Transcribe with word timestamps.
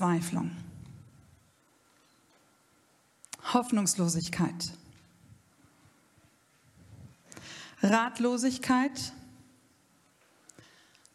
Verzweiflung. 0.00 0.50
Hoffnungslosigkeit. 3.52 4.72
Ratlosigkeit. 7.82 9.12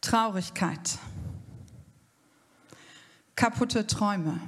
Traurigkeit. 0.02 1.00
Kaputte 3.36 3.88
Träume. 3.88 4.40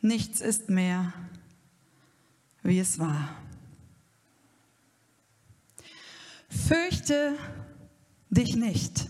Nichts 0.00 0.40
ist 0.40 0.68
mehr, 0.68 1.12
wie 2.64 2.80
es 2.80 2.98
war. 2.98 3.28
Fürchte 6.48 7.38
dich 8.30 8.56
nicht, 8.56 9.08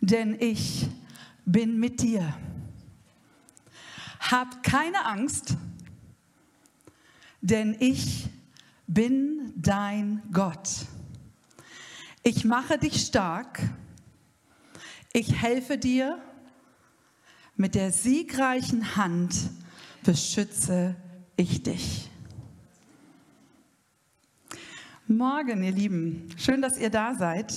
denn 0.00 0.36
ich 0.40 0.88
bin 1.44 1.78
mit 1.78 2.02
dir. 2.02 2.34
Hab 4.20 4.62
keine 4.62 5.06
Angst, 5.06 5.56
denn 7.40 7.76
ich 7.80 8.28
bin 8.86 9.52
dein 9.56 10.22
Gott. 10.32 10.86
Ich 12.22 12.44
mache 12.44 12.78
dich 12.78 13.06
stark, 13.06 13.60
ich 15.12 15.40
helfe 15.40 15.78
dir 15.78 16.20
mit 17.56 17.74
der 17.74 17.90
siegreichen 17.90 18.96
Hand 18.96 19.34
beschütze 20.04 20.94
ich 21.36 21.62
dich. 21.62 22.08
Morgen, 25.06 25.62
ihr 25.62 25.72
Lieben. 25.72 26.28
Schön, 26.36 26.62
dass 26.62 26.78
ihr 26.78 26.90
da 26.90 27.14
seid. 27.14 27.52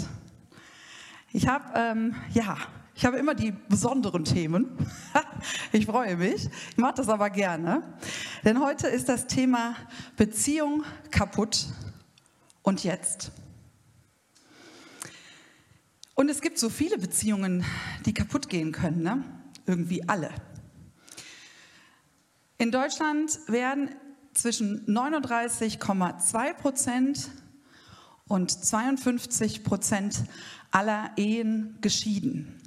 Ich 1.34 1.48
habe, 1.48 1.66
ähm, 1.76 2.16
ja, 2.34 2.58
ich 2.96 3.06
habe 3.06 3.18
immer 3.18 3.36
die 3.36 3.52
besonderen 3.52 4.26
Themen. 4.26 4.78
ich 5.72 5.86
freue 5.86 6.18
mich. 6.18 6.50
Ich 6.72 6.78
mache 6.78 6.96
das 6.96 7.10
aber 7.10 7.30
gerne. 7.30 7.84
Denn 8.44 8.60
heute 8.60 8.88
ist 8.88 9.10
das 9.10 9.28
Thema 9.28 9.76
Beziehung 10.18 10.84
kaputt 11.10 11.68
und 12.62 12.84
jetzt. 12.84 13.32
Und 16.16 16.30
es 16.30 16.42
gibt 16.42 16.60
so 16.60 16.70
viele 16.70 16.98
Beziehungen, 16.98 17.64
die 18.06 18.14
kaputt 18.14 18.50
gehen 18.50 18.72
können. 18.72 19.02
Ne? 19.02 19.24
irgendwie 19.66 20.08
alle. 20.08 20.30
In 22.58 22.72
Deutschland 22.72 23.40
werden 23.48 23.90
zwischen 24.34 24.86
39,2 24.86 26.54
Prozent 26.54 27.30
und 28.28 28.52
52 28.52 29.64
Prozent 29.64 30.24
aller 30.72 31.12
Ehen 31.18 31.78
geschieden. 31.82 32.62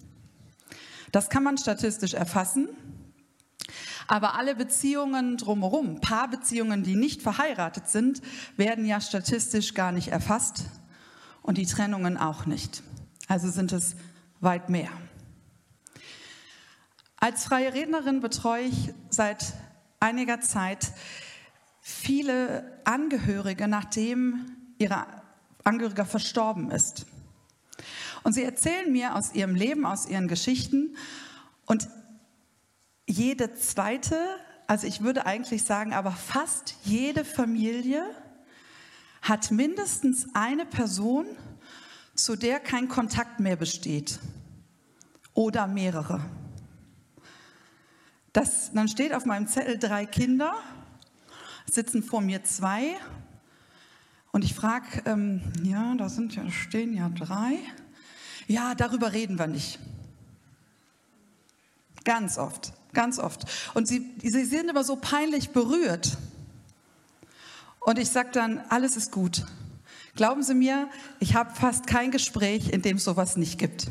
Das 1.13 1.31
kann 1.31 1.43
man 1.43 1.59
statistisch 1.59 2.15
erfassen. 2.15 2.69
Aber 4.07 4.35
alle 4.35 4.55
Beziehungen 4.55 5.39
drumherum, 5.39 6.01
Paarbeziehungen, 6.01 6.83
die 6.83 6.95
nicht 6.95 7.23
verheiratet 7.23 7.89
sind, 7.89 8.21
werden 8.57 8.85
ja 8.85 9.01
statistisch 9.01 9.75
gar 9.75 9.93
nicht 9.93 10.09
erfasst 10.09 10.65
und 11.41 11.57
die 11.57 11.67
Trennungen 11.67 12.19
auch 12.19 12.45
nicht. 12.47 12.83
Also 13.29 13.49
sind 13.51 13.73
es 13.73 13.97
weit 14.41 14.69
mehr. 14.69 14.91
Als 17.17 17.45
freie 17.45 17.73
Rednerin 17.73 18.21
betreue 18.21 18.65
ich 18.65 18.93
seit 19.09 19.55
einiger 20.01 20.41
Zeit 20.43 20.93
viele 21.81 22.81
Angehörige, 22.85 23.69
nachdem 23.69 24.45
ihr 24.79 25.07
Angehöriger 25.63 26.05
verstorben 26.05 26.71
ist. 26.71 27.07
Und 28.23 28.33
sie 28.33 28.45
erzählen 28.45 28.91
mir 28.91 29.15
aus 29.15 29.35
ihrem 29.35 29.55
Leben, 29.55 29.85
aus 29.87 30.07
ihren 30.07 30.29
Geschichten. 30.29 30.97
Und 31.67 31.89
jede 33.07 33.55
zweite, 33.55 34.19
also 34.67 34.87
ich 34.87 35.03
würde 35.03 35.27
eigentlich 35.27 35.65
sagen, 35.65 35.93
aber 35.93 36.13
fast 36.13 36.77
jede 36.85 37.25
Familie 37.25 38.05
hat 39.23 39.51
mindestens 39.51 40.29
eine 40.35 40.67
Person, 40.67 41.27
zu 42.15 42.37
der 42.37 42.61
kein 42.61 42.89
Kontakt 42.89 43.41
mehr 43.41 43.57
besteht. 43.57 44.21
Oder 45.33 45.67
mehrere. 45.67 46.21
Das, 48.33 48.73
dann 48.73 48.89
steht 48.89 49.15
auf 49.15 49.25
meinem 49.25 49.47
Zettel 49.47 49.79
drei 49.79 50.07
Kinder, 50.07 50.55
sitzen 51.71 52.03
vor 52.03 52.21
mir 52.21 52.45
zwei. 52.45 52.97
Und 54.35 54.43
ich 54.43 54.53
frage, 54.53 55.01
ähm, 55.05 55.41
ja, 55.63 55.95
da 55.95 56.09
sind 56.09 56.35
ja, 56.35 56.51
stehen 56.51 56.93
ja 56.93 57.09
drei. 57.09 57.57
Ja, 58.49 58.75
darüber 58.75 59.13
reden 59.13 59.39
wir 59.39 59.47
nicht. 59.47 59.79
Ganz 62.03 62.37
oft, 62.37 62.73
ganz 62.93 63.21
oft. 63.21 63.45
Und 63.75 63.87
sie, 63.87 64.11
sie 64.21 64.45
sind 64.45 64.69
immer 64.69 64.83
so 64.83 64.97
peinlich 64.97 65.51
berührt. 65.51 66.19
Und 67.79 67.97
ich 67.97 68.09
sage 68.09 68.31
dann, 68.33 68.61
alles 68.71 68.97
ist 68.97 69.13
gut. 69.13 69.47
Glauben 70.17 70.43
Sie 70.43 70.55
mir, 70.55 70.89
ich 71.21 71.37
habe 71.37 71.55
fast 71.55 71.87
kein 71.87 72.11
Gespräch, 72.11 72.71
in 72.71 72.83
dem 72.83 72.97
es 72.97 73.05
sowas 73.05 73.37
nicht 73.37 73.57
gibt. 73.57 73.87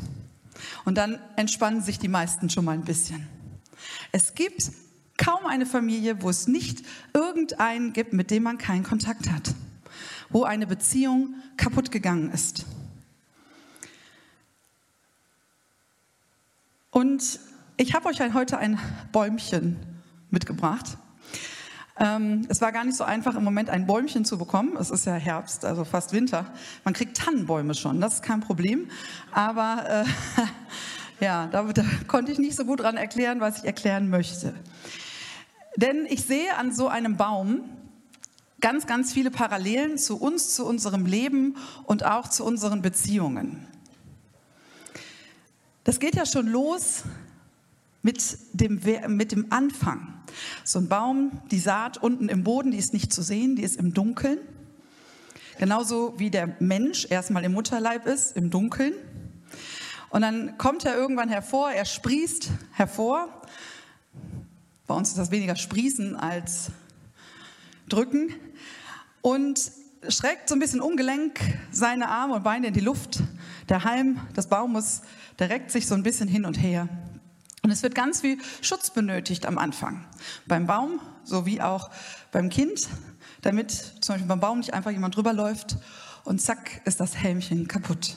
Und 0.84 0.98
dann 0.98 1.18
entspannen 1.36 1.80
sich 1.80 1.98
die 1.98 2.08
meisten 2.08 2.50
schon 2.50 2.66
mal 2.66 2.72
ein 2.72 2.84
bisschen. 2.84 3.26
Es 4.12 4.34
gibt 4.34 4.72
kaum 5.16 5.46
eine 5.46 5.64
Familie, 5.64 6.20
wo 6.20 6.28
es 6.28 6.48
nicht 6.48 6.84
irgendeinen 7.14 7.94
gibt, 7.94 8.12
mit 8.12 8.30
dem 8.30 8.42
man 8.42 8.58
keinen 8.58 8.82
Kontakt 8.82 9.30
hat, 9.30 9.54
wo 10.34 10.42
eine 10.42 10.66
Beziehung 10.66 11.36
kaputt 11.56 11.90
gegangen 11.90 12.30
ist. 12.30 12.66
Und 16.90 17.40
ich 17.78 17.94
habe 17.94 18.08
euch 18.08 18.20
heute 18.34 18.58
ein 18.58 18.78
Bäumchen 19.12 19.76
mitgebracht. 20.30 20.98
Ähm, 21.98 22.44
es 22.48 22.60
war 22.60 22.72
gar 22.72 22.84
nicht 22.84 22.96
so 22.96 23.04
einfach, 23.04 23.36
im 23.36 23.44
Moment 23.44 23.70
ein 23.70 23.86
Bäumchen 23.86 24.24
zu 24.24 24.36
bekommen. 24.36 24.76
Es 24.76 24.90
ist 24.90 25.06
ja 25.06 25.14
Herbst, 25.14 25.64
also 25.64 25.84
fast 25.84 26.12
Winter. 26.12 26.52
Man 26.84 26.92
kriegt 26.92 27.16
Tannenbäume 27.16 27.74
schon, 27.74 28.00
das 28.00 28.16
ist 28.16 28.22
kein 28.22 28.40
Problem. 28.40 28.90
Aber 29.32 30.04
äh, 30.04 30.42
Ja, 31.20 31.46
da, 31.46 31.62
da 31.62 31.84
konnte 32.08 32.32
ich 32.32 32.38
nicht 32.38 32.56
so 32.56 32.64
gut 32.64 32.80
dran 32.80 32.96
erklären, 32.96 33.40
was 33.40 33.58
ich 33.58 33.64
erklären 33.64 34.10
möchte. 34.10 34.52
Denn 35.76 36.06
ich 36.06 36.24
sehe 36.24 36.56
an 36.56 36.72
so 36.72 36.88
einem 36.88 37.16
Baum 37.16 37.60
ganz, 38.64 38.86
ganz 38.86 39.12
viele 39.12 39.30
Parallelen 39.30 39.98
zu 39.98 40.16
uns, 40.16 40.54
zu 40.54 40.64
unserem 40.64 41.04
Leben 41.04 41.54
und 41.84 42.06
auch 42.06 42.28
zu 42.28 42.46
unseren 42.46 42.80
Beziehungen. 42.80 43.68
Das 45.84 46.00
geht 46.00 46.16
ja 46.16 46.24
schon 46.24 46.46
los 46.46 47.02
mit 48.00 48.38
dem, 48.54 48.80
mit 49.08 49.32
dem 49.32 49.52
Anfang. 49.52 50.14
So 50.64 50.78
ein 50.78 50.88
Baum, 50.88 51.42
die 51.50 51.58
Saat 51.58 51.98
unten 51.98 52.30
im 52.30 52.42
Boden, 52.42 52.70
die 52.70 52.78
ist 52.78 52.94
nicht 52.94 53.12
zu 53.12 53.20
sehen, 53.20 53.54
die 53.54 53.62
ist 53.62 53.76
im 53.76 53.92
Dunkeln. 53.92 54.38
Genauso 55.58 56.14
wie 56.16 56.30
der 56.30 56.56
Mensch 56.58 57.06
erstmal 57.10 57.44
im 57.44 57.52
Mutterleib 57.52 58.06
ist, 58.06 58.34
im 58.34 58.48
Dunkeln. 58.48 58.94
Und 60.08 60.22
dann 60.22 60.56
kommt 60.56 60.86
er 60.86 60.96
irgendwann 60.96 61.28
hervor, 61.28 61.70
er 61.70 61.84
sprießt 61.84 62.48
hervor. 62.72 63.28
Bei 64.86 64.94
uns 64.94 65.10
ist 65.10 65.18
das 65.18 65.30
weniger 65.30 65.54
sprießen 65.54 66.16
als 66.16 66.70
drücken. 67.88 68.34
Und 69.20 69.72
schreckt 70.08 70.48
so 70.48 70.54
ein 70.54 70.58
bisschen 70.58 70.80
ungelenk 70.80 71.40
seine 71.70 72.08
Arme 72.08 72.34
und 72.34 72.44
Beine 72.44 72.68
in 72.68 72.74
die 72.74 72.80
Luft. 72.80 73.22
Der 73.68 73.84
Halm 73.84 74.20
des 74.36 74.48
Baumes, 74.48 75.02
der 75.38 75.50
reckt 75.50 75.70
sich 75.70 75.86
so 75.86 75.94
ein 75.94 76.02
bisschen 76.02 76.28
hin 76.28 76.44
und 76.44 76.54
her. 76.54 76.88
Und 77.62 77.70
es 77.70 77.82
wird 77.82 77.94
ganz 77.94 78.20
viel 78.20 78.38
Schutz 78.60 78.90
benötigt 78.90 79.46
am 79.46 79.56
Anfang. 79.56 80.04
Beim 80.46 80.66
Baum 80.66 81.00
sowie 81.24 81.62
auch 81.62 81.90
beim 82.30 82.50
Kind, 82.50 82.88
damit 83.40 83.70
zum 83.70 84.14
Beispiel 84.14 84.28
beim 84.28 84.40
Baum 84.40 84.58
nicht 84.58 84.74
einfach 84.74 84.90
jemand 84.90 85.16
drüber 85.16 85.32
läuft 85.32 85.78
und 86.24 86.40
zack 86.40 86.82
ist 86.84 87.00
das 87.00 87.16
Helmchen 87.16 87.66
kaputt. 87.66 88.16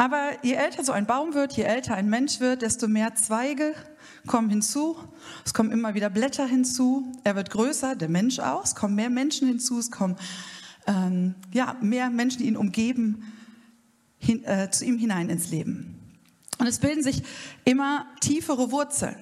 Aber 0.00 0.30
je 0.42 0.54
älter 0.54 0.84
so 0.84 0.92
ein 0.92 1.06
Baum 1.06 1.34
wird, 1.34 1.54
je 1.54 1.64
älter 1.64 1.94
ein 1.94 2.08
Mensch 2.08 2.38
wird, 2.38 2.62
desto 2.62 2.86
mehr 2.86 3.16
Zweige 3.16 3.74
kommen 4.28 4.48
hinzu. 4.48 4.96
Es 5.44 5.52
kommen 5.52 5.72
immer 5.72 5.94
wieder 5.94 6.08
Blätter 6.08 6.46
hinzu. 6.46 7.12
Er 7.24 7.34
wird 7.34 7.50
größer, 7.50 7.96
der 7.96 8.08
Mensch 8.08 8.38
auch. 8.38 8.64
Es 8.64 8.76
kommen 8.76 8.94
mehr 8.94 9.10
Menschen 9.10 9.48
hinzu. 9.48 9.80
Es 9.80 9.90
kommen 9.90 10.16
ähm, 10.86 11.34
ja, 11.52 11.76
mehr 11.80 12.10
Menschen, 12.10 12.38
die 12.38 12.46
ihn 12.46 12.56
umgeben, 12.56 13.24
hin, 14.18 14.44
äh, 14.44 14.70
zu 14.70 14.84
ihm 14.84 14.98
hinein 14.98 15.30
ins 15.30 15.50
Leben. 15.50 15.98
Und 16.58 16.68
es 16.68 16.78
bilden 16.78 17.02
sich 17.02 17.24
immer 17.64 18.06
tiefere 18.20 18.70
Wurzeln 18.70 19.16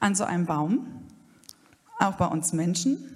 an 0.00 0.14
so 0.14 0.24
einem 0.24 0.46
Baum, 0.46 0.86
auch 1.98 2.16
bei 2.16 2.26
uns 2.26 2.54
Menschen. 2.54 3.14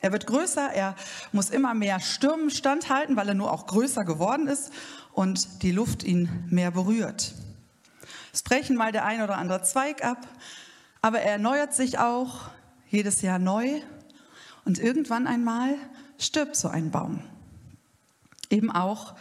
Er 0.00 0.12
wird 0.12 0.26
größer, 0.26 0.72
er 0.72 0.94
muss 1.32 1.50
immer 1.50 1.74
mehr 1.74 2.00
Stürmen 2.00 2.50
standhalten, 2.50 3.16
weil 3.16 3.28
er 3.28 3.34
nur 3.34 3.52
auch 3.52 3.66
größer 3.66 4.04
geworden 4.04 4.46
ist 4.46 4.72
und 5.12 5.62
die 5.62 5.72
Luft 5.72 6.02
ihn 6.02 6.28
mehr 6.48 6.70
berührt. 6.70 7.34
Es 8.32 8.42
brechen 8.42 8.76
mal 8.76 8.92
der 8.92 9.04
ein 9.04 9.22
oder 9.22 9.36
andere 9.36 9.62
Zweig 9.62 10.04
ab, 10.04 10.26
aber 11.02 11.20
er 11.20 11.32
erneuert 11.32 11.74
sich 11.74 11.98
auch 11.98 12.50
jedes 12.88 13.22
Jahr 13.22 13.38
neu 13.38 13.80
und 14.64 14.78
irgendwann 14.78 15.26
einmal 15.26 15.74
stirbt 16.18 16.56
so 16.56 16.68
ein 16.68 16.90
Baum. 16.90 17.22
Eben 18.50 18.70
auch 18.70 19.14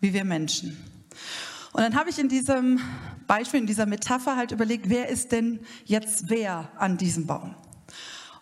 wie 0.00 0.12
wir 0.12 0.24
Menschen. 0.24 0.76
Und 1.72 1.82
dann 1.82 1.94
habe 1.94 2.10
ich 2.10 2.18
in 2.18 2.28
diesem 2.28 2.80
Beispiel, 3.26 3.60
in 3.60 3.66
dieser 3.66 3.86
Metapher 3.86 4.36
halt 4.36 4.52
überlegt, 4.52 4.88
wer 4.88 5.08
ist 5.08 5.32
denn 5.32 5.60
jetzt 5.84 6.30
wer 6.30 6.70
an 6.78 6.96
diesem 6.96 7.26
Baum? 7.26 7.54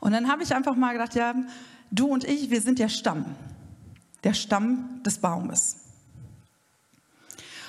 Und 0.01 0.13
dann 0.13 0.29
habe 0.29 0.43
ich 0.43 0.55
einfach 0.55 0.77
mal 0.77 0.93
gedacht, 0.93 1.15
ja, 1.15 1.35
du 1.91 2.07
und 2.07 2.25
ich, 2.25 2.51
wir 2.51 2.61
sind 2.61 2.79
der 2.79 2.89
Stamm, 2.89 3.25
der 4.23 4.35
Stamm 4.35 5.03
des 5.03 5.19
Baumes. 5.19 5.84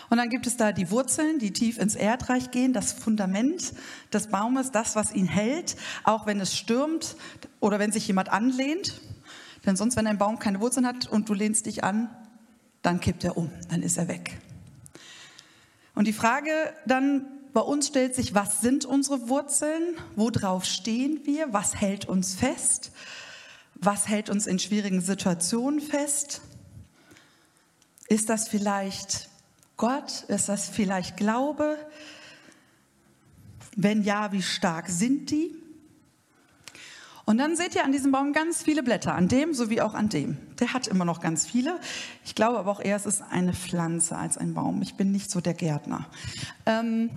Und 0.10 0.18
dann 0.18 0.30
gibt 0.30 0.48
es 0.48 0.58
da 0.58 0.72
die 0.72 0.92
Wurzeln, 0.92 1.40
die 1.40 1.52
tief 1.52 1.78
ins 1.78 1.96
Erdreich 1.96 2.52
gehen, 2.52 2.74
das 2.74 2.94
Fundament 2.94 3.74
des 4.14 4.28
Baumes, 4.28 4.72
das, 4.72 4.96
was 4.96 5.14
ihn 5.14 5.28
hält, 5.28 5.76
auch 6.04 6.26
wenn 6.26 6.40
es 6.40 6.56
stürmt 6.56 7.16
oder 7.60 7.80
wenn 7.80 7.92
sich 7.92 8.08
jemand 8.08 8.30
anlehnt. 8.30 9.02
Denn 9.66 9.76
sonst, 9.76 9.96
wenn 9.96 10.08
ein 10.08 10.18
Baum 10.18 10.38
keine 10.38 10.62
Wurzeln 10.62 10.86
hat 10.86 11.08
und 11.08 11.28
du 11.28 11.34
lehnst 11.34 11.66
dich 11.66 11.84
an, 11.84 12.10
dann 12.82 13.00
kippt 13.00 13.24
er 13.24 13.36
um, 13.36 13.50
dann 13.70 13.82
ist 13.82 13.98
er 13.98 14.08
weg. 14.08 14.40
Und 15.96 16.06
die 16.06 16.14
Frage 16.14 16.52
dann 16.86 17.26
bei 17.54 17.62
uns 17.62 17.88
stellt 17.88 18.14
sich, 18.14 18.36
was 18.36 18.60
sind 18.60 18.84
unsere 18.84 19.30
Wurzeln? 19.30 19.96
Worauf 20.18 20.66
stehen 20.66 21.22
wir? 21.24 21.54
Was 21.54 21.76
hält 21.76 22.06
uns 22.06 22.36
fest? 22.36 22.92
Was 23.76 24.10
hält 24.10 24.30
uns 24.30 24.46
in 24.46 24.60
schwierigen 24.60 25.00
Situationen 25.00 25.80
fest? 25.80 26.42
Ist 28.10 28.30
das 28.30 28.50
vielleicht 28.50 29.30
Gott? 29.78 30.24
Ist 30.28 30.50
das 30.50 30.70
vielleicht 30.70 31.18
Glaube? 31.18 31.78
Wenn 33.76 34.04
ja, 34.04 34.32
wie 34.32 34.42
stark 34.42 34.90
sind 34.90 35.32
die? 35.32 35.54
Und 37.26 37.40
dann 37.40 37.56
seht 37.56 37.74
ihr 37.76 37.84
an 37.84 37.92
diesem 37.92 38.12
Baum 38.12 38.34
ganz 38.34 38.62
viele 38.62 38.84
Blätter, 38.84 39.16
an 39.16 39.28
dem 39.28 39.54
sowie 39.54 39.82
auch 39.82 39.96
an 39.96 40.10
dem. 40.10 40.38
Der 40.60 40.74
hat 40.74 40.88
immer 40.88 41.06
noch 41.06 41.22
ganz 41.22 41.48
viele. 41.48 41.80
Ich 42.24 42.36
glaube 42.36 42.60
aber 42.60 42.72
auch 42.72 42.80
eher, 42.80 42.96
es 42.96 43.08
ist 43.08 43.24
eine 43.32 43.54
Pflanze 43.54 44.16
als 44.16 44.38
ein 44.38 44.54
Baum. 44.54 44.82
Ich 44.84 44.94
bin 44.94 45.12
nicht 45.12 45.32
so 45.32 45.42
der 45.42 45.56
Gärtner. 45.56 46.06
Ähm, 46.68 47.10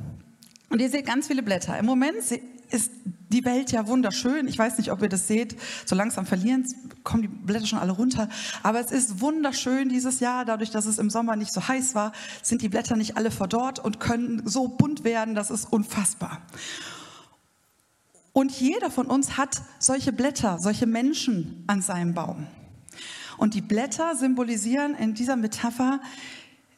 und 0.71 0.81
ihr 0.81 0.89
seht 0.89 1.07
ganz 1.07 1.27
viele 1.27 1.43
Blätter. 1.43 1.79
Im 1.79 1.85
Moment 1.85 2.23
ist 2.71 2.93
die 3.31 3.45
Welt 3.45 3.73
ja 3.73 3.87
wunderschön. 3.87 4.49
Ich 4.49 4.59
weiß 4.59 4.79
nicht, 4.79 4.91
ob 4.91 5.03
ihr 5.03 5.09
das 5.09 5.27
seht. 5.27 5.57
So 5.85 5.95
langsam 5.95 6.27
verlieren, 6.27 6.67
kommen 7.05 7.23
die 7.23 7.29
Blätter 7.29 7.67
schon 7.67 7.79
alle 7.79 7.93
runter. 7.93 8.29
Aber 8.63 8.81
es 8.81 8.91
ist 8.91 9.21
wunderschön 9.21 9.89
dieses 9.89 10.21
Jahr. 10.21 10.45
Dadurch, 10.45 10.71
dass 10.71 10.87
es 10.87 10.99
im 10.99 11.11
Sommer 11.11 11.37
nicht 11.37 11.53
so 11.53 11.67
heiß 11.67 11.95
war, 11.95 12.13
sind 12.43 12.63
die 12.63 12.69
Blätter 12.69 12.97
nicht 12.97 13.17
alle 13.17 13.31
verdorrt 13.31 13.79
und 13.79 14.01
können 14.01 14.43
so 14.47 14.69
bunt 14.69 15.05
werden. 15.05 15.35
Das 15.35 15.51
ist 15.51 15.73
unfassbar. 15.73 16.43
Und 18.33 18.53
jeder 18.53 18.91
von 18.91 19.07
uns 19.07 19.37
hat 19.37 19.63
solche 19.79 20.13
Blätter, 20.13 20.59
solche 20.61 20.87
Menschen 20.87 21.65
an 21.67 21.83
seinem 21.83 22.15
Baum. 22.15 22.47
Und 23.37 23.55
die 23.55 23.61
Blätter 23.61 24.15
symbolisieren 24.17 24.95
in 24.95 25.15
dieser 25.15 25.37
Metapher 25.37 26.01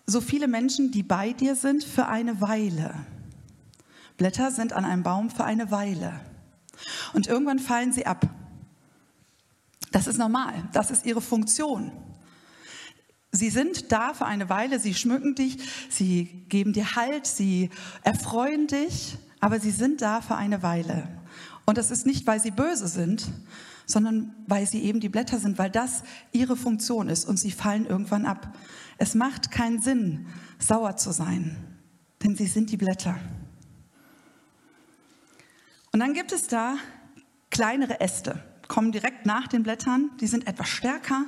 so 0.07 0.21
viele 0.21 0.49
Menschen, 0.49 0.91
die 0.91 1.03
bei 1.03 1.33
dir 1.33 1.55
sind 1.55 1.85
für 1.85 2.07
eine 2.07 2.41
Weile. 2.41 2.95
Blätter 4.21 4.51
sind 4.51 4.75
an 4.75 4.85
einem 4.85 5.03
Baum 5.03 5.31
für 5.31 5.45
eine 5.45 5.71
Weile. 5.71 6.21
Und 7.15 7.27
irgendwann 7.27 7.59
fallen 7.59 7.91
sie 7.95 8.05
ab. 8.05 8.29
Das 9.93 10.07
ist 10.07 10.19
normal. 10.19 10.53
Das 10.75 10.91
ist 10.91 11.07
ihre 11.07 11.23
Funktion. 11.23 11.91
Sie 13.33 13.49
sind 13.49 13.91
da 13.93 14.13
für 14.13 14.27
eine 14.27 14.51
Weile, 14.51 14.79
sie 14.79 14.93
schmücken 14.93 15.37
dich, 15.37 15.57
sie 15.89 16.45
geben 16.51 16.75
dir 16.75 16.97
Halt, 16.97 17.27
sie 17.27 17.71
erfreuen 18.03 18.67
dich, 18.67 19.17
aber 19.41 19.59
sie 19.59 19.71
sind 19.71 20.03
da 20.03 20.21
für 20.21 20.37
eine 20.37 20.63
Weile. 20.63 21.09
Und 21.65 21.79
das 21.79 21.91
ist 21.91 22.05
nicht, 22.05 22.27
weil 22.27 22.41
sie 22.41 22.51
böse 22.51 22.89
sind, 22.89 23.27
sondern 23.87 24.35
weil 24.47 24.67
sie 24.67 24.83
eben 24.83 25.01
die 25.01 25.09
Blätter 25.09 25.39
sind, 25.39 25.57
weil 25.57 25.71
das 25.71 26.03
ihre 26.33 26.57
Funktion 26.57 27.09
ist 27.09 27.25
und 27.27 27.39
sie 27.39 27.53
fallen 27.53 27.87
irgendwann 27.87 28.27
ab. 28.27 28.55
Es 28.99 29.15
macht 29.15 29.51
keinen 29.51 29.81
Sinn, 29.81 30.27
sauer 30.59 30.99
zu 30.99 31.11
sein, 31.11 31.57
denn 32.23 32.37
sie 32.37 32.49
sind 32.49 32.71
die 32.71 32.77
Blätter. 32.77 33.19
Und 36.01 36.07
dann 36.07 36.15
gibt 36.15 36.33
es 36.33 36.47
da 36.47 36.79
kleinere 37.51 38.01
Äste, 38.01 38.43
kommen 38.69 38.91
direkt 38.91 39.27
nach 39.27 39.49
den 39.49 39.63
Blättern, 39.63 40.11
die 40.19 40.29
sind 40.29 40.47
etwas 40.47 40.71
stärker, 40.71 41.27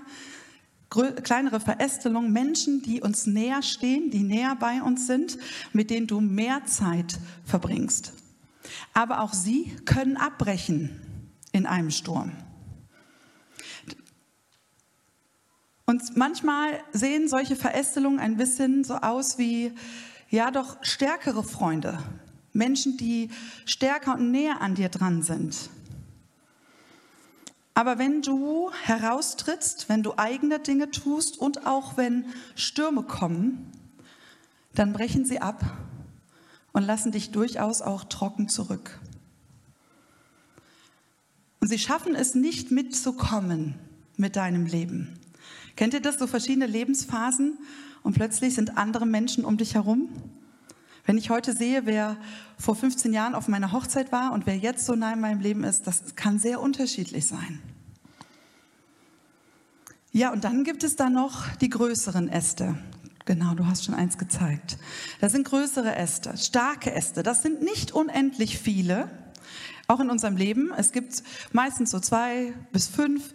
kleinere 0.89 1.61
Verästelungen, 1.61 2.33
Menschen, 2.33 2.81
die 2.81 3.03
uns 3.03 3.27
näher 3.27 3.61
stehen, 3.61 4.11
die 4.11 4.23
näher 4.23 4.57
bei 4.59 4.81
uns 4.81 5.07
sind, 5.07 5.37
mit 5.75 5.91
denen 5.91 6.07
du 6.07 6.23
mehr 6.23 6.65
Zeit 6.65 7.19
verbringst. 7.45 8.15
Aber 8.95 9.21
auch 9.21 9.35
sie 9.35 9.77
können 9.85 10.17
abbrechen 10.17 10.99
in 11.53 11.67
einem 11.67 11.91
Sturm. 11.91 12.33
Und 15.85 16.17
manchmal 16.17 16.83
sehen 16.93 17.29
solche 17.29 17.57
Verästelungen 17.57 18.21
ein 18.21 18.39
bisschen 18.39 18.85
so 18.85 18.95
aus 18.95 19.37
wie, 19.37 19.73
ja 20.31 20.51
doch, 20.51 20.83
stärkere 20.83 21.43
Freunde, 21.43 21.99
Menschen, 22.53 22.97
die 22.97 23.31
stärker 23.65 24.15
und 24.15 24.31
näher 24.31 24.61
an 24.61 24.75
dir 24.75 24.89
dran 24.89 25.23
sind. 25.23 25.71
Aber 27.75 27.99
wenn 27.99 28.21
du 28.21 28.71
heraustrittst, 28.83 29.89
wenn 29.89 30.03
du 30.03 30.19
eigene 30.19 30.61
Dinge 30.61 30.91
tust 30.91 31.39
und 31.39 31.67
auch 31.67 31.97
wenn 31.97 32.27
Stürme 32.55 33.03
kommen, 33.03 33.73
dann 34.75 34.93
brechen 34.93 35.25
sie 35.25 35.41
ab 35.41 35.65
und 36.73 36.83
lassen 36.83 37.13
dich 37.13 37.31
durchaus 37.31 37.81
auch 37.81 38.05
trocken 38.05 38.49
zurück. 38.49 39.01
Und 41.61 41.69
sie 41.69 41.79
schaffen 41.79 42.15
es 42.15 42.35
nicht 42.35 42.71
mitzukommen 42.71 43.75
mit 44.17 44.37
deinem 44.37 44.67
Leben. 44.67 45.19
Kennt 45.77 45.95
ihr 45.95 46.03
das, 46.03 46.19
so 46.19 46.27
verschiedene 46.27 46.67
Lebensphasen 46.67 47.57
und 48.03 48.15
plötzlich 48.15 48.55
sind 48.55 48.77
andere 48.77 49.07
Menschen 49.07 49.45
um 49.45 49.57
dich 49.57 49.75
herum? 49.75 50.09
Wenn 51.05 51.19
ich 51.19 51.31
heute 51.31 51.53
sehe, 51.53 51.85
wer 51.85 52.17
vor 52.59 52.77
15 52.77 53.13
Jahren 53.13 53.35
auf 53.35 53.49
meiner 53.49 53.73
Hochzeit 53.73 54.13
war 54.13 54.33
und 54.33 54.47
wer 54.47 54.57
jetzt 54.57 54.87
so 54.87 54.95
nah 54.95 55.13
in 55.13 55.21
meinem 55.21 55.41
Leben 55.41 55.65
ist, 55.65 55.87
das 55.87 56.15
kann 56.15 56.39
sehr 56.39 56.61
unterschiedlich 56.61 57.27
sein. 57.27 57.61
Ja, 60.13 60.31
und 60.31 60.45
dann 60.45 60.63
gibt 60.63 60.85
es 60.85 60.95
da 60.95 61.11
noch 61.11 61.49
die 61.57 61.71
größeren 61.71 62.29
Äste. 62.29 62.77
Genau, 63.25 63.55
du 63.55 63.67
hast 63.67 63.85
schon 63.85 63.95
eins 63.95 64.19
gezeigt. 64.19 64.77
Das 65.21 65.33
sind 65.33 65.45
größere 65.45 65.97
Äste, 65.97 66.37
starke 66.37 66.93
Äste. 66.93 67.23
Das 67.23 67.43
sind 67.43 67.63
nicht 67.63 67.93
unendlich 67.93 68.59
viele, 68.59 69.09
auch 69.89 70.01
in 70.01 70.11
unserem 70.11 70.37
Leben. 70.37 70.73
Es 70.77 70.93
gibt 70.93 71.23
meistens 71.53 71.91
so 71.91 71.99
zwei 71.99 72.53
bis 72.73 72.89
fünf 72.89 73.33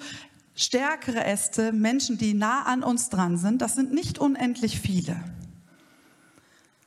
stärkere 0.56 1.24
Äste, 1.24 1.72
Menschen, 1.72 2.18
die 2.18 2.34
nah 2.34 2.64
an 2.64 2.84
uns 2.84 3.10
dran 3.10 3.38
sind. 3.38 3.62
Das 3.62 3.76
sind 3.76 3.94
nicht 3.94 4.20
unendlich 4.20 4.80
viele. 4.80 5.24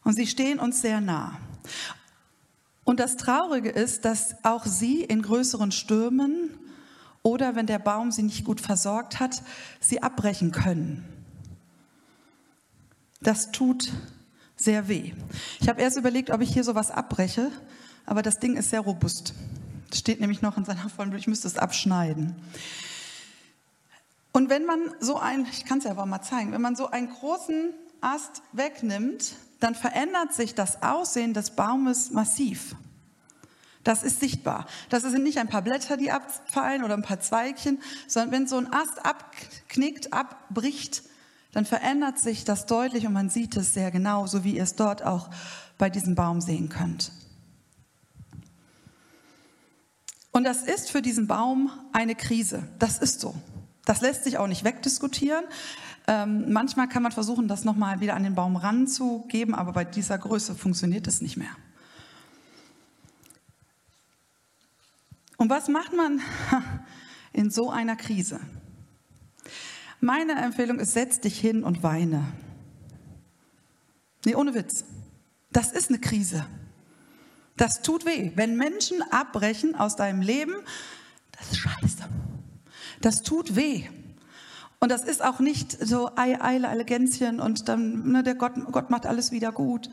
Und 0.05 0.15
sie 0.15 0.27
stehen 0.27 0.59
uns 0.59 0.81
sehr 0.81 1.01
nah. 1.01 1.39
Und 2.85 3.01
das 3.01 3.17
Traurige 3.17 3.71
ist, 3.71 4.05
dass 4.05 4.35
auch 4.45 4.65
sie 4.65 5.03
in 5.03 5.23
größeren 5.23 5.73
Stürmen 5.73 6.51
oder 7.23 7.55
wenn 7.55 7.67
der 7.67 7.79
Baum 7.79 8.11
sie 8.11 8.23
nicht 8.23 8.45
gut 8.45 8.61
versorgt 8.61 9.21
hat, 9.21 9.43
sie 9.79 10.03
abbrechen 10.03 10.53
können. 10.53 11.05
Das 13.21 13.53
tut 13.53 13.93
sehr 14.57 14.89
weh. 14.89 15.13
Ich 15.61 15.69
habe 15.69 15.81
erst 15.81 15.99
überlegt, 15.99 16.31
ob 16.31 16.41
ich 16.41 16.53
hier 16.53 16.65
sowas 16.65 16.91
abbreche, 16.91 17.51
aber 18.07 18.23
das 18.23 18.39
Ding 18.41 18.57
ist 18.57 18.71
sehr 18.71 18.81
robust. 18.81 19.35
Steht 19.93 20.21
nämlich 20.21 20.43
noch 20.43 20.57
in 20.57 20.65
seiner 20.65 20.89
vollen 20.89 21.15
ich 21.15 21.27
müsste 21.27 21.49
es 21.49 21.59
abschneiden. 21.59 22.35
Und 24.33 24.49
wenn 24.49 24.65
man 24.65 24.81
so 25.01 25.19
ein, 25.19 25.47
ich 25.51 25.65
kann 25.65 25.79
es 25.79 25.85
ja 25.85 25.91
aber 25.91 26.07
mal 26.07 26.23
zeigen, 26.23 26.53
wenn 26.53 26.61
man 26.61 26.77
so 26.77 26.91
einen 26.91 27.11
großen 27.11 27.75
Ast 28.01 28.43
wegnimmt, 28.53 29.35
dann 29.61 29.75
verändert 29.75 30.33
sich 30.33 30.55
das 30.55 30.83
Aussehen 30.83 31.35
des 31.35 31.51
Baumes 31.51 32.11
massiv. 32.11 32.75
Das 33.85 34.03
ist 34.03 34.21
sichtbar. 34.21 34.67
Das 34.91 35.03
sind 35.03 35.23
nicht 35.23 35.39
ein 35.39 35.49
paar 35.49 35.63
Blätter, 35.63 35.97
die 35.97 36.11
abfallen 36.11 36.85
oder 36.85 36.95
ein 36.95 37.03
paar 37.03 37.21
Zweigchen, 37.21 37.81
sondern 38.07 38.33
wenn 38.33 38.47
so 38.47 38.59
ein 38.59 38.73
Ast 38.73 39.05
abknickt, 39.05 40.13
abbricht, 40.13 41.03
dann 41.53 41.65
verändert 41.65 42.19
sich 42.19 42.45
das 42.45 42.67
deutlich 42.67 43.07
und 43.07 43.13
man 43.13 43.31
sieht 43.31 43.57
es 43.57 43.75
sehr 43.75 43.91
genau, 43.91 44.27
so 44.27 44.45
wie 44.45 44.57
ihr 44.57 44.63
es 44.63 44.77
dort 44.77 45.03
auch 45.03 45.31
bei 45.79 45.91
diesem 45.91 46.15
Baum 46.15 46.41
sehen 46.41 46.69
könnt. 46.69 47.11
Und 50.33 50.45
das 50.45 50.63
ist 50.63 50.91
für 50.91 51.03
diesen 51.03 51.27
Baum 51.27 51.71
eine 51.93 52.15
Krise. 52.15 52.63
Das 52.79 52.99
ist 52.99 53.21
so. 53.21 53.35
Das 53.85 54.01
lässt 54.01 54.25
sich 54.25 54.39
auch 54.39 54.47
nicht 54.47 54.63
wegdiskutieren. 54.63 55.45
Ähm, 56.11 56.53
manchmal 56.53 56.89
kann 56.89 57.05
man 57.05 57.13
versuchen, 57.13 57.47
das 57.47 57.65
nochmal 57.65 58.01
wieder 58.01 58.17
an 58.17 58.25
den 58.25 58.35
Baum 58.35 58.57
ranzugeben, 58.57 59.55
aber 59.55 59.73
bei 59.73 59.85
dieser 59.85 60.19
Größe 60.19 60.57
funktioniert 60.57 61.07
es 61.07 61.21
nicht 61.21 61.37
mehr. 61.37 61.55
Und 65.37 65.51
was 65.51 65.69
macht 65.69 65.93
man 65.93 66.21
in 67.33 67.49
so 67.49 67.71
einer 67.71 67.95
Krise? 67.95 68.41
Meine 70.01 70.33
Empfehlung 70.33 70.81
ist, 70.81 70.95
setz 70.95 71.21
dich 71.21 71.39
hin 71.39 71.63
und 71.63 71.85
weine. 71.85 72.25
Nee, 74.25 74.35
ohne 74.35 74.53
Witz. 74.53 74.85
Das 75.53 75.71
ist 75.71 75.91
eine 75.91 76.01
Krise. 76.01 76.45
Das 77.57 77.83
tut 77.83 78.05
weh. 78.05 78.33
Wenn 78.35 78.57
Menschen 78.57 79.01
abbrechen 79.13 79.77
aus 79.77 79.95
deinem 79.95 80.23
Leben, 80.23 80.57
das 81.39 81.53
ist 81.53 81.59
scheiße. 81.59 82.09
Das 83.01 83.23
tut 83.23 83.55
weh. 83.55 83.87
Und 84.81 84.91
das 84.91 85.05
ist 85.05 85.23
auch 85.23 85.41
nicht 85.41 85.73
so 85.73 86.11
Ei, 86.17 86.41
Eile, 86.41 86.69
Elegenzchen 86.69 87.39
und 87.39 87.69
dann, 87.69 88.11
ne, 88.11 88.23
der 88.23 88.35
Gott, 88.35 88.55
Gott 88.73 88.89
macht 88.89 89.05
alles 89.05 89.31
wieder 89.31 89.53
gut. 89.53 89.91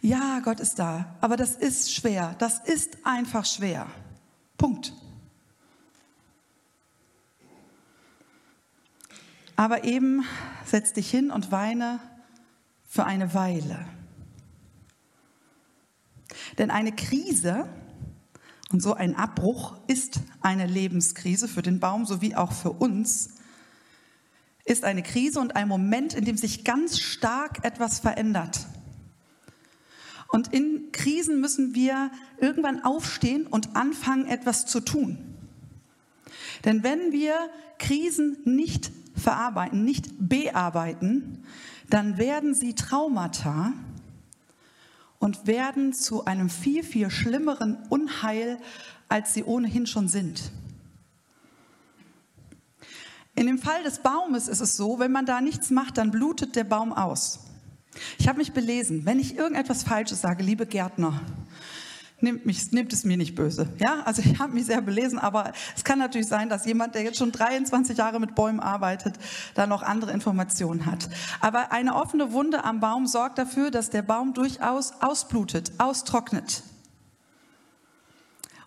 Ja, 0.00 0.38
Gott 0.38 0.60
ist 0.60 0.78
da. 0.78 1.16
Aber 1.20 1.36
das 1.36 1.56
ist 1.56 1.92
schwer. 1.92 2.36
Das 2.38 2.60
ist 2.60 2.98
einfach 3.04 3.44
schwer. 3.44 3.88
Punkt. 4.56 4.94
Aber 9.56 9.84
eben 9.84 10.24
setz 10.64 10.92
dich 10.92 11.10
hin 11.10 11.32
und 11.32 11.50
weine 11.50 11.98
für 12.88 13.04
eine 13.04 13.34
Weile. 13.34 13.84
Denn 16.56 16.70
eine 16.70 16.92
Krise 16.92 17.68
und 18.72 18.80
so 18.80 18.94
ein 18.94 19.16
Abbruch 19.16 19.76
ist 19.88 20.20
eine 20.40 20.66
Lebenskrise 20.66 21.48
für 21.48 21.62
den 21.62 21.80
Baum 21.80 22.06
sowie 22.06 22.36
auch 22.36 22.52
für 22.52 22.70
uns, 22.70 23.39
ist 24.64 24.84
eine 24.84 25.02
Krise 25.02 25.40
und 25.40 25.56
ein 25.56 25.68
Moment, 25.68 26.14
in 26.14 26.24
dem 26.24 26.36
sich 26.36 26.64
ganz 26.64 26.98
stark 26.98 27.64
etwas 27.64 28.00
verändert. 28.00 28.66
Und 30.28 30.52
in 30.52 30.92
Krisen 30.92 31.40
müssen 31.40 31.74
wir 31.74 32.10
irgendwann 32.38 32.84
aufstehen 32.84 33.46
und 33.46 33.74
anfangen, 33.74 34.26
etwas 34.26 34.66
zu 34.66 34.80
tun. 34.80 35.18
Denn 36.64 36.82
wenn 36.82 37.12
wir 37.12 37.34
Krisen 37.78 38.38
nicht 38.44 38.92
verarbeiten, 39.16 39.84
nicht 39.84 40.06
bearbeiten, 40.18 41.44
dann 41.88 42.18
werden 42.18 42.54
sie 42.54 42.74
Traumata 42.74 43.72
und 45.18 45.46
werden 45.46 45.92
zu 45.92 46.24
einem 46.24 46.48
viel, 46.48 46.84
viel 46.84 47.10
schlimmeren 47.10 47.76
Unheil, 47.88 48.58
als 49.08 49.34
sie 49.34 49.42
ohnehin 49.42 49.86
schon 49.86 50.08
sind. 50.08 50.52
In 53.34 53.46
dem 53.46 53.58
Fall 53.58 53.82
des 53.82 54.00
Baumes 54.00 54.48
ist 54.48 54.60
es 54.60 54.76
so, 54.76 54.98
wenn 54.98 55.12
man 55.12 55.26
da 55.26 55.40
nichts 55.40 55.70
macht, 55.70 55.98
dann 55.98 56.10
blutet 56.10 56.56
der 56.56 56.64
Baum 56.64 56.92
aus. 56.92 57.40
Ich 58.18 58.28
habe 58.28 58.38
mich 58.38 58.52
belesen, 58.52 59.04
wenn 59.04 59.18
ich 59.18 59.36
irgendetwas 59.36 59.82
Falsches 59.82 60.20
sage, 60.20 60.42
liebe 60.42 60.66
Gärtner, 60.66 61.20
Nehmt, 62.22 62.44
mich, 62.44 62.70
nehmt 62.72 62.92
es 62.92 63.04
mir 63.04 63.16
nicht 63.16 63.34
böse. 63.34 63.66
Ja, 63.78 64.02
also 64.04 64.20
ich 64.20 64.38
habe 64.38 64.52
mich 64.52 64.66
sehr 64.66 64.82
belesen, 64.82 65.18
aber 65.18 65.52
es 65.74 65.84
kann 65.84 65.98
natürlich 65.98 66.28
sein, 66.28 66.50
dass 66.50 66.66
jemand, 66.66 66.94
der 66.94 67.02
jetzt 67.02 67.16
schon 67.16 67.32
23 67.32 67.96
Jahre 67.96 68.20
mit 68.20 68.34
Bäumen 68.34 68.60
arbeitet, 68.60 69.14
da 69.54 69.66
noch 69.66 69.82
andere 69.82 70.12
Informationen 70.12 70.84
hat. 70.84 71.08
Aber 71.40 71.72
eine 71.72 71.94
offene 71.94 72.32
Wunde 72.32 72.62
am 72.64 72.80
Baum 72.80 73.06
sorgt 73.06 73.38
dafür, 73.38 73.70
dass 73.70 73.88
der 73.88 74.02
Baum 74.02 74.34
durchaus 74.34 74.92
ausblutet, 75.00 75.72
austrocknet. 75.78 76.62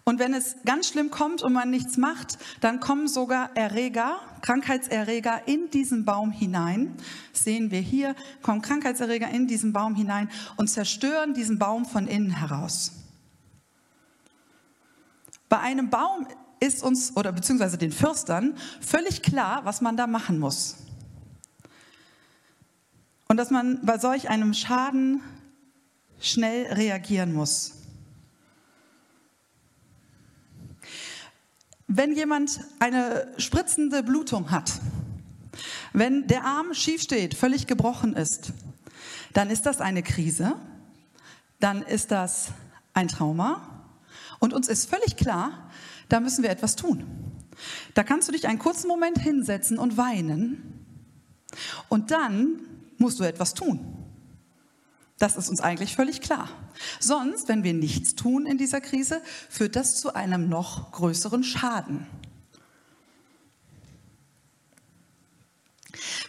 Und 0.05 0.19
wenn 0.19 0.33
es 0.33 0.57
ganz 0.65 0.89
schlimm 0.89 1.11
kommt 1.11 1.41
und 1.43 1.53
man 1.53 1.69
nichts 1.69 1.95
macht, 1.95 2.37
dann 2.59 2.81
kommen 2.81 3.07
sogar 3.07 3.55
Erreger, 3.55 4.19
Krankheitserreger 4.41 5.47
in 5.47 5.69
diesen 5.69 6.03
Baum 6.03 6.31
hinein. 6.31 6.95
Das 7.31 7.45
sehen 7.45 7.71
wir 7.71 7.79
hier, 7.79 8.15
kommen 8.41 8.61
Krankheitserreger 8.61 9.29
in 9.29 9.47
diesen 9.47 9.71
Baum 9.71 9.95
hinein 9.95 10.29
und 10.57 10.67
zerstören 10.69 11.33
diesen 11.33 11.57
Baum 11.57 11.85
von 11.85 12.07
innen 12.07 12.31
heraus. 12.31 12.91
Bei 15.47 15.59
einem 15.59 15.89
Baum 15.89 16.27
ist 16.59 16.83
uns, 16.83 17.15
oder 17.15 17.31
beziehungsweise 17.31 17.77
den 17.77 17.91
Fürstern, 17.91 18.57
völlig 18.81 19.21
klar, 19.21 19.63
was 19.63 19.79
man 19.79 19.95
da 19.95 20.07
machen 20.07 20.37
muss. 20.37 20.77
Und 23.29 23.37
dass 23.37 23.51
man 23.51 23.79
bei 23.85 23.97
solch 23.99 24.29
einem 24.29 24.53
Schaden 24.53 25.21
schnell 26.19 26.73
reagieren 26.73 27.33
muss. 27.33 27.82
Wenn 31.95 32.15
jemand 32.15 32.59
eine 32.79 33.27
spritzende 33.37 34.01
Blutung 34.01 34.49
hat, 34.49 34.71
wenn 35.93 36.25
der 36.25 36.43
Arm 36.43 36.73
schief 36.73 37.03
steht, 37.03 37.35
völlig 37.35 37.67
gebrochen 37.67 38.15
ist, 38.15 38.51
dann 39.33 39.51
ist 39.51 39.67
das 39.67 39.79
eine 39.79 40.01
Krise, 40.01 40.55
dann 41.59 41.83
ist 41.83 42.09
das 42.09 42.47
ein 42.95 43.09
Trauma 43.09 43.85
und 44.39 44.53
uns 44.53 44.69
ist 44.69 44.89
völlig 44.89 45.17
klar, 45.17 45.69
da 46.09 46.19
müssen 46.19 46.41
wir 46.41 46.49
etwas 46.49 46.75
tun. 46.75 47.05
Da 47.93 48.01
kannst 48.01 48.27
du 48.27 48.31
dich 48.31 48.47
einen 48.47 48.57
kurzen 48.57 48.87
Moment 48.87 49.19
hinsetzen 49.19 49.77
und 49.77 49.95
weinen. 49.95 50.83
Und 51.89 52.09
dann 52.09 52.59
musst 52.97 53.19
du 53.19 53.23
etwas 53.23 53.53
tun. 53.53 54.02
Das 55.23 55.37
ist 55.37 55.47
uns 55.47 55.61
eigentlich 55.61 55.95
völlig 55.95 56.19
klar. 56.19 56.49
Sonst, 56.99 57.47
wenn 57.47 57.63
wir 57.63 57.73
nichts 57.73 58.13
tun 58.13 58.45
in 58.45 58.57
dieser 58.57 58.81
Krise, 58.81 59.21
führt 59.49 59.77
das 59.77 59.95
zu 59.95 60.13
einem 60.13 60.49
noch 60.49 60.91
größeren 60.91 61.45
Schaden. 61.45 62.05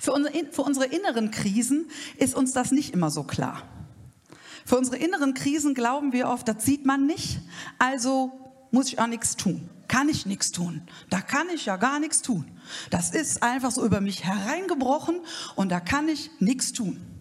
Für 0.01 0.13
unsere, 0.13 0.87
inneren 0.87 1.33
Krisen 1.33 1.91
ist 2.19 2.37
uns 2.37 2.53
das 2.53 2.71
nicht 2.71 2.95
immer 2.95 3.11
so 3.11 3.25
klar. 3.25 3.65
Für 4.65 4.79
unsere 4.79 4.99
inneren 4.99 5.35
Krisen 5.35 5.75
glauben 5.75 6.13
wir 6.13 6.29
oft, 6.29 6.47
das 6.47 6.65
sieht 6.65 6.87
man 6.87 7.05
nicht, 7.05 7.41
also 7.81 8.31
muss 8.71 8.87
ich 8.87 9.01
auch 9.01 9.09
nichts 9.09 9.35
tun. 9.35 9.69
Kann 9.89 10.09
ich 10.09 10.25
nichts 10.25 10.53
tun. 10.53 10.83
Da 11.11 11.21
kann 11.21 11.49
ich 11.53 11.67
ja 11.67 11.79
gar 11.79 11.99
nichts 11.99 12.23
tun. 12.23 12.49
Das 12.91 13.11
ist 13.11 13.43
einfach 13.43 13.73
so 13.73 13.85
über 13.85 14.01
mich 14.01 14.25
hereingebrochen 14.25 15.19
und 15.57 15.71
da 15.71 15.81
kann 15.81 16.07
ich 16.09 16.31
nichts 16.39 16.73
tun. 16.73 17.14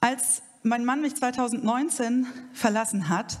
Als 0.00 0.42
mein 0.62 0.84
Mann 0.84 1.00
mich 1.00 1.16
2019 1.16 2.26
verlassen 2.52 3.08
hat, 3.08 3.38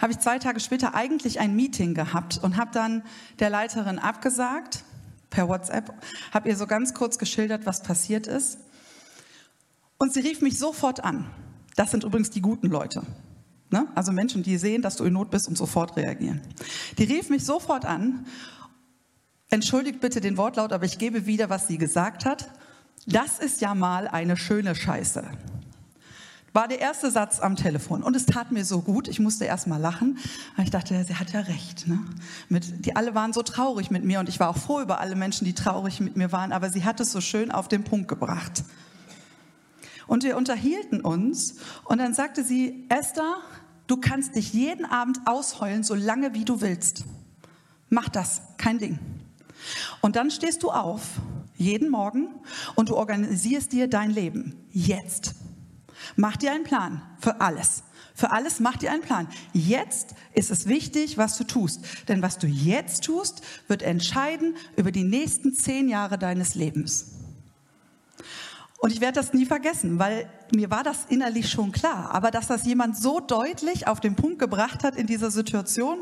habe 0.00 0.12
ich 0.12 0.18
zwei 0.18 0.38
Tage 0.38 0.60
später 0.60 0.94
eigentlich 0.94 1.40
ein 1.40 1.56
Meeting 1.56 1.94
gehabt 1.94 2.38
und 2.42 2.56
habe 2.56 2.70
dann 2.72 3.02
der 3.38 3.50
Leiterin 3.50 3.98
abgesagt 3.98 4.84
per 5.30 5.48
WhatsApp, 5.48 5.92
habe 6.32 6.48
ihr 6.48 6.56
so 6.56 6.66
ganz 6.66 6.92
kurz 6.92 7.18
geschildert, 7.18 7.66
was 7.66 7.82
passiert 7.82 8.26
ist. 8.26 8.58
Und 9.98 10.12
sie 10.12 10.20
rief 10.20 10.42
mich 10.42 10.58
sofort 10.58 11.02
an. 11.02 11.30
Das 11.76 11.90
sind 11.90 12.04
übrigens 12.04 12.30
die 12.30 12.42
guten 12.42 12.68
Leute. 12.68 13.02
Ne? 13.70 13.88
Also 13.94 14.12
Menschen, 14.12 14.42
die 14.42 14.58
sehen, 14.58 14.82
dass 14.82 14.96
du 14.96 15.04
in 15.04 15.14
Not 15.14 15.30
bist 15.30 15.48
und 15.48 15.56
sofort 15.56 15.96
reagieren. 15.96 16.40
Die 16.98 17.04
rief 17.04 17.30
mich 17.30 17.44
sofort 17.44 17.84
an. 17.84 18.26
Entschuldigt 19.48 20.00
bitte 20.00 20.20
den 20.20 20.36
Wortlaut, 20.36 20.72
aber 20.72 20.84
ich 20.84 20.98
gebe 20.98 21.26
wieder, 21.26 21.48
was 21.48 21.68
sie 21.68 21.78
gesagt 21.78 22.24
hat. 22.24 22.50
Das 23.06 23.38
ist 23.38 23.60
ja 23.60 23.74
mal 23.74 24.08
eine 24.08 24.36
schöne 24.36 24.74
Scheiße. 24.74 25.24
War 26.56 26.68
der 26.68 26.80
erste 26.80 27.10
Satz 27.10 27.38
am 27.40 27.54
Telefon. 27.54 28.02
Und 28.02 28.16
es 28.16 28.24
tat 28.24 28.50
mir 28.50 28.64
so 28.64 28.80
gut. 28.80 29.08
Ich 29.08 29.20
musste 29.20 29.44
erst 29.44 29.66
mal 29.66 29.76
lachen. 29.76 30.16
Ich 30.56 30.70
dachte, 30.70 31.04
sie 31.04 31.14
hat 31.16 31.30
ja 31.34 31.40
recht. 31.40 31.86
Ne? 31.86 31.98
Mit, 32.48 32.86
die 32.86 32.96
alle 32.96 33.14
waren 33.14 33.34
so 33.34 33.42
traurig 33.42 33.90
mit 33.90 34.04
mir 34.04 34.20
und 34.20 34.30
ich 34.30 34.40
war 34.40 34.48
auch 34.48 34.56
froh 34.56 34.80
über 34.80 34.98
alle 34.98 35.16
Menschen, 35.16 35.44
die 35.44 35.52
traurig 35.52 36.00
mit 36.00 36.16
mir 36.16 36.32
waren. 36.32 36.52
Aber 36.52 36.70
sie 36.70 36.82
hat 36.82 36.98
es 36.98 37.12
so 37.12 37.20
schön 37.20 37.50
auf 37.50 37.68
den 37.68 37.84
Punkt 37.84 38.08
gebracht. 38.08 38.64
Und 40.06 40.24
wir 40.24 40.34
unterhielten 40.38 41.02
uns 41.02 41.56
und 41.84 41.98
dann 41.98 42.14
sagte 42.14 42.42
sie, 42.42 42.86
Esther, 42.88 43.36
du 43.86 43.98
kannst 43.98 44.34
dich 44.34 44.54
jeden 44.54 44.86
Abend 44.86 45.18
ausheulen, 45.26 45.84
so 45.84 45.94
lange 45.94 46.32
wie 46.32 46.46
du 46.46 46.62
willst. 46.62 47.04
Mach 47.90 48.08
das, 48.08 48.40
kein 48.56 48.78
Ding. 48.78 48.98
Und 50.00 50.16
dann 50.16 50.30
stehst 50.30 50.62
du 50.62 50.70
auf, 50.70 51.02
jeden 51.58 51.90
Morgen, 51.90 52.28
und 52.76 52.88
du 52.88 52.96
organisierst 52.96 53.72
dir 53.72 53.88
dein 53.88 54.10
Leben. 54.10 54.54
Jetzt. 54.70 55.34
Mach 56.16 56.36
dir 56.36 56.52
einen 56.52 56.64
Plan 56.64 57.02
für 57.20 57.40
alles. 57.40 57.82
Für 58.14 58.30
alles 58.32 58.60
mach 58.60 58.76
dir 58.76 58.92
einen 58.92 59.02
Plan. 59.02 59.28
Jetzt 59.52 60.14
ist 60.32 60.50
es 60.50 60.66
wichtig, 60.66 61.18
was 61.18 61.36
du 61.36 61.44
tust. 61.44 61.84
Denn 62.08 62.22
was 62.22 62.38
du 62.38 62.46
jetzt 62.46 63.04
tust, 63.04 63.42
wird 63.68 63.82
entscheiden 63.82 64.56
über 64.76 64.90
die 64.90 65.04
nächsten 65.04 65.54
zehn 65.54 65.88
Jahre 65.88 66.18
deines 66.18 66.54
Lebens. 66.54 67.12
Und 68.78 68.92
ich 68.92 69.00
werde 69.00 69.14
das 69.14 69.32
nie 69.32 69.46
vergessen, 69.46 69.98
weil 69.98 70.28
mir 70.54 70.70
war 70.70 70.82
das 70.82 71.06
innerlich 71.08 71.50
schon 71.50 71.72
klar. 71.72 72.10
Aber 72.12 72.30
dass 72.30 72.46
das 72.46 72.66
jemand 72.66 72.96
so 72.96 73.20
deutlich 73.20 73.88
auf 73.88 74.00
den 74.00 74.16
Punkt 74.16 74.38
gebracht 74.38 74.84
hat 74.84 74.96
in 74.96 75.06
dieser 75.06 75.30
Situation, 75.30 76.00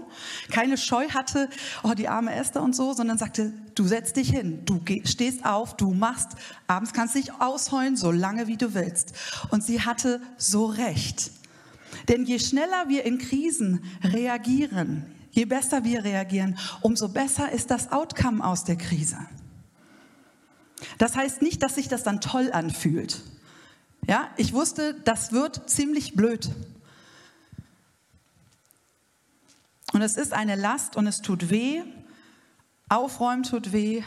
keine 0.50 0.76
Scheu 0.76 1.08
hatte, 1.10 1.48
oh, 1.84 1.92
die 1.92 2.08
arme 2.08 2.34
Esther 2.34 2.62
und 2.62 2.74
so, 2.74 2.92
sondern 2.92 3.16
sagte, 3.16 3.52
du 3.76 3.84
setzt 3.84 4.16
dich 4.16 4.30
hin, 4.30 4.64
du 4.64 4.80
stehst 5.04 5.44
auf, 5.44 5.76
du 5.76 5.94
machst, 5.94 6.30
abends 6.66 6.92
kannst 6.92 7.14
du 7.14 7.20
dich 7.20 7.32
ausheulen, 7.40 7.96
so 7.96 8.10
lange 8.10 8.48
wie 8.48 8.56
du 8.56 8.74
willst. 8.74 9.14
Und 9.50 9.62
sie 9.62 9.82
hatte 9.82 10.20
so 10.36 10.66
recht. 10.66 11.30
Denn 12.08 12.24
je 12.24 12.40
schneller 12.40 12.88
wir 12.88 13.04
in 13.04 13.18
Krisen 13.18 13.84
reagieren, 14.02 15.06
je 15.30 15.44
besser 15.44 15.84
wir 15.84 16.02
reagieren, 16.02 16.58
umso 16.80 17.08
besser 17.08 17.52
ist 17.52 17.70
das 17.70 17.92
Outcome 17.92 18.44
aus 18.44 18.64
der 18.64 18.76
Krise. 18.76 19.18
Das 20.98 21.16
heißt 21.16 21.42
nicht, 21.42 21.62
dass 21.62 21.74
sich 21.76 21.88
das 21.88 22.02
dann 22.02 22.20
toll 22.20 22.50
anfühlt. 22.52 23.22
Ja, 24.06 24.28
ich 24.36 24.52
wusste, 24.52 24.94
das 25.04 25.32
wird 25.32 25.68
ziemlich 25.68 26.14
blöd. 26.14 26.50
Und 29.92 30.02
es 30.02 30.16
ist 30.16 30.32
eine 30.32 30.56
Last 30.56 30.96
und 30.96 31.06
es 31.06 31.22
tut 31.22 31.50
weh. 31.50 31.82
Aufräumen 32.88 33.44
tut 33.44 33.72
weh. 33.72 34.02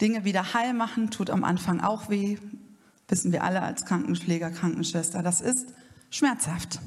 Dinge 0.00 0.24
wieder 0.24 0.54
heil 0.54 0.72
machen 0.72 1.10
tut 1.10 1.30
am 1.30 1.44
Anfang 1.44 1.80
auch 1.80 2.08
weh. 2.08 2.38
Wissen 3.08 3.30
wir 3.30 3.44
alle 3.44 3.62
als 3.62 3.84
Krankenschläger, 3.84 4.50
Krankenschwester. 4.50 5.22
Das 5.22 5.40
ist 5.40 5.68
schmerzhaft. 6.10 6.80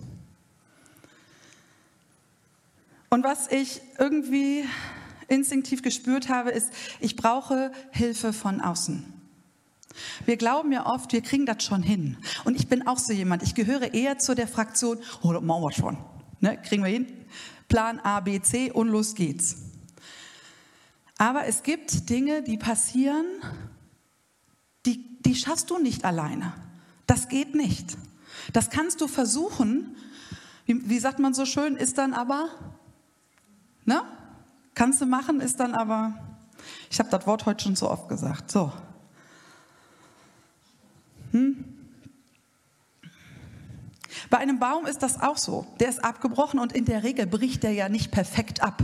Und 3.09 3.23
was 3.23 3.49
ich 3.51 3.81
irgendwie 3.99 4.65
instinktiv 5.27 5.81
gespürt 5.81 6.29
habe, 6.29 6.51
ist, 6.51 6.71
ich 6.99 7.15
brauche 7.15 7.71
Hilfe 7.91 8.33
von 8.33 8.61
außen. 8.61 9.13
Wir 10.25 10.37
glauben 10.37 10.71
ja 10.71 10.85
oft, 10.85 11.13
wir 11.13 11.21
kriegen 11.21 11.45
das 11.45 11.63
schon 11.63 11.81
hin. 11.81 12.17
Und 12.43 12.55
ich 12.55 12.67
bin 12.67 12.87
auch 12.87 12.97
so 12.97 13.13
jemand, 13.13 13.43
ich 13.43 13.55
gehöre 13.55 13.93
eher 13.93 14.19
zu 14.19 14.35
der 14.35 14.47
Fraktion, 14.47 14.99
oh, 15.21 15.31
das 15.31 15.41
machen 15.41 15.63
wir 15.63 15.71
schon. 15.71 15.97
Ne, 16.41 16.61
kriegen 16.61 16.83
wir 16.83 16.91
hin? 16.91 17.07
Plan 17.67 17.99
A, 17.99 18.19
B, 18.19 18.41
C 18.41 18.71
und 18.71 18.89
los 18.89 19.15
geht's. 19.15 19.57
Aber 21.17 21.45
es 21.45 21.63
gibt 21.63 22.09
Dinge, 22.09 22.43
die 22.43 22.57
passieren, 22.57 23.25
die, 24.85 25.21
die 25.21 25.35
schaffst 25.35 25.69
du 25.69 25.79
nicht 25.79 26.03
alleine. 26.03 26.53
Das 27.07 27.29
geht 27.29 27.55
nicht. 27.55 27.97
Das 28.51 28.69
kannst 28.69 29.01
du 29.01 29.07
versuchen. 29.07 29.95
Wie, 30.65 30.89
wie 30.89 30.99
sagt 30.99 31.19
man 31.19 31.33
so 31.33 31.45
schön, 31.45 31.77
ist 31.77 31.97
dann 31.97 32.13
aber, 32.13 32.49
ne? 33.85 34.01
Kannst 34.75 35.01
du 35.01 35.05
machen, 35.05 35.39
ist 35.39 35.59
dann 35.59 35.73
aber, 35.73 36.13
ich 36.91 36.99
habe 36.99 37.09
das 37.09 37.25
Wort 37.25 37.45
heute 37.45 37.63
schon 37.63 37.75
so 37.75 37.89
oft 37.89 38.09
gesagt. 38.09 38.51
So. 38.51 38.71
Hm? 41.31 41.63
Bei 44.29 44.37
einem 44.37 44.59
Baum 44.59 44.85
ist 44.85 45.01
das 45.01 45.21
auch 45.21 45.37
so. 45.37 45.65
Der 45.79 45.89
ist 45.89 46.03
abgebrochen 46.03 46.59
und 46.59 46.73
in 46.73 46.85
der 46.85 47.03
Regel 47.03 47.25
bricht 47.25 47.63
der 47.63 47.71
ja 47.71 47.89
nicht 47.89 48.11
perfekt 48.11 48.61
ab. 48.61 48.83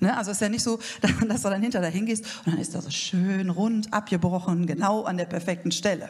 Ne? 0.00 0.16
Also 0.16 0.30
ist 0.30 0.40
ja 0.40 0.48
nicht 0.48 0.62
so, 0.62 0.78
dass 1.28 1.42
du 1.42 1.48
dann 1.48 1.62
hinter 1.62 1.80
dahin 1.80 2.06
gehst 2.06 2.24
und 2.44 2.52
dann 2.52 2.58
ist 2.60 2.74
er 2.74 2.82
so 2.82 2.90
schön 2.90 3.50
rund 3.50 3.92
abgebrochen, 3.92 4.66
genau 4.66 5.04
an 5.04 5.16
der 5.16 5.24
perfekten 5.24 5.72
Stelle. 5.72 6.08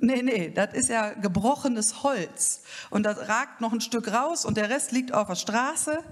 Nee, 0.00 0.22
nee, 0.22 0.50
das 0.50 0.74
ist 0.74 0.88
ja 0.88 1.12
gebrochenes 1.12 2.02
Holz. 2.02 2.62
Und 2.90 3.04
das 3.04 3.28
ragt 3.28 3.60
noch 3.60 3.72
ein 3.72 3.80
Stück 3.80 4.12
raus 4.12 4.44
und 4.44 4.56
der 4.56 4.70
Rest 4.70 4.92
liegt 4.92 5.14
auf 5.14 5.28
der 5.28 5.36
Straße. 5.36 6.02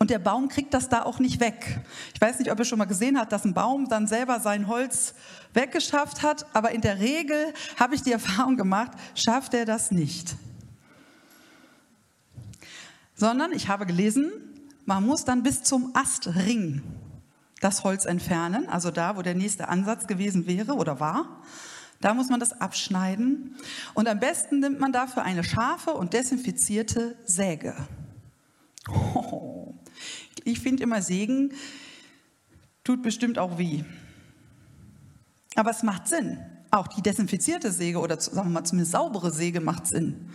Und 0.00 0.08
der 0.08 0.18
Baum 0.18 0.48
kriegt 0.48 0.72
das 0.72 0.88
da 0.88 1.02
auch 1.02 1.18
nicht 1.18 1.40
weg. 1.40 1.78
Ich 2.14 2.20
weiß 2.22 2.38
nicht, 2.38 2.50
ob 2.50 2.58
ihr 2.58 2.64
schon 2.64 2.78
mal 2.78 2.86
gesehen 2.86 3.18
habt, 3.18 3.32
dass 3.32 3.44
ein 3.44 3.52
Baum 3.52 3.86
dann 3.86 4.06
selber 4.06 4.40
sein 4.40 4.66
Holz 4.66 5.12
weggeschafft 5.52 6.22
hat, 6.22 6.46
aber 6.54 6.70
in 6.70 6.80
der 6.80 6.98
Regel 7.00 7.52
habe 7.78 7.94
ich 7.94 8.02
die 8.02 8.12
Erfahrung 8.20 8.56
gemacht, 8.56 8.92
schafft 9.14 9.52
er 9.52 9.66
das 9.66 9.90
nicht. 9.90 10.36
Sondern 13.14 13.52
ich 13.52 13.68
habe 13.68 13.84
gelesen, 13.84 14.32
man 14.86 15.04
muss 15.04 15.26
dann 15.26 15.42
bis 15.42 15.62
zum 15.64 15.94
Astring 15.94 16.82
das 17.60 17.84
Holz 17.84 18.06
entfernen, 18.06 18.70
also 18.70 18.90
da, 18.90 19.18
wo 19.18 19.22
der 19.22 19.34
nächste 19.34 19.68
Ansatz 19.68 20.06
gewesen 20.06 20.46
wäre 20.46 20.72
oder 20.76 20.98
war. 20.98 21.42
Da 22.00 22.14
muss 22.14 22.30
man 22.30 22.40
das 22.40 22.58
abschneiden. 22.58 23.54
Und 23.92 24.08
am 24.08 24.18
besten 24.18 24.60
nimmt 24.60 24.80
man 24.80 24.92
dafür 24.92 25.24
eine 25.24 25.44
scharfe 25.44 25.90
und 25.90 26.14
desinfizierte 26.14 27.18
Säge. 27.26 27.76
Oh, 28.88 29.59
ich 30.44 30.60
finde 30.60 30.82
immer 30.82 31.02
Sägen 31.02 31.52
tut 32.84 33.02
bestimmt 33.02 33.38
auch 33.38 33.58
weh. 33.58 33.84
Aber 35.54 35.70
es 35.70 35.82
macht 35.82 36.08
Sinn. 36.08 36.38
Auch 36.70 36.86
die 36.86 37.02
desinfizierte 37.02 37.72
Säge 37.72 37.98
oder 37.98 38.20
sagen 38.20 38.48
wir 38.48 38.52
mal 38.52 38.64
zumindest 38.64 38.92
saubere 38.92 39.32
Säge 39.32 39.60
macht 39.60 39.86
Sinn. 39.86 40.30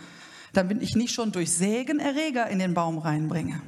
Damit 0.52 0.82
ich 0.82 0.94
nicht 0.94 1.12
schon 1.12 1.32
durch 1.32 1.52
Sägen 1.52 1.98
Erreger 1.98 2.48
in 2.48 2.58
den 2.58 2.74
Baum 2.74 2.98
reinbringe. 2.98 3.60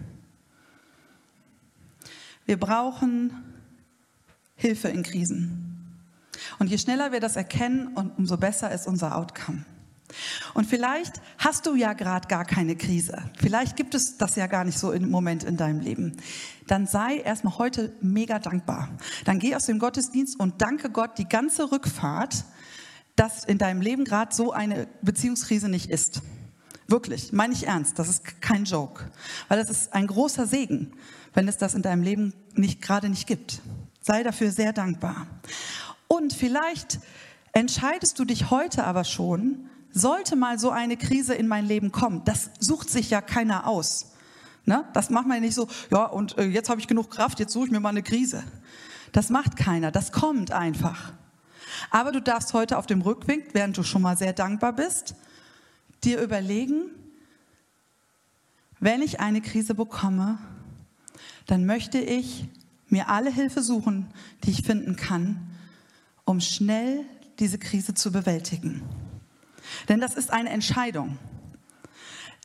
Wir 2.47 2.59
brauchen 2.59 3.33
Hilfe 4.57 4.89
in 4.89 5.03
Krisen. 5.03 5.69
Und 6.59 6.69
je 6.69 6.79
schneller 6.79 7.13
wir 7.13 7.21
das 7.21 7.37
erkennen, 7.37 7.89
umso 8.17 8.37
besser 8.37 8.71
ist 8.73 8.87
unser 8.87 9.17
Outcome. 9.17 9.65
Und 10.55 10.67
vielleicht 10.67 11.21
hast 11.39 11.67
du 11.67 11.75
ja 11.75 11.93
gerade 11.93 12.29
gar 12.29 12.45
keine 12.45 12.77
Krise. 12.77 13.23
Vielleicht 13.39 13.77
gibt 13.77 13.95
es 13.95 14.17
das 14.17 14.37
ja 14.37 14.47
gar 14.47 14.65
nicht 14.65 14.79
so 14.79 14.93
im 14.93 15.11
Moment 15.11 15.45
in 15.45 15.57
deinem 15.57 15.81
Leben. 15.81 16.17
Dann 16.67 16.87
sei 16.87 17.19
erstmal 17.19 17.59
heute 17.59 17.93
mega 18.01 18.39
dankbar. 18.39 18.89
Dann 19.25 19.39
geh 19.39 19.55
aus 19.55 19.67
dem 19.67 19.79
Gottesdienst 19.79 20.39
und 20.39 20.61
danke 20.63 20.91
Gott 20.91 21.19
die 21.19 21.29
ganze 21.29 21.71
Rückfahrt, 21.71 22.45
dass 23.17 23.45
in 23.45 23.59
deinem 23.59 23.81
Leben 23.81 24.05
gerade 24.05 24.35
so 24.35 24.53
eine 24.53 24.87
Beziehungskrise 25.03 25.69
nicht 25.69 25.91
ist. 25.91 26.23
Wirklich, 26.87 27.33
meine 27.33 27.53
ich 27.53 27.67
ernst, 27.67 27.99
das 27.99 28.09
ist 28.09 28.41
kein 28.41 28.65
Joke. 28.65 29.11
Weil 29.49 29.59
das 29.59 29.69
ist 29.69 29.93
ein 29.93 30.07
großer 30.07 30.47
Segen, 30.47 30.93
wenn 31.35 31.47
es 31.47 31.59
das 31.59 31.75
in 31.75 31.83
deinem 31.83 32.03
Leben 32.03 32.33
nicht, 32.55 32.81
gerade 32.81 33.11
nicht 33.11 33.27
gibt. 33.27 33.61
Sei 34.01 34.23
dafür 34.23 34.51
sehr 34.51 34.73
dankbar. 34.73 35.27
Und 36.07 36.33
vielleicht 36.33 36.99
entscheidest 37.53 38.19
du 38.19 38.25
dich 38.25 38.51
heute 38.51 38.85
aber 38.85 39.05
schon, 39.05 39.69
sollte 39.93 40.37
mal 40.37 40.59
so 40.59 40.71
eine 40.71 40.97
Krise 40.97 41.35
in 41.35 41.49
mein 41.49 41.67
Leben 41.67 41.93
kommen, 41.93 42.23
das 42.25 42.51
sucht 42.59 42.91
sich 42.91 43.11
ja 43.11 43.21
keiner 43.21 43.67
aus. 43.67 44.13
Ne? 44.65 44.85
Das 44.93 45.11
macht 45.11 45.27
man 45.27 45.37
ja 45.37 45.41
nicht 45.41 45.55
so, 45.55 45.67
ja, 45.91 46.05
und 46.05 46.37
äh, 46.37 46.45
jetzt 46.45 46.69
habe 46.69 46.81
ich 46.81 46.87
genug 46.87 47.11
Kraft, 47.11 47.41
jetzt 47.41 47.53
suche 47.53 47.67
ich 47.67 47.71
mir 47.73 47.81
mal 47.81 47.89
eine 47.89 48.03
Krise. 48.03 48.45
Das 49.13 49.31
macht 49.31 49.57
keiner, 49.57 49.91
das 49.91 50.13
kommt 50.13 50.53
einfach. 50.53 51.13
Aber 51.91 52.13
du 52.13 52.21
darfst 52.21 52.53
heute 52.53 52.77
auf 52.77 52.87
dem 52.87 53.01
Rückweg, 53.01 53.51
während 53.55 53.77
du 53.77 53.83
schon 53.83 54.03
mal 54.03 54.17
sehr 54.17 54.33
dankbar 54.33 54.75
bist, 54.75 55.15
dir 56.05 56.21
überlegen, 56.21 56.91
wenn 58.81 59.03
ich 59.03 59.21
eine 59.21 59.41
Krise 59.41 59.75
bekomme, 59.75 60.39
dann 61.47 61.67
möchte 61.67 61.99
ich 61.99 62.47
mir 62.89 63.09
alle 63.09 63.31
Hilfe 63.31 63.63
suchen, 63.63 64.13
die 64.45 64.51
ich 64.51 64.63
finden 64.63 64.97
kann, 64.97 65.49
um 66.25 66.41
schnell 66.41 67.05
diese 67.39 67.59
Krise 67.59 67.95
zu 67.95 68.13
bewältigen. 68.13 68.83
Denn 69.89 70.01
das 70.01 70.15
ist 70.15 70.33
eine 70.33 70.51
Entscheidung. 70.51 71.19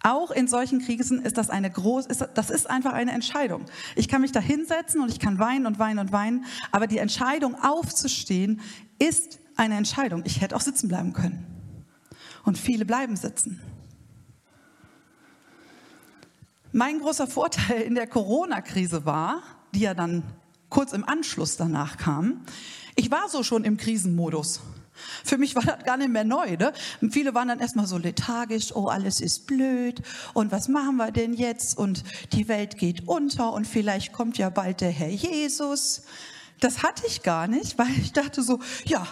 Auch 0.04 0.32
in 0.32 0.50
solchen 0.50 0.80
Krisen 0.80 1.22
ist 1.22 1.38
das 1.38 1.50
eine 1.50 1.72
groß, 1.72 2.08
ist, 2.08 2.28
das 2.34 2.50
ist 2.50 2.70
einfach 2.70 2.92
eine 2.92 3.14
Entscheidung. 3.14 3.66
Ich 3.96 4.10
kann 4.10 4.20
mich 4.20 4.34
da 4.34 4.42
hinsetzen 4.42 5.02
und 5.02 5.10
ich 5.10 5.20
kann 5.20 5.40
weinen 5.40 5.66
und 5.66 5.80
weinen 5.80 6.00
und 6.00 6.12
weinen, 6.12 6.46
aber 6.72 6.88
die 6.88 6.98
Entscheidung 6.98 7.56
aufzustehen 7.56 8.60
ist 9.00 9.40
eine 9.56 9.78
Entscheidung. 9.78 10.24
Ich 10.26 10.42
hätte 10.42 10.58
auch 10.58 10.62
sitzen 10.62 10.90
bleiben 10.90 11.14
können. 11.14 11.46
Und 12.44 12.58
viele 12.58 12.84
bleiben 12.84 13.16
sitzen. 13.16 13.62
Mein 16.74 17.00
großer 17.00 17.28
Vorteil 17.28 17.82
in 17.84 17.96
der 17.96 18.08
Corona-Krise 18.08 19.06
war, 19.06 19.42
die 19.74 19.82
ja 19.82 19.94
dann 19.94 20.24
kurz 20.70 20.92
im 20.92 21.08
Anschluss 21.08 21.56
danach 21.56 21.98
kam, 21.98 22.42
ich 22.96 23.10
war 23.10 23.30
so 23.30 23.44
schon 23.44 23.64
im 23.64 23.78
Krisenmodus. 23.78 24.60
Für 25.24 25.38
mich 25.38 25.56
war 25.56 25.64
das 25.64 25.84
gar 25.84 25.98
nicht 25.98 26.10
mehr 26.10 26.24
neu. 26.24 26.58
Ne? 26.58 26.74
Viele 27.10 27.34
waren 27.34 27.48
dann 27.48 27.60
erstmal 27.60 27.88
so 27.88 27.98
lethargisch, 27.98 28.76
oh, 28.76 28.88
alles 28.88 29.22
ist 29.22 29.48
blöd 29.48 30.02
und 30.34 30.52
was 30.52 30.68
machen 30.68 30.98
wir 30.98 31.12
denn 31.12 31.34
jetzt? 31.34 31.78
Und 31.78 32.04
die 32.34 32.48
Welt 32.48 32.78
geht 32.78 33.08
unter 33.08 33.54
und 33.54 33.68
vielleicht 33.68 34.14
kommt 34.14 34.38
ja 34.38 34.50
bald 34.50 34.82
der 34.82 34.92
Herr 34.92 35.10
Jesus. 35.10 36.04
Das 36.60 36.84
hatte 36.84 37.04
ich 37.08 37.24
gar 37.24 37.48
nicht, 37.48 37.78
weil 37.78 37.92
ich 37.98 38.14
dachte 38.14 38.42
so, 38.42 38.60
ja, 38.86 39.06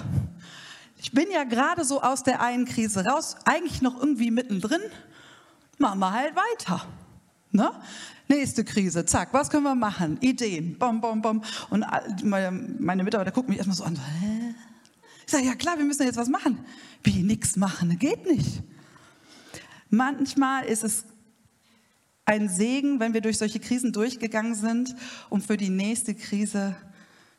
ich 0.97 1.11
bin 1.11 1.25
ja 1.31 1.43
gerade 1.43 1.83
so 1.83 2.01
aus 2.01 2.23
der 2.23 2.41
einen 2.41 2.65
Krise 2.65 3.05
raus, 3.05 3.35
eigentlich 3.45 3.81
noch 3.81 3.99
irgendwie 3.99 4.31
mittendrin, 4.31 4.81
machen 5.79 5.99
wir 5.99 6.11
halt 6.11 6.35
weiter. 6.35 6.85
Ne? 7.51 7.71
Nächste 8.27 8.63
Krise, 8.63 9.05
zack, 9.05 9.33
was 9.33 9.49
können 9.49 9.63
wir 9.63 9.75
machen? 9.75 10.17
Ideen, 10.21 10.77
bom, 10.77 11.01
bom, 11.01 11.21
bom. 11.21 11.43
Und 11.69 11.85
meine 12.23 13.03
Mitarbeiter 13.03 13.31
gucken 13.31 13.49
mich 13.49 13.57
erstmal 13.57 13.75
so 13.75 13.83
an, 13.83 13.99
hä? 14.21 14.50
Ich 15.25 15.31
sage, 15.31 15.45
ja 15.45 15.55
klar, 15.55 15.77
wir 15.77 15.85
müssen 15.85 16.03
jetzt 16.03 16.17
was 16.17 16.29
machen. 16.29 16.59
Wie, 17.03 17.23
nichts 17.23 17.55
machen? 17.55 17.97
Geht 17.99 18.25
nicht. 18.25 18.63
Manchmal 19.89 20.65
ist 20.65 20.83
es 20.83 21.05
ein 22.25 22.49
Segen, 22.49 22.99
wenn 22.99 23.13
wir 23.13 23.21
durch 23.21 23.37
solche 23.37 23.59
Krisen 23.59 23.91
durchgegangen 23.91 24.55
sind, 24.55 24.95
um 25.29 25.41
für 25.41 25.57
die 25.57 25.69
nächste 25.69 26.15
Krise 26.15 26.75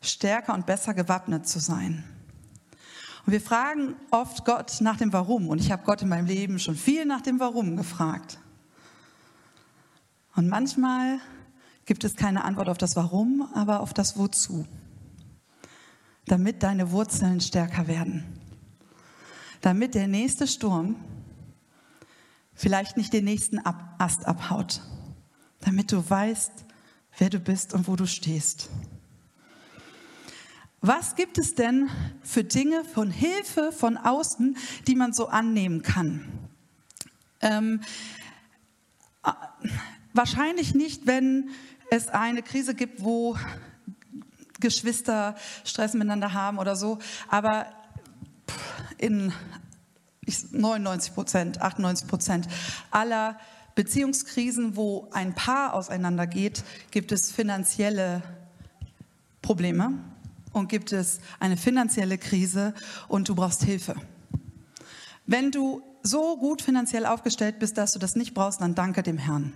stärker 0.00 0.54
und 0.54 0.66
besser 0.66 0.94
gewappnet 0.94 1.46
zu 1.46 1.60
sein. 1.60 2.04
Und 3.24 3.32
wir 3.32 3.40
fragen 3.40 3.94
oft 4.10 4.44
Gott 4.44 4.80
nach 4.80 4.96
dem 4.96 5.12
Warum. 5.12 5.48
Und 5.48 5.60
ich 5.60 5.70
habe 5.70 5.84
Gott 5.84 6.02
in 6.02 6.08
meinem 6.08 6.26
Leben 6.26 6.58
schon 6.58 6.74
viel 6.74 7.06
nach 7.06 7.20
dem 7.20 7.38
Warum 7.40 7.76
gefragt. 7.76 8.38
Und 10.34 10.48
manchmal 10.48 11.20
gibt 11.84 12.04
es 12.04 12.16
keine 12.16 12.44
Antwort 12.44 12.68
auf 12.68 12.78
das 12.78 12.96
Warum, 12.96 13.48
aber 13.54 13.80
auf 13.80 13.94
das 13.94 14.16
Wozu 14.18 14.66
damit 16.26 16.62
deine 16.62 16.90
Wurzeln 16.90 17.40
stärker 17.40 17.88
werden. 17.88 18.24
Damit 19.60 19.94
der 19.94 20.08
nächste 20.08 20.46
Sturm 20.46 20.96
vielleicht 22.54 22.96
nicht 22.96 23.12
den 23.12 23.24
nächsten 23.24 23.60
Ast 23.98 24.26
abhaut. 24.26 24.80
Damit 25.60 25.92
du 25.92 26.08
weißt, 26.08 26.52
wer 27.18 27.30
du 27.30 27.38
bist 27.38 27.74
und 27.74 27.88
wo 27.88 27.96
du 27.96 28.06
stehst. 28.06 28.70
Was 30.80 31.14
gibt 31.14 31.38
es 31.38 31.54
denn 31.54 31.88
für 32.22 32.42
Dinge 32.42 32.84
von 32.84 33.10
Hilfe 33.10 33.70
von 33.70 33.96
außen, 33.96 34.56
die 34.88 34.96
man 34.96 35.12
so 35.12 35.28
annehmen 35.28 35.82
kann? 35.82 36.26
Ähm, 37.40 37.80
äh, 39.24 39.30
wahrscheinlich 40.12 40.74
nicht, 40.74 41.06
wenn 41.06 41.50
es 41.90 42.08
eine 42.08 42.42
Krise 42.42 42.74
gibt, 42.74 43.04
wo 43.04 43.36
Geschwister 44.62 45.34
Stress 45.64 45.92
miteinander 45.92 46.32
haben 46.32 46.58
oder 46.58 46.74
so. 46.74 46.98
Aber 47.28 47.66
in 48.96 49.32
99 50.52 51.14
Prozent, 51.14 51.60
98 51.60 52.08
Prozent 52.08 52.48
aller 52.90 53.38
Beziehungskrisen, 53.74 54.76
wo 54.76 55.08
ein 55.12 55.34
Paar 55.34 55.74
auseinandergeht, 55.74 56.64
gibt 56.90 57.12
es 57.12 57.32
finanzielle 57.32 58.22
Probleme 59.40 59.92
und 60.52 60.68
gibt 60.68 60.92
es 60.92 61.20
eine 61.40 61.56
finanzielle 61.56 62.18
Krise 62.18 62.74
und 63.08 63.28
du 63.28 63.34
brauchst 63.34 63.64
Hilfe. 63.64 63.96
Wenn 65.26 65.50
du 65.50 65.82
so 66.02 66.36
gut 66.36 66.62
finanziell 66.62 67.06
aufgestellt 67.06 67.58
bist, 67.58 67.78
dass 67.78 67.92
du 67.92 67.98
das 67.98 68.16
nicht 68.16 68.34
brauchst, 68.34 68.60
dann 68.60 68.74
danke 68.74 69.02
dem 69.02 69.18
Herrn. 69.18 69.54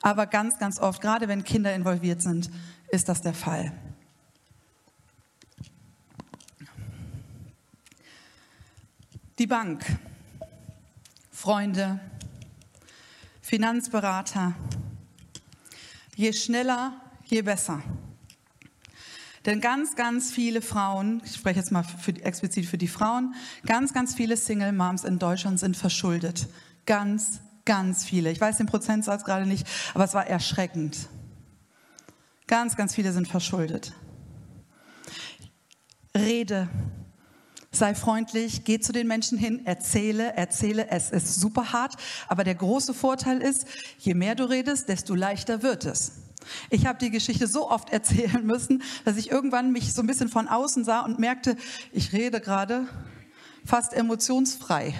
Aber 0.00 0.26
ganz, 0.26 0.58
ganz 0.58 0.80
oft, 0.80 1.00
gerade 1.00 1.28
wenn 1.28 1.44
Kinder 1.44 1.74
involviert 1.74 2.22
sind, 2.22 2.50
ist 2.90 3.08
das 3.08 3.22
der 3.22 3.34
Fall. 3.34 3.72
Die 9.38 9.46
Bank, 9.46 9.84
Freunde, 11.30 12.00
Finanzberater, 13.40 14.54
je 16.14 16.32
schneller, 16.34 16.92
je 17.24 17.40
besser. 17.40 17.82
Denn 19.46 19.60
ganz, 19.60 19.96
ganz 19.96 20.30
viele 20.30 20.60
Frauen, 20.60 21.22
ich 21.24 21.34
spreche 21.34 21.58
jetzt 21.58 21.72
mal 21.72 21.82
für, 21.82 22.12
explizit 22.22 22.66
für 22.66 22.78
die 22.78 22.88
Frauen, 22.88 23.34
ganz, 23.66 23.94
ganz 23.94 24.14
viele 24.14 24.36
Single 24.36 24.72
Moms 24.72 25.02
in 25.02 25.18
Deutschland 25.18 25.58
sind 25.58 25.76
verschuldet. 25.76 26.46
Ganz, 26.84 27.40
ganz 27.64 28.04
viele. 28.04 28.30
Ich 28.30 28.40
weiß 28.40 28.58
den 28.58 28.66
Prozentsatz 28.66 29.24
gerade 29.24 29.46
nicht, 29.46 29.66
aber 29.94 30.04
es 30.04 30.14
war 30.14 30.26
erschreckend. 30.26 31.08
Ganz, 32.46 32.76
ganz 32.76 32.94
viele 32.94 33.12
sind 33.12 33.28
verschuldet. 33.28 33.94
Rede. 36.14 36.68
Sei 37.74 37.94
freundlich, 37.94 38.64
geh 38.64 38.80
zu 38.80 38.92
den 38.92 39.06
Menschen 39.06 39.38
hin, 39.38 39.64
erzähle, 39.64 40.36
erzähle. 40.36 40.90
Es 40.90 41.10
ist 41.10 41.40
super 41.40 41.72
hart, 41.72 41.96
aber 42.28 42.44
der 42.44 42.54
große 42.54 42.92
Vorteil 42.92 43.40
ist, 43.40 43.66
je 43.98 44.12
mehr 44.12 44.34
du 44.34 44.44
redest, 44.44 44.90
desto 44.90 45.14
leichter 45.14 45.62
wird 45.62 45.86
es. 45.86 46.12
Ich 46.68 46.84
habe 46.84 46.98
die 46.98 47.10
Geschichte 47.10 47.46
so 47.46 47.70
oft 47.70 47.90
erzählen 47.92 48.44
müssen, 48.44 48.82
dass 49.06 49.16
ich 49.16 49.30
irgendwann 49.30 49.72
mich 49.72 49.94
so 49.94 50.02
ein 50.02 50.06
bisschen 50.06 50.28
von 50.28 50.48
außen 50.48 50.84
sah 50.84 51.00
und 51.00 51.18
merkte, 51.18 51.56
ich 51.92 52.12
rede 52.12 52.42
gerade 52.42 52.86
fast 53.64 53.94
emotionsfrei, 53.94 54.94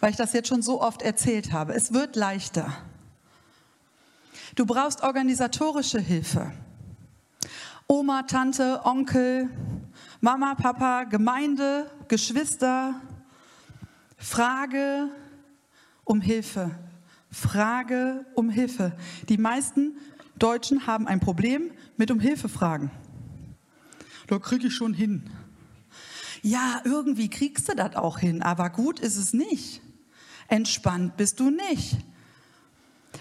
weil 0.00 0.10
ich 0.10 0.16
das 0.16 0.34
jetzt 0.34 0.48
schon 0.48 0.60
so 0.60 0.82
oft 0.82 1.00
erzählt 1.00 1.52
habe. 1.52 1.72
Es 1.72 1.94
wird 1.94 2.16
leichter. 2.16 2.70
Du 4.56 4.66
brauchst 4.66 5.02
organisatorische 5.02 6.00
Hilfe. 6.00 6.52
Oma, 7.86 8.22
Tante, 8.22 8.80
Onkel, 8.84 9.48
Mama, 10.24 10.54
Papa, 10.54 11.04
Gemeinde, 11.04 11.90
Geschwister. 12.08 12.98
Frage 14.16 15.10
um 16.02 16.22
Hilfe. 16.22 16.70
Frage 17.30 18.24
um 18.34 18.48
Hilfe. 18.48 18.96
Die 19.28 19.36
meisten 19.36 19.98
Deutschen 20.38 20.86
haben 20.86 21.06
ein 21.06 21.20
Problem 21.20 21.72
mit 21.98 22.10
um 22.10 22.20
Hilfe 22.20 22.48
fragen. 22.48 22.90
Da 24.26 24.38
kriege 24.38 24.68
ich 24.68 24.74
schon 24.74 24.94
hin. 24.94 25.28
Ja, 26.40 26.80
irgendwie 26.84 27.28
kriegst 27.28 27.68
du 27.68 27.74
das 27.76 27.94
auch 27.94 28.18
hin, 28.18 28.40
aber 28.40 28.70
gut 28.70 29.00
ist 29.00 29.18
es 29.18 29.34
nicht. 29.34 29.82
Entspannt 30.48 31.18
bist 31.18 31.38
du 31.38 31.50
nicht. 31.50 31.98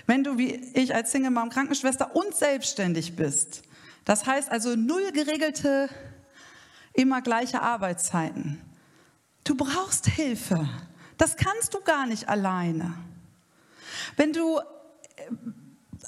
Wenn 0.05 0.23
du 0.23 0.37
wie 0.37 0.53
ich 0.73 0.95
als 0.95 1.11
Single 1.11 1.31
Mom 1.31 1.49
Krankenschwester 1.49 2.15
und 2.15 2.33
selbstständig 2.33 3.17
bist, 3.17 3.63
das 4.05 4.25
heißt 4.25 4.49
also 4.49 4.77
null 4.77 5.11
geregelte, 5.11 5.89
immer 6.93 7.21
gleiche 7.21 7.61
Arbeitszeiten. 7.61 8.61
Du 9.43 9.55
brauchst 9.55 10.07
Hilfe. 10.07 10.67
Das 11.17 11.35
kannst 11.35 11.73
du 11.73 11.81
gar 11.81 12.05
nicht 12.05 12.29
alleine. 12.29 12.93
Wenn 14.15 14.33
du 14.33 14.59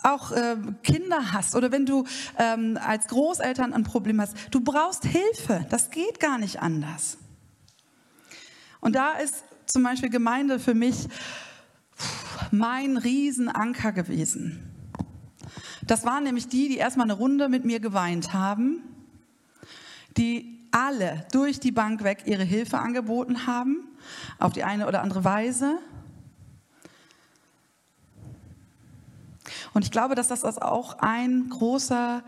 auch 0.03 0.31
äh, 0.31 0.57
Kinder 0.83 1.31
hast 1.31 1.55
oder 1.55 1.71
wenn 1.71 1.85
du 1.85 2.05
ähm, 2.37 2.77
als 2.81 3.07
Großeltern 3.07 3.73
ein 3.73 3.83
Problem 3.83 4.21
hast, 4.21 4.35
du 4.51 4.61
brauchst 4.61 5.05
Hilfe. 5.05 5.65
Das 5.69 5.89
geht 5.89 6.19
gar 6.19 6.37
nicht 6.37 6.61
anders. 6.61 7.17
Und 8.81 8.95
da 8.95 9.13
ist 9.13 9.43
zum 9.65 9.83
Beispiel 9.83 10.09
Gemeinde 10.09 10.59
für 10.59 10.73
mich 10.73 11.07
mein 12.51 12.97
Riesenanker 12.97 13.91
gewesen. 13.91 14.71
Das 15.87 16.05
waren 16.05 16.23
nämlich 16.23 16.47
die, 16.47 16.67
die 16.67 16.77
erstmal 16.77 17.05
eine 17.05 17.13
Runde 17.13 17.49
mit 17.49 17.63
mir 17.63 17.79
geweint 17.79 18.33
haben, 18.33 18.83
die 20.17 20.54
alle 20.75 21.25
durch 21.31 21.61
die 21.61 21.71
Bank 21.71 22.03
weg 22.03 22.23
ihre 22.25 22.43
Hilfe 22.43 22.79
angeboten 22.79 23.47
haben, 23.47 23.87
auf 24.39 24.51
die 24.51 24.65
eine 24.65 24.87
oder 24.87 25.01
andere 25.01 25.23
Weise. 25.23 25.79
Und 29.73 29.85
ich 29.85 29.91
glaube, 29.91 30.15
dass 30.15 30.27
das 30.27 30.43
auch 30.43 30.99
ein 30.99 31.49
großer 31.49 32.23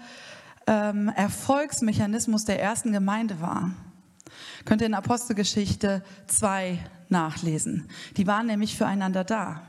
ähm, 0.65 1.09
Erfolgsmechanismus 1.09 2.45
der 2.45 2.61
ersten 2.61 2.93
Gemeinde 2.93 3.41
war. 3.41 3.71
Könnt 4.63 4.81
ihr 4.81 4.87
in 4.87 4.93
Apostelgeschichte 4.93 6.01
2 6.27 6.79
nachlesen. 7.09 7.89
Die 8.15 8.27
waren 8.27 8.47
nämlich 8.47 8.77
füreinander 8.77 9.25
da. 9.25 9.61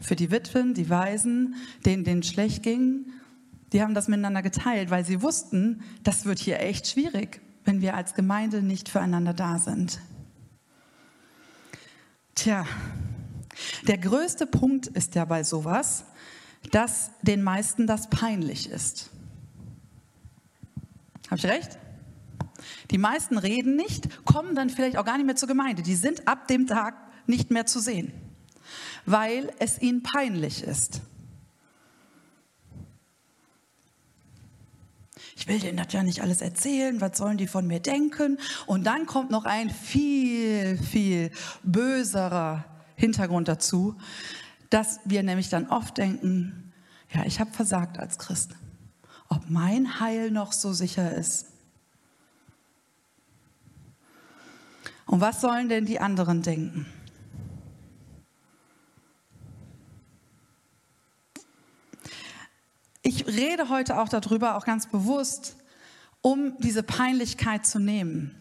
Für 0.00 0.16
die 0.16 0.32
Witwen, 0.32 0.74
die 0.74 0.90
Waisen, 0.90 1.54
denen 1.84 2.02
denen 2.02 2.22
schlecht 2.24 2.64
ging, 2.64 3.06
die 3.72 3.82
haben 3.82 3.94
das 3.94 4.08
miteinander 4.08 4.42
geteilt, 4.42 4.90
weil 4.90 5.04
sie 5.04 5.22
wussten, 5.22 5.82
das 6.02 6.24
wird 6.24 6.38
hier 6.38 6.60
echt 6.60 6.88
schwierig, 6.88 7.40
wenn 7.68 7.82
wir 7.82 7.94
als 7.94 8.14
Gemeinde 8.14 8.62
nicht 8.62 8.88
füreinander 8.88 9.34
da 9.34 9.58
sind. 9.58 10.00
Tja, 12.34 12.64
der 13.86 13.98
größte 13.98 14.46
Punkt 14.46 14.86
ist 14.86 15.14
ja 15.14 15.26
bei 15.26 15.44
sowas, 15.44 16.06
dass 16.70 17.10
den 17.20 17.42
meisten 17.42 17.86
das 17.86 18.08
peinlich 18.08 18.70
ist. 18.70 19.10
Habe 21.26 21.36
ich 21.36 21.44
recht? 21.44 21.78
Die 22.90 22.96
meisten 22.96 23.36
reden 23.36 23.76
nicht, 23.76 24.24
kommen 24.24 24.54
dann 24.54 24.70
vielleicht 24.70 24.96
auch 24.96 25.04
gar 25.04 25.18
nicht 25.18 25.26
mehr 25.26 25.36
zur 25.36 25.48
Gemeinde. 25.48 25.82
Die 25.82 25.94
sind 25.94 26.26
ab 26.26 26.48
dem 26.48 26.66
Tag 26.66 26.94
nicht 27.26 27.50
mehr 27.50 27.66
zu 27.66 27.80
sehen, 27.80 28.12
weil 29.04 29.52
es 29.58 29.78
ihnen 29.82 30.02
peinlich 30.02 30.64
ist. 30.64 31.02
Ich 35.38 35.46
will 35.46 35.60
denen 35.60 35.76
das 35.76 35.92
ja 35.92 36.02
nicht 36.02 36.20
alles 36.20 36.42
erzählen, 36.42 37.00
was 37.00 37.16
sollen 37.16 37.38
die 37.38 37.46
von 37.46 37.64
mir 37.64 37.78
denken? 37.78 38.38
Und 38.66 38.88
dann 38.88 39.06
kommt 39.06 39.30
noch 39.30 39.44
ein 39.44 39.70
viel, 39.70 40.76
viel 40.76 41.30
böserer 41.62 42.64
Hintergrund 42.96 43.46
dazu, 43.46 43.96
dass 44.68 44.98
wir 45.04 45.22
nämlich 45.22 45.48
dann 45.48 45.68
oft 45.68 45.96
denken, 45.96 46.72
ja, 47.14 47.24
ich 47.24 47.38
habe 47.38 47.52
versagt 47.52 48.00
als 48.00 48.18
Christ. 48.18 48.56
Ob 49.28 49.48
mein 49.48 50.00
Heil 50.00 50.32
noch 50.32 50.52
so 50.52 50.72
sicher 50.72 51.14
ist. 51.14 51.46
Und 55.06 55.20
was 55.20 55.40
sollen 55.40 55.68
denn 55.68 55.86
die 55.86 56.00
anderen 56.00 56.42
denken? 56.42 56.86
Ich 63.08 63.26
rede 63.26 63.70
heute 63.70 63.98
auch 63.98 64.10
darüber, 64.10 64.58
auch 64.58 64.66
ganz 64.66 64.86
bewusst, 64.86 65.56
um 66.20 66.58
diese 66.58 66.82
Peinlichkeit 66.82 67.64
zu 67.64 67.78
nehmen. 67.78 68.34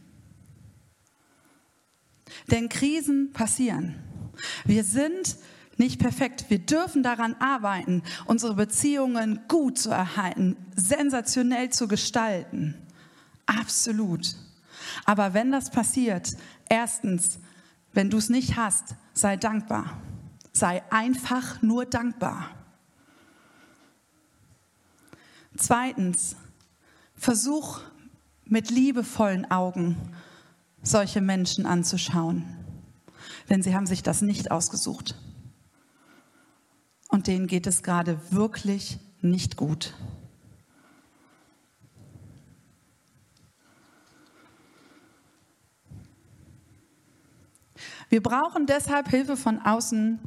Denn 2.51 2.67
Krisen 2.67 3.32
passieren. 3.32 3.95
Wir 4.65 4.84
sind 4.84 5.38
nicht 5.77 6.01
perfekt. 6.01 6.49
Wir 6.49 6.60
dürfen 6.60 7.01
daran 7.01 7.36
arbeiten, 7.36 8.03
unsere 8.25 8.56
Beziehungen 8.56 9.39
gut 9.47 9.80
zu 9.80 9.89
erhalten, 9.89 10.58
sensationell 10.75 11.69
zu 11.69 11.88
gestalten. 11.88 12.75
Absolut. 13.45 14.36
Aber 15.06 15.34
wenn 15.34 15.49
das 15.49 15.71
passiert, 15.71 16.36
erstens, 16.67 17.39
wenn 17.93 18.10
du 18.10 18.17
es 18.17 18.27
nicht 18.27 18.58
hast, 18.58 18.95
sei 19.13 19.38
dankbar. 19.38 20.01
Sei 20.51 20.84
einfach 20.91 21.62
nur 21.62 21.86
dankbar. 21.86 22.49
Zweitens, 25.58 26.36
versuch 27.15 27.82
mit 28.46 28.70
liebevollen 28.70 29.50
Augen 29.50 29.98
solche 30.84 31.20
Menschen 31.20 31.65
anzuschauen, 31.65 32.46
denn 33.50 33.63
sie 33.63 33.76
haben 33.76 33.88
sich 33.88 34.04
das 34.04 34.22
nicht 34.22 34.52
ausgesucht 34.52 35.15
und 37.10 37.26
denen 37.26 37.48
geht 37.48 37.65
es 37.65 37.82
gerade 37.82 38.20
wirklich 38.32 39.00
nicht 39.22 39.58
gut. 39.58 39.96
Wir 48.10 48.22
brauchen 48.22 48.67
deshalb 48.67 49.10
Hilfe 49.10 49.36
von 49.36 49.60
außen, 49.60 50.20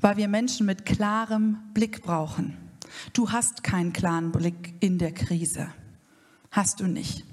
weil 0.00 0.16
wir 0.16 0.28
Menschen 0.28 0.64
mit 0.64 0.86
klarem 0.86 1.58
Blick 1.74 2.02
brauchen. 2.02 2.65
Du 3.12 3.30
hast 3.30 3.62
keinen 3.62 3.92
klaren 3.92 4.32
Blick 4.32 4.74
in 4.80 4.98
der 4.98 5.12
Krise. 5.12 5.68
Hast 6.50 6.80
du 6.80 6.86
nicht. 6.86 7.24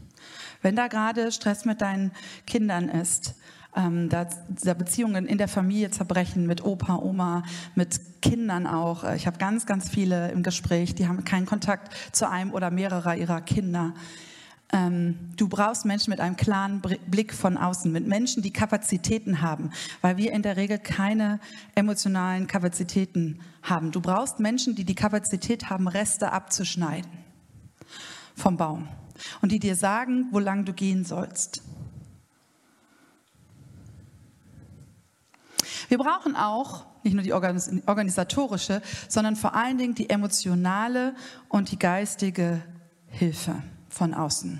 Wenn 0.62 0.76
da 0.76 0.88
gerade 0.88 1.32
Stress 1.32 1.66
mit 1.66 1.82
deinen 1.82 2.12
Kindern 2.46 2.90
ist, 2.90 3.36
ähm, 3.76 4.10
da, 4.10 4.28
da 4.64 4.74
Beziehungen 4.74 5.26
in 5.26 5.38
der 5.38 5.48
Familie 5.48 5.92
zerbrechen, 5.92 6.46
mit 6.46 6.64
Opa, 6.64 6.98
Oma, 6.98 7.44
mit 7.76 8.22
Kindern 8.22 8.68
auch. 8.68 9.04
Ich 9.14 9.28
habe 9.28 9.38
ganz, 9.38 9.66
ganz 9.66 9.90
viele 9.90 10.32
im 10.32 10.44
Gespräch, 10.44 10.96
die 10.96 11.08
haben 11.08 11.24
keinen 11.26 11.46
Kontakt 11.46 11.94
zu 12.12 12.30
einem 12.30 12.52
oder 12.52 12.72
mehrerer 12.72 13.16
ihrer 13.16 13.42
Kinder. 13.42 13.94
Ähm, 14.74 15.30
du 15.38 15.48
brauchst 15.48 15.86
Menschen 15.86 16.10
mit 16.10 16.20
einem 16.20 16.36
klaren 16.36 16.82
Blick 16.82 17.32
von 17.32 17.58
außen, 17.58 17.92
mit 17.92 18.08
Menschen, 18.08 18.42
die 18.42 18.52
Kapazitäten 18.52 19.42
haben, 19.42 19.70
weil 20.02 20.18
wir 20.18 20.32
in 20.32 20.42
der 20.42 20.58
Regel 20.58 20.80
keine 20.80 21.40
emotionalen 21.76 22.48
Kapazitäten 22.48 23.40
haben. 23.62 23.92
Du 23.92 24.02
brauchst 24.02 24.40
Menschen, 24.40 24.74
die 24.74 24.84
die 24.84 24.96
Kapazität 24.96 25.70
haben, 25.70 25.88
Reste 25.88 26.32
abzuschneiden 26.32 27.12
vom 28.36 28.58
Baum 28.58 28.88
und 29.42 29.52
die 29.52 29.60
dir 29.60 29.76
sagen, 29.76 30.28
wo 30.32 30.40
lang 30.40 30.66
du 30.66 30.74
gehen 30.74 31.06
sollst. 31.06 31.62
Wir 35.88 36.00
brauchen 36.00 36.36
auch 36.36 36.88
nicht 37.04 37.14
nur 37.14 37.22
die 37.22 37.34
organisatorische, 37.34 38.82
sondern 39.08 39.36
vor 39.36 39.54
allen 39.54 39.78
Dingen 39.78 39.94
die 39.94 40.10
emotionale 40.10 41.14
und 41.48 41.70
die 41.70 41.78
geistige 41.78 42.64
Hilfe 43.08 43.62
von 43.94 44.14
außen. 44.14 44.60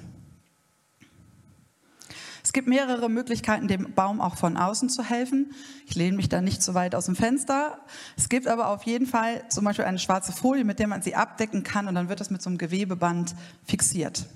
Es 2.44 2.52
gibt 2.52 2.68
mehrere 2.68 3.10
Möglichkeiten, 3.10 3.68
dem 3.68 3.94
Baum 3.94 4.22
auch 4.22 4.36
von 4.36 4.58
außen 4.58 4.90
zu 4.90 5.04
helfen. 5.04 5.56
Ich 5.88 5.96
lehne 5.96 6.18
mich 6.18 6.30
da 6.30 6.42
nicht 6.42 6.62
so 6.62 6.74
weit 6.74 6.94
aus 6.94 7.06
dem 7.06 7.16
Fenster. 7.16 7.80
Es 8.16 8.30
gibt 8.30 8.48
aber 8.48 8.68
auf 8.68 8.84
jeden 8.84 9.08
Fall 9.08 9.48
zum 9.50 9.64
Beispiel 9.64 9.86
eine 9.86 9.98
schwarze 9.98 10.34
Folie, 10.34 10.64
mit 10.64 10.78
der 10.78 10.88
man 10.88 11.02
sie 11.02 11.16
abdecken 11.16 11.64
kann 11.64 11.88
und 11.88 11.96
dann 11.96 12.10
wird 12.10 12.20
das 12.20 12.30
mit 12.30 12.42
so 12.42 12.50
einem 12.50 12.60
Gewebeband 12.60 13.34
fixiert. 13.66 14.28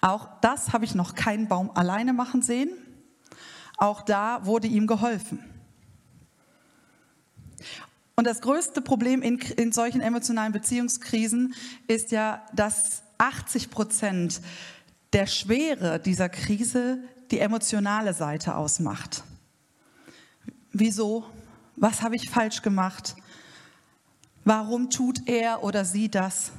Auch 0.00 0.28
das 0.40 0.72
habe 0.72 0.84
ich 0.84 0.94
noch 0.96 1.14
keinen 1.14 1.46
Baum 1.46 1.70
alleine 1.70 2.12
machen 2.12 2.42
sehen. 2.42 2.70
Auch 3.76 4.02
da 4.02 4.44
wurde 4.46 4.66
ihm 4.66 4.86
geholfen. 4.86 5.38
Und 8.16 8.26
das 8.26 8.40
größte 8.40 8.80
Problem 8.80 9.22
in, 9.22 9.38
in 9.38 9.70
solchen 9.70 10.00
emotionalen 10.00 10.52
Beziehungskrisen 10.52 11.54
ist 11.86 12.10
ja, 12.10 12.44
dass 12.52 13.03
80 13.24 13.70
Prozent 13.70 14.40
der 15.14 15.26
Schwere 15.26 15.98
dieser 15.98 16.28
Krise 16.28 16.98
die 17.30 17.38
emotionale 17.38 18.12
Seite 18.12 18.54
ausmacht. 18.54 19.24
Wieso? 20.72 21.24
Was 21.76 22.02
habe 22.02 22.16
ich 22.16 22.28
falsch 22.28 22.60
gemacht? 22.60 23.16
Warum 24.44 24.90
tut 24.90 25.26
er 25.26 25.64
oder 25.64 25.86
sie 25.86 26.10
das? 26.10 26.52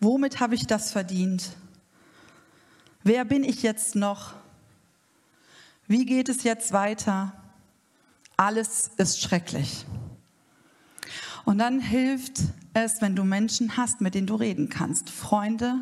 Womit 0.00 0.40
habe 0.40 0.54
ich 0.54 0.66
das 0.66 0.90
verdient? 0.90 1.50
Wer 3.02 3.26
bin 3.26 3.44
ich 3.44 3.62
jetzt 3.62 3.94
noch? 3.94 4.32
Wie 5.86 6.06
geht 6.06 6.30
es 6.30 6.44
jetzt 6.44 6.72
weiter? 6.72 7.32
Alles 8.38 8.90
ist 8.96 9.20
schrecklich. 9.20 9.84
Und 11.44 11.58
dann 11.58 11.78
hilft 11.78 12.40
es, 12.74 13.00
wenn 13.00 13.16
du 13.16 13.24
Menschen 13.24 13.76
hast, 13.76 14.00
mit 14.00 14.14
denen 14.14 14.26
du 14.26 14.34
reden 14.34 14.68
kannst. 14.68 15.10
Freunde, 15.10 15.74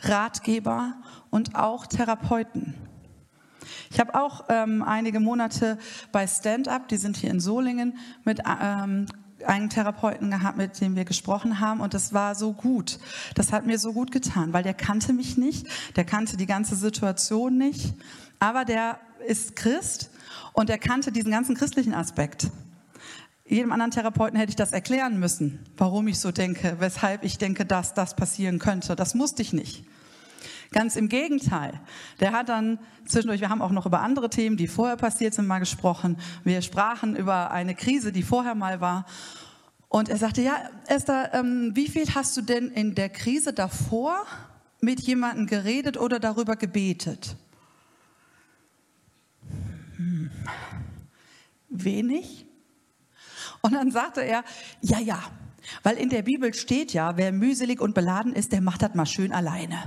Ratgeber 0.00 0.94
und 1.30 1.54
auch 1.54 1.86
Therapeuten. 1.86 2.74
Ich 3.90 4.00
habe 4.00 4.14
auch 4.14 4.44
ähm, 4.48 4.82
einige 4.82 5.20
Monate 5.20 5.78
bei 6.12 6.26
Stand 6.26 6.68
Up, 6.68 6.88
die 6.88 6.96
sind 6.96 7.16
hier 7.16 7.30
in 7.30 7.40
Solingen, 7.40 7.96
mit 8.24 8.40
ähm, 8.60 9.06
einen 9.46 9.68
Therapeuten 9.68 10.30
gehabt, 10.30 10.56
mit 10.56 10.80
dem 10.80 10.96
wir 10.96 11.04
gesprochen 11.04 11.60
haben 11.60 11.80
und 11.80 11.94
das 11.94 12.12
war 12.12 12.34
so 12.34 12.52
gut. 12.52 12.98
Das 13.34 13.52
hat 13.52 13.66
mir 13.66 13.78
so 13.78 13.92
gut 13.92 14.10
getan, 14.10 14.52
weil 14.52 14.62
der 14.62 14.74
kannte 14.74 15.12
mich 15.12 15.36
nicht, 15.36 15.66
der 15.96 16.04
kannte 16.04 16.36
die 16.36 16.46
ganze 16.46 16.76
Situation 16.76 17.56
nicht, 17.58 17.94
aber 18.38 18.64
der 18.64 18.98
ist 19.26 19.56
Christ 19.56 20.10
und 20.52 20.70
er 20.70 20.78
kannte 20.78 21.12
diesen 21.12 21.30
ganzen 21.30 21.54
christlichen 21.54 21.94
Aspekt. 21.94 22.50
Jedem 23.46 23.72
anderen 23.72 23.90
Therapeuten 23.90 24.38
hätte 24.38 24.50
ich 24.50 24.56
das 24.56 24.72
erklären 24.72 25.18
müssen, 25.20 25.58
warum 25.76 26.08
ich 26.08 26.18
so 26.18 26.32
denke, 26.32 26.76
weshalb 26.78 27.24
ich 27.24 27.36
denke, 27.36 27.66
dass 27.66 27.92
das 27.92 28.16
passieren 28.16 28.58
könnte. 28.58 28.96
Das 28.96 29.14
musste 29.14 29.42
ich 29.42 29.52
nicht. 29.52 29.84
Ganz 30.72 30.96
im 30.96 31.08
Gegenteil. 31.10 31.78
Der 32.20 32.32
hat 32.32 32.48
dann 32.48 32.78
zwischendurch, 33.06 33.40
wir 33.42 33.50
haben 33.50 33.60
auch 33.60 33.70
noch 33.70 33.84
über 33.84 34.00
andere 34.00 34.30
Themen, 34.30 34.56
die 34.56 34.66
vorher 34.66 34.96
passiert 34.96 35.34
sind, 35.34 35.46
mal 35.46 35.58
gesprochen. 35.58 36.16
Wir 36.42 36.62
sprachen 36.62 37.16
über 37.16 37.50
eine 37.50 37.74
Krise, 37.74 38.12
die 38.12 38.22
vorher 38.22 38.54
mal 38.54 38.80
war. 38.80 39.04
Und 39.88 40.08
er 40.08 40.16
sagte, 40.16 40.40
ja, 40.40 40.56
Esther, 40.86 41.34
ähm, 41.34 41.72
wie 41.74 41.88
viel 41.88 42.12
hast 42.14 42.36
du 42.38 42.42
denn 42.42 42.70
in 42.70 42.94
der 42.94 43.10
Krise 43.10 43.52
davor 43.52 44.24
mit 44.80 45.00
jemandem 45.02 45.46
geredet 45.46 45.98
oder 45.98 46.18
darüber 46.18 46.56
gebetet? 46.56 47.36
Hm. 49.96 50.30
Wenig. 51.68 52.46
Und 53.64 53.72
dann 53.72 53.90
sagte 53.90 54.20
er, 54.20 54.44
ja, 54.82 54.98
ja, 54.98 55.22
weil 55.82 55.96
in 55.96 56.10
der 56.10 56.20
Bibel 56.20 56.52
steht 56.52 56.92
ja, 56.92 57.16
wer 57.16 57.32
mühselig 57.32 57.80
und 57.80 57.94
beladen 57.94 58.34
ist, 58.34 58.52
der 58.52 58.60
macht 58.60 58.82
das 58.82 58.94
mal 58.94 59.06
schön 59.06 59.32
alleine. 59.32 59.82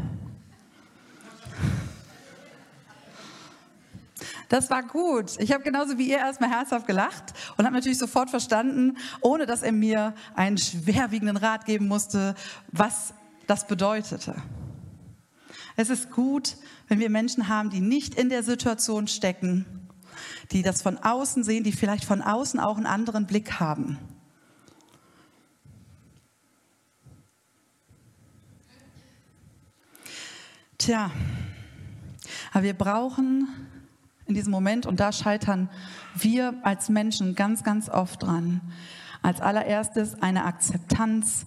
Das 4.49 4.71
war 4.71 4.81
gut. 4.81 5.35
Ich 5.37 5.51
habe 5.51 5.63
genauso 5.63 5.99
wie 5.99 6.09
ihr 6.09 6.17
erstmal 6.17 6.49
herzhaft 6.49 6.87
gelacht 6.87 7.35
und 7.55 7.65
habe 7.65 7.75
natürlich 7.75 7.99
sofort 7.99 8.31
verstanden, 8.31 8.97
ohne 9.21 9.45
dass 9.45 9.61
er 9.61 9.73
mir 9.73 10.15
einen 10.33 10.57
schwerwiegenden 10.57 11.37
Rat 11.37 11.65
geben 11.65 11.87
musste, 11.87 12.33
was 12.71 13.13
das 13.45 13.67
bedeutete. 13.67 14.33
Es 15.75 15.91
ist 15.91 16.09
gut, 16.09 16.57
wenn 16.87 16.97
wir 16.97 17.11
Menschen 17.11 17.47
haben, 17.47 17.69
die 17.69 17.81
nicht 17.81 18.15
in 18.15 18.29
der 18.29 18.41
Situation 18.41 19.07
stecken, 19.07 19.86
die 20.51 20.61
das 20.61 20.81
von 20.81 20.97
außen 20.97 21.43
sehen, 21.43 21.63
die 21.63 21.71
vielleicht 21.71 22.05
von 22.05 22.21
außen 22.21 22.59
auch 22.59 22.77
einen 22.77 22.85
anderen 22.85 23.25
Blick 23.25 23.59
haben. 23.59 23.97
Tja, 30.77 31.11
aber 32.53 32.63
wir 32.63 32.73
brauchen 32.73 33.47
in 34.25 34.35
diesem 34.35 34.51
Moment, 34.51 34.85
und 34.85 34.99
da 34.99 35.11
scheitern 35.11 35.69
wir 36.15 36.53
als 36.63 36.89
Menschen 36.89 37.35
ganz, 37.35 37.63
ganz 37.63 37.89
oft 37.89 38.23
dran, 38.23 38.61
als 39.21 39.41
allererstes 39.41 40.21
eine 40.21 40.45
Akzeptanz 40.45 41.45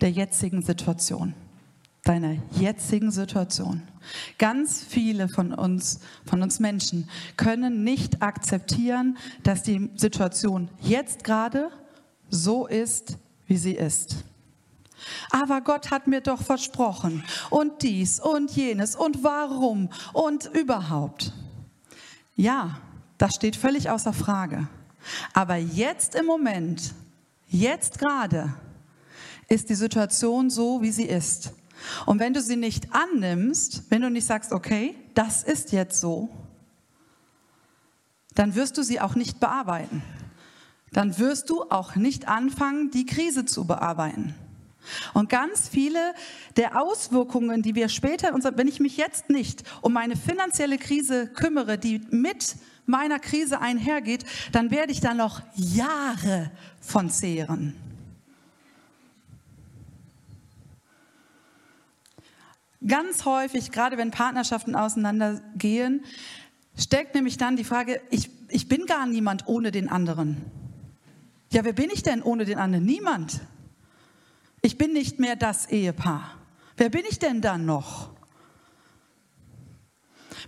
der 0.00 0.10
jetzigen 0.10 0.62
Situation 0.62 1.34
deiner 2.10 2.34
jetzigen 2.58 3.12
Situation. 3.12 3.82
Ganz 4.36 4.82
viele 4.82 5.28
von 5.28 5.54
uns, 5.54 6.00
von 6.26 6.42
uns 6.42 6.58
Menschen 6.58 7.08
können 7.36 7.84
nicht 7.84 8.20
akzeptieren, 8.20 9.16
dass 9.44 9.62
die 9.62 9.90
Situation 9.94 10.68
jetzt 10.80 11.22
gerade 11.22 11.70
so 12.28 12.66
ist, 12.66 13.16
wie 13.46 13.56
sie 13.56 13.74
ist. 13.74 14.24
Aber 15.30 15.60
Gott 15.60 15.92
hat 15.92 16.08
mir 16.08 16.20
doch 16.20 16.42
versprochen 16.42 17.22
und 17.48 17.82
dies 17.82 18.18
und 18.18 18.50
jenes 18.56 18.96
und 18.96 19.22
warum 19.22 19.88
und 20.12 20.46
überhaupt. 20.46 21.32
Ja, 22.34 22.80
das 23.18 23.36
steht 23.36 23.54
völlig 23.54 23.88
außer 23.88 24.12
Frage. 24.12 24.66
Aber 25.32 25.54
jetzt 25.54 26.16
im 26.16 26.26
Moment, 26.26 26.92
jetzt 27.46 28.00
gerade, 28.00 28.52
ist 29.48 29.68
die 29.68 29.76
Situation 29.76 30.50
so, 30.50 30.82
wie 30.82 30.90
sie 30.90 31.06
ist. 31.06 31.52
Und 32.06 32.20
wenn 32.20 32.34
du 32.34 32.40
sie 32.40 32.56
nicht 32.56 32.88
annimmst, 32.92 33.90
wenn 33.90 34.02
du 34.02 34.10
nicht 34.10 34.26
sagst, 34.26 34.52
okay, 34.52 34.94
das 35.14 35.42
ist 35.42 35.72
jetzt 35.72 36.00
so, 36.00 36.28
dann 38.34 38.54
wirst 38.54 38.78
du 38.78 38.82
sie 38.82 39.00
auch 39.00 39.14
nicht 39.14 39.40
bearbeiten. 39.40 40.02
Dann 40.92 41.18
wirst 41.18 41.50
du 41.50 41.62
auch 41.64 41.94
nicht 41.94 42.28
anfangen, 42.28 42.90
die 42.90 43.06
Krise 43.06 43.44
zu 43.44 43.66
bearbeiten. 43.66 44.34
Und 45.12 45.28
ganz 45.28 45.68
viele 45.68 46.14
der 46.56 46.80
Auswirkungen, 46.80 47.62
die 47.62 47.74
wir 47.74 47.88
später, 47.88 48.32
wenn 48.32 48.68
ich 48.68 48.80
mich 48.80 48.96
jetzt 48.96 49.30
nicht 49.30 49.62
um 49.82 49.92
meine 49.92 50.16
finanzielle 50.16 50.78
Krise 50.78 51.28
kümmere, 51.28 51.78
die 51.78 52.00
mit 52.10 52.56
meiner 52.86 53.18
Krise 53.18 53.60
einhergeht, 53.60 54.24
dann 54.52 54.70
werde 54.70 54.92
ich 54.92 55.00
da 55.00 55.14
noch 55.14 55.42
Jahre 55.54 56.50
von 56.80 57.10
zehren. 57.10 57.74
Ganz 62.86 63.24
häufig, 63.26 63.72
gerade 63.72 63.98
wenn 63.98 64.10
Partnerschaften 64.10 64.74
auseinandergehen, 64.74 66.04
steckt 66.76 67.14
nämlich 67.14 67.36
dann 67.36 67.56
die 67.56 67.64
Frage, 67.64 68.00
ich, 68.10 68.30
ich 68.48 68.68
bin 68.68 68.86
gar 68.86 69.06
niemand 69.06 69.46
ohne 69.46 69.70
den 69.70 69.88
anderen. 69.88 70.38
Ja, 71.52 71.64
wer 71.64 71.72
bin 71.72 71.90
ich 71.92 72.02
denn 72.02 72.22
ohne 72.22 72.44
den 72.44 72.58
anderen? 72.58 72.86
Niemand. 72.86 73.40
Ich 74.62 74.78
bin 74.78 74.92
nicht 74.92 75.18
mehr 75.18 75.36
das 75.36 75.66
Ehepaar. 75.66 76.36
Wer 76.76 76.88
bin 76.88 77.02
ich 77.08 77.18
denn 77.18 77.40
dann 77.40 77.66
noch? 77.66 78.10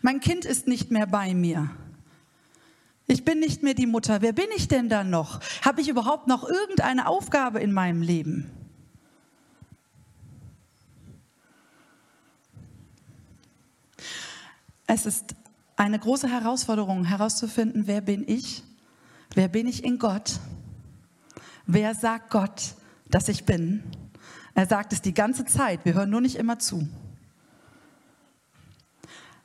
Mein 0.01 0.21
Kind 0.21 0.45
ist 0.45 0.67
nicht 0.67 0.91
mehr 0.91 1.07
bei 1.07 1.35
mir. 1.35 1.71
Ich 3.07 3.25
bin 3.25 3.41
nicht 3.41 3.63
mehr 3.63 3.75
die 3.75 3.87
Mutter. 3.87 4.23
Wer 4.23 4.33
bin 4.33 4.47
ich 4.57 4.69
denn 4.69 4.89
dann 4.89 5.11
noch? 5.11 5.41
Habe 5.63 5.81
ich 5.83 5.89
überhaupt 5.89 6.29
noch 6.29 6.49
irgendeine 6.49 7.09
Aufgabe 7.09 7.61
in 7.61 7.73
meinem 7.73 8.01
Leben? 8.01 8.51
Es 14.95 15.07
ist 15.07 15.35
eine 15.75 15.99
große 15.99 16.29
Herausforderung 16.29 17.07
herauszufinden, 17.07 17.87
wer 17.87 18.03
bin 18.03 18.29
ich? 18.29 18.63
Wer 19.35 19.49
bin 19.49 19.67
ich 19.67 19.85
in 19.85 19.99
Gott? 19.99 20.39
Wer 21.65 21.95
sagt 21.95 22.29
Gott, 22.29 22.75
dass 23.09 23.29
ich 23.29 23.47
bin? 23.47 23.83
Er 24.53 24.67
sagt 24.67 24.93
es 24.93 25.01
die 25.01 25.15
ganze 25.15 25.47
Zeit, 25.47 25.87
wir 25.87 25.95
hören 25.95 26.11
nur 26.11 26.21
nicht 26.21 26.37
immer 26.37 26.59
zu. 26.59 26.87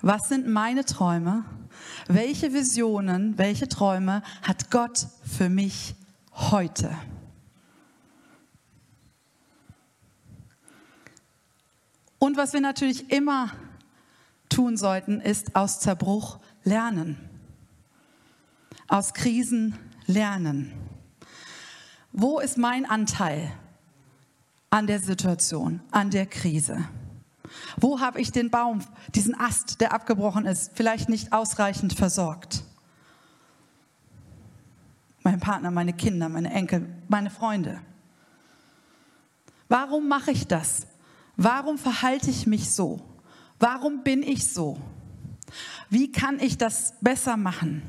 Was 0.02 0.28
sind 0.28 0.50
meine 0.50 0.84
Träume? 0.84 1.46
Welche 2.10 2.54
Visionen, 2.54 3.38
welche 3.38 3.70
Träume 3.70 4.24
hat 4.42 4.70
Gott 4.70 5.08
für 5.24 5.48
mich 5.48 5.96
heute? 6.34 6.94
Und 12.20 12.36
was 12.36 12.52
wir 12.52 12.60
natürlich 12.60 13.10
immer 13.14 13.54
tun 14.50 14.78
sollten, 14.78 15.20
ist 15.22 15.56
aus 15.56 15.80
Zerbruch 15.80 16.40
lernen. 16.64 17.18
Aus 18.88 19.14
Krisen 19.14 19.78
lernen. 20.06 20.74
Wo 22.12 22.40
ist 22.40 22.58
mein 22.58 22.86
Anteil 22.86 23.52
an 24.70 24.88
der 24.88 25.00
Situation, 25.00 25.82
an 25.92 26.10
der 26.10 26.26
Krise? 26.26 26.88
Wo 27.78 28.00
habe 28.00 28.20
ich 28.20 28.32
den 28.32 28.50
Baum, 28.50 28.82
diesen 29.14 29.40
Ast, 29.40 29.82
der 29.82 29.94
abgebrochen 29.94 30.46
ist, 30.46 30.72
vielleicht 30.76 31.10
nicht 31.10 31.34
ausreichend 31.34 31.94
versorgt? 31.94 32.64
Mein 35.24 35.40
Partner, 35.40 35.72
meine 35.72 35.94
Kinder, 35.94 36.30
meine 36.30 36.52
Enkel, 36.52 36.88
meine 37.08 37.30
Freunde. 37.30 37.82
Warum 39.68 40.08
mache 40.08 40.32
ich 40.32 40.48
das? 40.48 40.88
Warum 41.36 41.78
verhalte 41.78 42.30
ich 42.30 42.48
mich 42.48 42.72
so? 42.72 43.02
Warum 43.60 44.04
bin 44.04 44.24
ich 44.24 44.52
so? 44.52 44.78
Wie 45.90 46.12
kann 46.12 46.40
ich 46.40 46.58
das 46.58 46.94
besser 47.02 47.38
machen? 47.38 47.82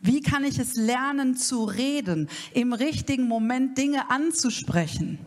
Wie 0.00 0.20
kann 0.20 0.44
ich 0.44 0.58
es 0.58 0.74
lernen 0.76 1.36
zu 1.36 1.64
reden, 1.64 2.28
im 2.52 2.72
richtigen 2.72 3.28
Moment 3.28 3.78
Dinge 3.78 4.10
anzusprechen? 4.10 5.18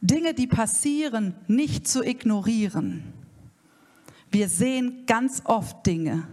Dinge, 0.00 0.34
die 0.34 0.46
passieren, 0.46 1.34
nicht 1.48 1.88
zu 1.88 2.04
ignorieren. 2.04 3.02
Wir 4.30 4.48
sehen 4.48 5.04
ganz 5.06 5.42
oft 5.44 5.84
Dinge, 5.86 6.28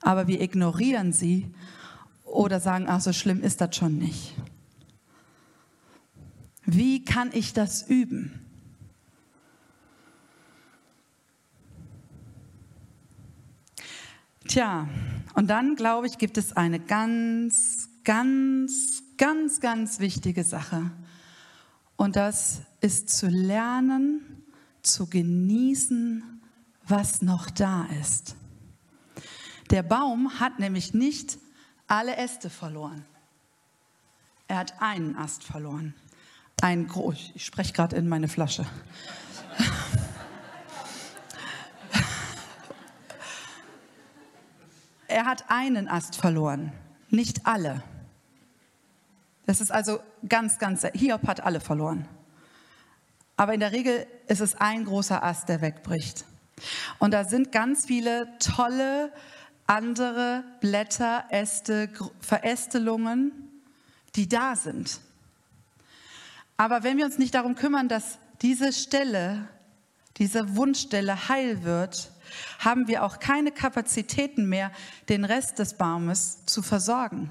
aber 0.00 0.26
wir 0.26 0.40
ignorieren 0.40 1.12
sie 1.12 1.50
oder 2.24 2.60
sagen, 2.60 2.86
ach, 2.88 3.00
so 3.00 3.12
schlimm 3.12 3.42
ist 3.42 3.60
das 3.60 3.76
schon 3.76 3.98
nicht. 3.98 4.34
Wie 6.64 7.04
kann 7.04 7.30
ich 7.32 7.52
das 7.52 7.82
üben? 7.82 8.47
Tja, 14.48 14.88
und 15.34 15.48
dann 15.48 15.76
glaube 15.76 16.06
ich, 16.06 16.16
gibt 16.16 16.38
es 16.38 16.56
eine 16.56 16.80
ganz, 16.80 17.90
ganz, 18.02 19.02
ganz, 19.18 19.60
ganz 19.60 20.00
wichtige 20.00 20.42
Sache. 20.42 20.90
Und 21.96 22.16
das 22.16 22.62
ist 22.80 23.10
zu 23.10 23.28
lernen, 23.28 24.22
zu 24.80 25.06
genießen, 25.06 26.22
was 26.86 27.20
noch 27.20 27.50
da 27.50 27.86
ist. 28.00 28.36
Der 29.68 29.82
Baum 29.82 30.40
hat 30.40 30.58
nämlich 30.58 30.94
nicht 30.94 31.38
alle 31.86 32.16
Äste 32.16 32.48
verloren. 32.48 33.04
Er 34.46 34.56
hat 34.56 34.80
einen 34.80 35.14
Ast 35.14 35.44
verloren. 35.44 35.92
Ein 36.62 36.86
Gro 36.86 37.12
ich 37.12 37.44
spreche 37.44 37.74
gerade 37.74 37.96
in 37.96 38.08
meine 38.08 38.28
Flasche. 38.28 38.64
Er 45.08 45.24
hat 45.24 45.46
einen 45.48 45.88
Ast 45.88 46.16
verloren, 46.16 46.72
nicht 47.10 47.46
alle. 47.46 47.82
Das 49.46 49.60
ist 49.60 49.72
also 49.72 50.00
ganz, 50.28 50.58
ganz, 50.58 50.86
Hiob 50.94 51.26
hat 51.26 51.40
alle 51.40 51.60
verloren. 51.60 52.06
Aber 53.36 53.54
in 53.54 53.60
der 53.60 53.72
Regel 53.72 54.06
ist 54.26 54.40
es 54.40 54.56
ein 54.56 54.84
großer 54.84 55.22
Ast, 55.22 55.48
der 55.48 55.60
wegbricht. 55.60 56.24
Und 56.98 57.12
da 57.12 57.24
sind 57.24 57.52
ganz 57.52 57.86
viele 57.86 58.28
tolle 58.38 59.12
andere 59.66 60.44
Blätter, 60.60 61.24
Äste, 61.30 61.88
Verästelungen, 62.20 63.32
die 64.16 64.28
da 64.28 64.56
sind. 64.56 65.00
Aber 66.56 66.82
wenn 66.82 66.96
wir 66.96 67.04
uns 67.04 67.18
nicht 67.18 67.34
darum 67.34 67.54
kümmern, 67.54 67.88
dass 67.88 68.18
diese 68.42 68.72
Stelle, 68.72 69.48
diese 70.16 70.56
Wundstelle 70.56 71.28
heil 71.28 71.62
wird, 71.62 72.10
haben 72.58 72.88
wir 72.88 73.04
auch 73.04 73.18
keine 73.18 73.52
Kapazitäten 73.52 74.48
mehr, 74.48 74.70
den 75.08 75.24
Rest 75.24 75.58
des 75.58 75.74
Baumes 75.74 76.44
zu 76.46 76.62
versorgen. 76.62 77.30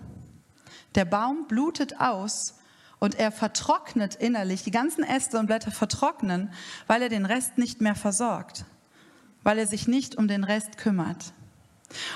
Der 0.95 1.05
Baum 1.05 1.47
blutet 1.47 1.99
aus 1.99 2.55
und 2.99 3.15
er 3.15 3.31
vertrocknet 3.31 4.15
innerlich, 4.15 4.63
die 4.63 4.71
ganzen 4.71 5.03
Äste 5.03 5.38
und 5.39 5.47
Blätter 5.47 5.71
vertrocknen, 5.71 6.51
weil 6.88 7.01
er 7.01 7.10
den 7.10 7.25
Rest 7.25 7.57
nicht 7.57 7.81
mehr 7.81 7.95
versorgt, 7.95 8.65
weil 9.43 9.60
er 9.60 9.67
sich 9.67 9.88
nicht 9.88 10.17
um 10.17 10.27
den 10.27 10.43
Rest 10.43 10.77
kümmert. 10.77 11.33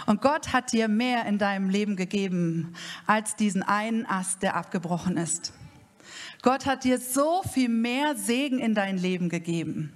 Und 0.06 0.22
Gott 0.22 0.52
hat 0.52 0.74
dir 0.74 0.88
mehr 0.88 1.26
in 1.26 1.38
deinem 1.38 1.70
Leben 1.70 1.96
gegeben 1.96 2.74
als 3.06 3.36
diesen 3.36 3.64
einen 3.64 4.06
Ast, 4.06 4.42
der 4.42 4.56
abgebrochen 4.56 5.18
ist. 5.18 5.54
Gott 6.42 6.66
hat 6.66 6.84
dir 6.84 7.00
so 7.00 7.44
viel 7.44 7.70
mehr 7.70 8.16
Segen 8.16 8.60
in 8.60 8.74
dein 8.74 8.98
Leben 8.98 9.30
gegeben. 9.30 9.94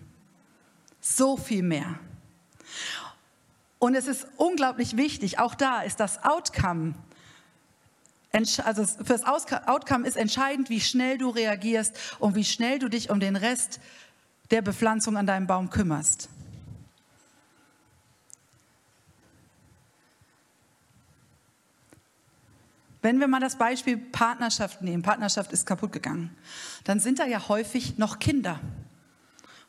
So 1.01 1.37
viel 1.37 1.63
mehr. 1.63 1.99
Und 3.85 3.93
es 3.93 4.07
ist 4.07 4.25
unglaublich 4.37 4.97
wichtig, 4.97 5.37
auch 5.37 5.53
da 5.53 5.81
ist 5.81 5.99
das 5.99 6.23
Outcome, 6.23 6.95
also 8.63 8.83
für 8.83 9.13
das 9.13 9.23
Outcome 9.23 10.07
ist 10.07 10.17
entscheidend, 10.17 10.71
wie 10.71 10.81
schnell 10.81 11.19
du 11.19 11.29
reagierst 11.29 11.95
und 12.17 12.33
wie 12.33 12.43
schnell 12.43 12.79
du 12.79 12.89
dich 12.89 13.11
um 13.11 13.19
den 13.19 13.35
Rest 13.35 13.79
der 14.49 14.63
Bepflanzung 14.63 15.17
an 15.17 15.27
deinem 15.27 15.45
Baum 15.45 15.69
kümmerst. 15.69 16.29
Wenn 23.03 23.19
wir 23.19 23.27
mal 23.27 23.39
das 23.39 23.55
Beispiel 23.55 23.97
Partnerschaft 23.97 24.81
nehmen, 24.81 25.03
Partnerschaft 25.03 25.51
ist 25.51 25.67
kaputt 25.67 25.91
gegangen, 25.91 26.35
dann 26.85 26.99
sind 26.99 27.19
da 27.19 27.27
ja 27.27 27.49
häufig 27.49 27.99
noch 27.99 28.17
Kinder. 28.17 28.59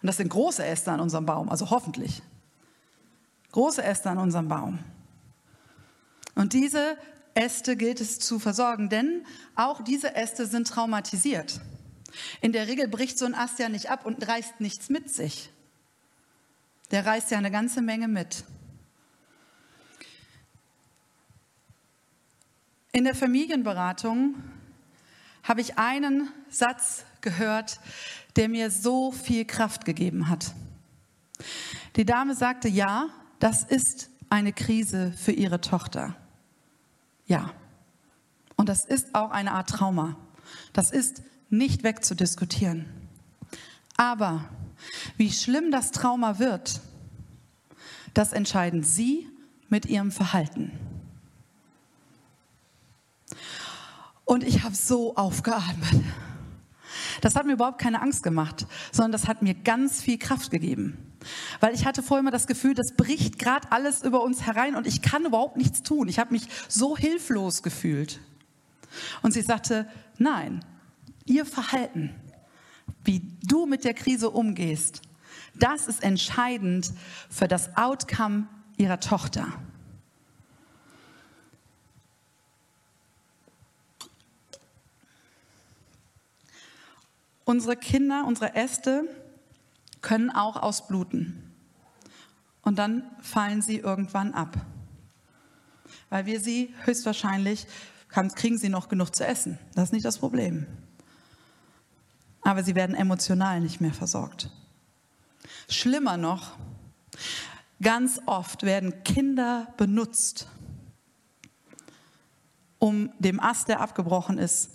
Und 0.01 0.07
das 0.07 0.17
sind 0.17 0.31
große 0.31 0.65
Äste 0.65 0.91
an 0.91 1.01
unserem 1.01 1.27
Baum, 1.27 1.51
also 1.51 1.69
hoffentlich. 1.69 2.23
Große 3.57 3.83
Äste 3.83 4.11
an 4.11 4.19
unserem 4.19 4.49
Baum. 4.49 4.79
Und 6.35 6.53
diese 6.53 6.99
Äste 7.33 7.75
gilt 7.75 8.03
es 8.03 8.19
zu 8.19 8.39
versorgen, 8.39 8.91
denn 8.91 9.25
auch 9.55 9.81
diese 9.81 10.15
Äste 10.15 10.45
sind 10.45 10.69
traumatisiert. 10.69 11.63
In 12.43 12.53
der 12.53 12.69
Regel 12.69 12.87
bricht 12.87 13.19
so 13.19 13.25
ein 13.25 13.35
Ast 13.35 13.59
ja 13.59 13.71
nicht 13.71 13.89
ab 13.89 14.05
und 14.05 14.29
reißt 14.29 14.61
nichts 14.61 14.91
mit 14.91 15.09
sich. 15.09 15.49
Der 16.91 17.07
reißt 17.07 17.31
ja 17.31 17.39
eine 17.39 17.51
ganze 17.51 17.81
Menge 17.81 18.09
mit. 18.09 18.45
In 22.93 23.05
der 23.05 23.15
Familienberatung 23.15 24.35
habe 25.45 25.63
ich 25.63 25.79
einen 25.79 26.31
Satz 26.51 27.07
gehört, 27.23 27.81
der 28.37 28.51
mir 28.51 28.71
so 28.71 29.13
viel 29.13 29.47
Kraft 29.47 29.87
gegeben 29.87 30.29
hat. 30.29 30.53
Die 31.97 32.05
Dame 32.05 32.35
sagte, 32.35 32.69
ja, 32.69 33.09
das 33.39 33.63
ist 33.63 34.11
eine 34.31 34.53
Krise 34.53 35.13
für 35.13 35.33
ihre 35.33 35.61
Tochter. 35.61 36.17
Ja. 37.27 37.53
Und 38.57 38.69
das 38.69 38.85
ist 38.85 39.15
auch 39.15 39.31
eine 39.31 39.53
Art 39.53 39.69
Trauma. 39.69 40.17
Das 40.73 40.91
ist 40.91 41.23
nicht 41.51 41.83
wegzudiskutieren. 41.83 42.87
Aber 43.97 44.45
wie 45.17 45.31
schlimm 45.31 45.71
das 45.71 45.91
Trauma 45.91 46.39
wird, 46.39 46.81
das 48.15 48.33
entscheiden 48.33 48.83
Sie 48.83 49.29
mit 49.69 49.87
Ihrem 49.87 50.11
Verhalten. 50.11 50.73
Und 54.25 54.43
ich 54.43 54.63
habe 54.65 54.75
so 54.75 55.15
aufgeatmet. 55.17 56.03
Das 57.21 57.37
hat 57.37 57.47
mir 57.47 57.53
überhaupt 57.53 57.79
keine 57.79 58.03
Angst 58.03 58.23
gemacht, 58.23 58.67
sondern 58.93 59.13
das 59.13 59.29
hat 59.29 59.43
mir 59.43 59.55
ganz 59.55 60.03
viel 60.03 60.19
Kraft 60.19 60.51
gegeben. 60.51 61.06
Weil 61.61 61.75
ich 61.75 61.87
hatte 61.87 62.03
vorher 62.03 62.21
immer 62.21 62.31
das 62.31 62.47
Gefühl, 62.47 62.75
das 62.75 62.95
bricht 62.97 63.39
gerade 63.39 63.71
alles 63.73 64.03
über 64.03 64.23
uns 64.23 64.47
herein 64.47 64.77
und 64.77 64.87
ich 64.87 65.03
kann 65.03 65.25
überhaupt 65.25 65.57
nichts 65.57 65.83
tun. 65.83 66.09
Ich 66.09 66.19
habe 66.19 66.33
mich 66.33 66.49
so 66.69 66.97
hilflos 66.97 67.63
gefühlt. 67.63 68.21
Und 69.23 69.33
sie 69.33 69.43
sagte, 69.43 69.89
nein, 70.19 70.65
ihr 71.25 71.45
Verhalten, 71.45 72.15
wie 73.05 73.21
du 73.43 73.67
mit 73.67 73.85
der 73.85 73.95
Krise 73.95 74.31
umgehst, 74.31 75.03
das 75.55 75.87
ist 75.87 76.03
entscheidend 76.03 76.93
für 77.31 77.49
das 77.49 77.77
Outcome 77.77 78.47
ihrer 78.77 79.01
Tochter. 79.01 79.47
Unsere 87.45 87.77
Kinder, 87.77 88.25
unsere 88.27 88.55
Äste 88.55 89.05
können 90.07 90.31
auch 90.31 90.55
ausbluten. 90.55 91.43
und 92.63 92.79
dann 92.79 93.03
fallen 93.23 93.61
sie 93.61 93.79
irgendwann 93.79 94.35
ab. 94.35 94.57
Weil 96.11 96.27
wir 96.27 96.41
sie 96.41 96.73
höchstwahrscheinlich, 96.85 97.67
kriegen 98.09 98.57
sie 98.57 98.69
noch 98.69 98.89
genug 98.89 99.15
zu 99.17 99.27
essen. 99.27 99.59
Das 99.75 99.85
ist 99.85 99.93
nicht 99.93 100.05
das 100.05 100.19
Problem. 100.19 100.67
Aber 102.43 102.63
sie 102.63 102.77
werden 102.77 102.95
emotional 102.95 103.61
nicht 103.61 103.81
mehr 103.81 103.93
versorgt. 103.93 104.51
Schlimmer 105.69 106.17
noch, 106.17 106.57
ganz 107.83 108.21
oft 108.27 108.63
werden 108.63 109.03
Kinder 109.03 109.75
benutzt, 109.77 110.47
um 112.79 113.11
dem 113.19 113.41
Ast, 113.41 113.67
der 113.67 113.81
abgebrochen 113.81 114.39
ist, 114.39 114.71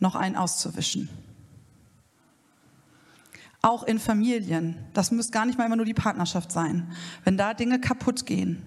noch 0.00 0.16
einen 0.16 0.34
auszuwischen. 0.34 1.08
Auch 3.64 3.82
in 3.84 3.98
Familien, 3.98 4.76
das 4.92 5.10
muss 5.10 5.30
gar 5.30 5.46
nicht 5.46 5.56
mal 5.56 5.64
immer 5.64 5.76
nur 5.76 5.86
die 5.86 5.94
Partnerschaft 5.94 6.52
sein. 6.52 6.92
Wenn 7.24 7.38
da 7.38 7.54
Dinge 7.54 7.80
kaputt 7.80 8.26
gehen, 8.26 8.62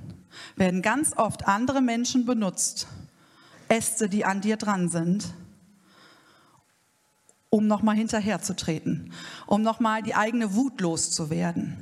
werden 0.56 0.82
ganz 0.82 1.16
oft 1.16 1.48
andere 1.48 1.84
Menschen 1.84 2.26
benutzt, 2.26 2.88
Äste, 3.68 4.10
die 4.10 4.26
an 4.26 4.42
dir 4.42 4.58
dran 4.58 4.90
sind, 4.90 5.36
um 7.52 7.68
nochmal 7.68 7.96
hinterherzutreten, 7.96 9.14
um 9.46 9.62
nochmal 9.62 10.02
die 10.02 10.16
eigene 10.16 10.56
Wut 10.56 10.82
loszuwerden. 10.82 11.78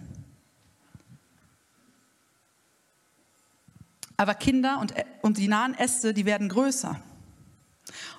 Aber 4.17 4.33
Kinder 4.33 4.79
und, 4.81 4.93
und 5.21 5.37
die 5.37 5.47
nahen 5.47 5.73
Äste, 5.73 6.13
die 6.13 6.25
werden 6.25 6.49
größer. 6.49 6.99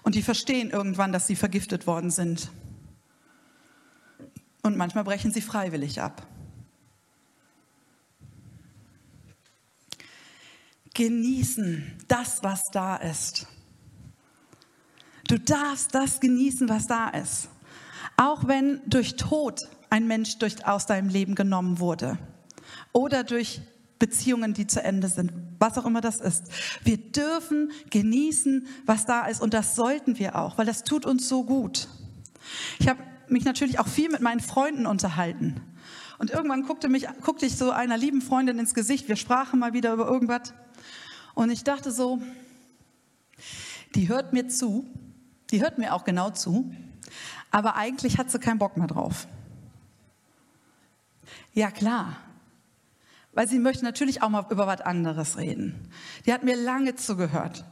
Und 0.00 0.14
die 0.14 0.22
verstehen 0.22 0.70
irgendwann, 0.70 1.12
dass 1.12 1.26
sie 1.26 1.36
vergiftet 1.36 1.86
worden 1.86 2.10
sind. 2.10 2.50
Und 4.66 4.76
manchmal 4.76 5.04
brechen 5.04 5.30
sie 5.30 5.42
freiwillig 5.42 6.02
ab. 6.02 6.26
Genießen 10.92 12.00
das, 12.08 12.42
was 12.42 12.64
da 12.72 12.96
ist. 12.96 13.46
Du 15.28 15.38
darfst 15.38 15.94
das 15.94 16.18
genießen, 16.18 16.68
was 16.68 16.88
da 16.88 17.10
ist. 17.10 17.48
Auch 18.16 18.48
wenn 18.48 18.80
durch 18.86 19.14
Tod 19.14 19.68
ein 19.88 20.08
Mensch 20.08 20.38
durch, 20.38 20.66
aus 20.66 20.86
deinem 20.86 21.10
Leben 21.10 21.36
genommen 21.36 21.78
wurde 21.78 22.18
oder 22.92 23.22
durch 23.22 23.60
Beziehungen, 24.00 24.52
die 24.52 24.66
zu 24.66 24.82
Ende 24.82 25.06
sind, 25.06 25.32
was 25.60 25.78
auch 25.78 25.86
immer 25.86 26.00
das 26.00 26.16
ist. 26.20 26.50
Wir 26.82 26.96
dürfen 26.96 27.70
genießen, 27.90 28.66
was 28.84 29.06
da 29.06 29.26
ist 29.26 29.40
und 29.40 29.54
das 29.54 29.76
sollten 29.76 30.18
wir 30.18 30.34
auch, 30.34 30.58
weil 30.58 30.66
das 30.66 30.82
tut 30.82 31.06
uns 31.06 31.28
so 31.28 31.44
gut. 31.44 31.86
Ich 32.80 32.88
habe 32.88 33.00
mich 33.28 33.44
natürlich 33.44 33.78
auch 33.78 33.88
viel 33.88 34.10
mit 34.10 34.20
meinen 34.20 34.40
Freunden 34.40 34.86
unterhalten. 34.86 35.60
Und 36.18 36.30
irgendwann 36.30 36.62
guckte, 36.62 36.88
mich, 36.88 37.06
guckte 37.22 37.46
ich 37.46 37.56
so 37.56 37.70
einer 37.70 37.96
lieben 37.96 38.22
Freundin 38.22 38.58
ins 38.58 38.74
Gesicht. 38.74 39.08
Wir 39.08 39.16
sprachen 39.16 39.58
mal 39.58 39.72
wieder 39.72 39.92
über 39.92 40.06
irgendwas. 40.06 40.54
Und 41.34 41.50
ich 41.50 41.64
dachte 41.64 41.90
so, 41.90 42.22
die 43.94 44.08
hört 44.08 44.32
mir 44.32 44.48
zu. 44.48 44.86
Die 45.50 45.60
hört 45.62 45.78
mir 45.78 45.94
auch 45.94 46.04
genau 46.04 46.30
zu. 46.30 46.72
Aber 47.50 47.76
eigentlich 47.76 48.18
hat 48.18 48.30
sie 48.30 48.38
keinen 48.38 48.58
Bock 48.58 48.76
mehr 48.76 48.86
drauf. 48.86 49.28
Ja, 51.52 51.70
klar. 51.70 52.16
Weil 53.32 53.48
sie 53.48 53.58
möchte 53.58 53.84
natürlich 53.84 54.22
auch 54.22 54.30
mal 54.30 54.46
über 54.50 54.66
was 54.66 54.80
anderes 54.80 55.36
reden. 55.36 55.90
Die 56.24 56.32
hat 56.32 56.42
mir 56.42 56.56
lange 56.56 56.96
zugehört. 56.96 57.64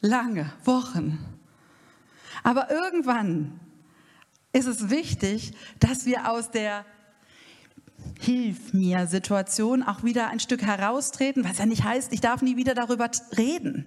Lange, 0.00 0.50
Wochen. 0.64 1.18
Aber 2.42 2.70
irgendwann 2.70 3.60
ist 4.52 4.66
es 4.66 4.90
wichtig, 4.90 5.52
dass 5.78 6.06
wir 6.06 6.30
aus 6.30 6.50
der 6.50 6.84
Hilf 8.18 8.72
mir 8.72 9.06
Situation 9.06 9.82
auch 9.82 10.02
wieder 10.04 10.28
ein 10.28 10.40
Stück 10.40 10.62
heraustreten, 10.62 11.44
was 11.44 11.58
ja 11.58 11.66
nicht 11.66 11.84
heißt, 11.84 12.12
ich 12.12 12.20
darf 12.20 12.42
nie 12.42 12.56
wieder 12.56 12.74
darüber 12.74 13.10
reden. 13.36 13.86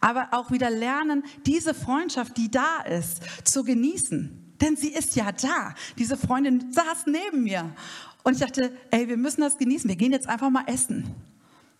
Aber 0.00 0.28
auch 0.32 0.50
wieder 0.50 0.70
lernen, 0.70 1.24
diese 1.46 1.72
Freundschaft, 1.72 2.36
die 2.36 2.50
da 2.50 2.80
ist, 2.82 3.22
zu 3.44 3.64
genießen. 3.64 4.56
Denn 4.60 4.76
sie 4.76 4.92
ist 4.92 5.16
ja 5.16 5.32
da. 5.32 5.74
Diese 5.98 6.16
Freundin 6.16 6.72
saß 6.72 7.06
neben 7.06 7.44
mir. 7.44 7.74
Und 8.22 8.34
ich 8.34 8.40
dachte, 8.40 8.76
ey, 8.90 9.08
wir 9.08 9.16
müssen 9.16 9.40
das 9.40 9.58
genießen. 9.58 9.88
Wir 9.88 9.96
gehen 9.96 10.12
jetzt 10.12 10.28
einfach 10.28 10.50
mal 10.50 10.64
essen. 10.66 11.14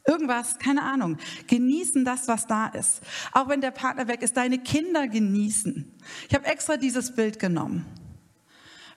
Irgendwas, 0.07 0.59
keine 0.59 0.83
Ahnung. 0.83 1.17
Genießen 1.47 2.05
das, 2.05 2.29
was 2.29 2.47
da 2.47 2.67
ist. 2.67 3.01
Auch 3.33 3.49
wenn 3.49 3.63
der 3.63 3.71
Partner 3.71 4.07
weg 4.07 4.23
ist, 4.23 4.37
deine 4.37 4.59
Kinder 4.59 5.09
genießen. 5.09 5.91
Ich 6.29 6.35
habe 6.35 6.45
extra 6.47 6.77
dieses 6.77 7.15
Bild 7.15 7.39
genommen. 7.39 7.87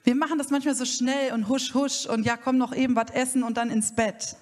Wir 0.03 0.15
machen 0.15 0.37
das 0.37 0.49
manchmal 0.49 0.75
so 0.75 0.85
schnell 0.85 1.33
und 1.33 1.47
husch, 1.47 1.73
husch 1.73 2.05
und 2.05 2.25
ja, 2.25 2.37
komm 2.37 2.57
noch 2.57 2.75
eben 2.75 2.95
was 2.95 3.11
essen 3.11 3.43
und 3.43 3.57
dann 3.57 3.69
ins 3.69 3.95
Bett. 3.95 4.35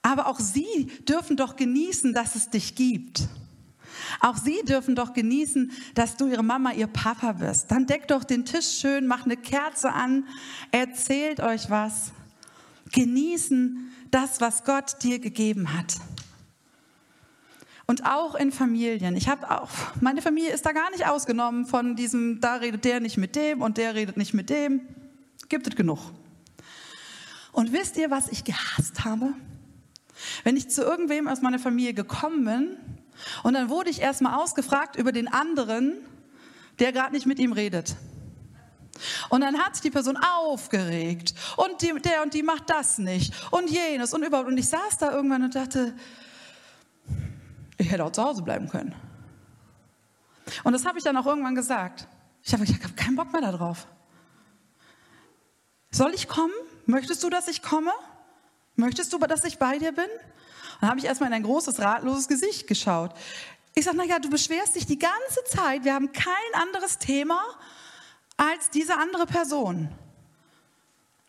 Aber 0.00 0.26
auch 0.26 0.40
sie 0.40 0.90
dürfen 1.08 1.36
doch 1.36 1.56
genießen, 1.56 2.12
dass 2.12 2.34
es 2.34 2.50
dich 2.50 2.74
gibt. 2.74 3.28
Auch 4.20 4.36
sie 4.36 4.62
dürfen 4.64 4.94
doch 4.94 5.12
genießen, 5.12 5.70
dass 5.94 6.16
du 6.16 6.26
ihre 6.26 6.42
Mama, 6.42 6.72
ihr 6.72 6.86
Papa 6.86 7.32
bist. 7.32 7.70
Dann 7.70 7.86
deckt 7.86 8.10
doch 8.10 8.24
den 8.24 8.44
Tisch 8.44 8.78
schön, 8.80 9.06
macht 9.06 9.26
eine 9.26 9.36
Kerze 9.36 9.92
an, 9.92 10.26
erzählt 10.70 11.40
euch 11.40 11.70
was. 11.70 12.12
Genießen 12.92 13.91
das, 14.12 14.40
was 14.40 14.64
Gott 14.64 15.02
dir 15.02 15.18
gegeben 15.18 15.76
hat. 15.76 15.96
Und 17.86 18.06
auch 18.06 18.36
in 18.36 18.52
Familien. 18.52 19.16
Ich 19.16 19.28
habe 19.28 19.50
auch, 19.50 19.70
meine 20.00 20.22
Familie 20.22 20.52
ist 20.52 20.64
da 20.64 20.72
gar 20.72 20.90
nicht 20.92 21.06
ausgenommen 21.06 21.66
von 21.66 21.96
diesem, 21.96 22.40
da 22.40 22.56
redet 22.56 22.84
der 22.84 23.00
nicht 23.00 23.16
mit 23.16 23.34
dem 23.34 23.60
und 23.60 23.76
der 23.76 23.94
redet 23.94 24.16
nicht 24.16 24.34
mit 24.34 24.50
dem. 24.50 24.80
Gibt 25.48 25.66
es 25.66 25.74
genug. 25.74 25.98
Und 27.50 27.72
wisst 27.72 27.96
ihr, 27.96 28.10
was 28.10 28.28
ich 28.28 28.44
gehasst 28.44 29.04
habe? 29.04 29.34
Wenn 30.44 30.56
ich 30.56 30.70
zu 30.70 30.82
irgendwem 30.82 31.26
aus 31.26 31.42
meiner 31.42 31.58
Familie 31.58 31.92
gekommen 31.92 32.44
bin 32.44 32.76
und 33.42 33.54
dann 33.54 33.68
wurde 33.68 33.90
ich 33.90 34.00
erstmal 34.00 34.40
ausgefragt 34.40 34.96
über 34.96 35.12
den 35.12 35.28
anderen, 35.28 35.94
der 36.78 36.92
gerade 36.92 37.12
nicht 37.12 37.26
mit 37.26 37.38
ihm 37.38 37.52
redet. 37.52 37.96
Und 39.30 39.40
dann 39.40 39.58
hat 39.58 39.74
sich 39.74 39.82
die 39.82 39.90
Person 39.90 40.16
aufgeregt 40.16 41.34
und 41.56 41.80
die, 41.82 41.92
der 42.00 42.22
und 42.22 42.34
die 42.34 42.42
macht 42.42 42.68
das 42.68 42.98
nicht 42.98 43.32
und 43.50 43.70
jenes 43.70 44.12
und 44.14 44.22
überhaupt. 44.22 44.48
Und 44.48 44.58
ich 44.58 44.68
saß 44.68 44.98
da 44.98 45.12
irgendwann 45.12 45.42
und 45.42 45.54
dachte, 45.54 45.94
ich 47.78 47.90
hätte 47.90 48.04
auch 48.04 48.12
zu 48.12 48.22
Hause 48.22 48.42
bleiben 48.42 48.68
können. 48.68 48.94
Und 50.64 50.72
das 50.72 50.84
habe 50.84 50.98
ich 50.98 51.04
dann 51.04 51.16
auch 51.16 51.26
irgendwann 51.26 51.54
gesagt. 51.54 52.06
Ich 52.42 52.52
habe 52.52 52.64
ich 52.64 52.72
hab 52.72 52.96
keinen 52.96 53.16
Bock 53.16 53.32
mehr 53.32 53.40
darauf. 53.40 53.86
Soll 55.90 56.14
ich 56.14 56.28
kommen? 56.28 56.52
Möchtest 56.86 57.22
du, 57.22 57.30
dass 57.30 57.48
ich 57.48 57.62
komme? 57.62 57.92
Möchtest 58.76 59.12
du, 59.12 59.18
dass 59.18 59.44
ich 59.44 59.58
bei 59.58 59.78
dir 59.78 59.92
bin? 59.92 60.08
dann 60.82 60.90
habe 60.90 60.98
ich 60.98 61.06
erstmal 61.06 61.28
in 61.28 61.34
ein 61.34 61.44
großes, 61.44 61.78
ratloses 61.78 62.26
Gesicht 62.26 62.66
geschaut. 62.66 63.12
Ich 63.72 63.84
sage, 63.84 63.96
naja, 63.96 64.18
du 64.18 64.28
beschwerst 64.28 64.74
dich 64.74 64.84
die 64.84 64.98
ganze 64.98 65.44
Zeit, 65.46 65.84
wir 65.84 65.94
haben 65.94 66.10
kein 66.10 66.34
anderes 66.54 66.98
Thema 66.98 67.40
als 68.42 68.70
diese 68.70 68.98
andere 68.98 69.26
Person. 69.26 69.88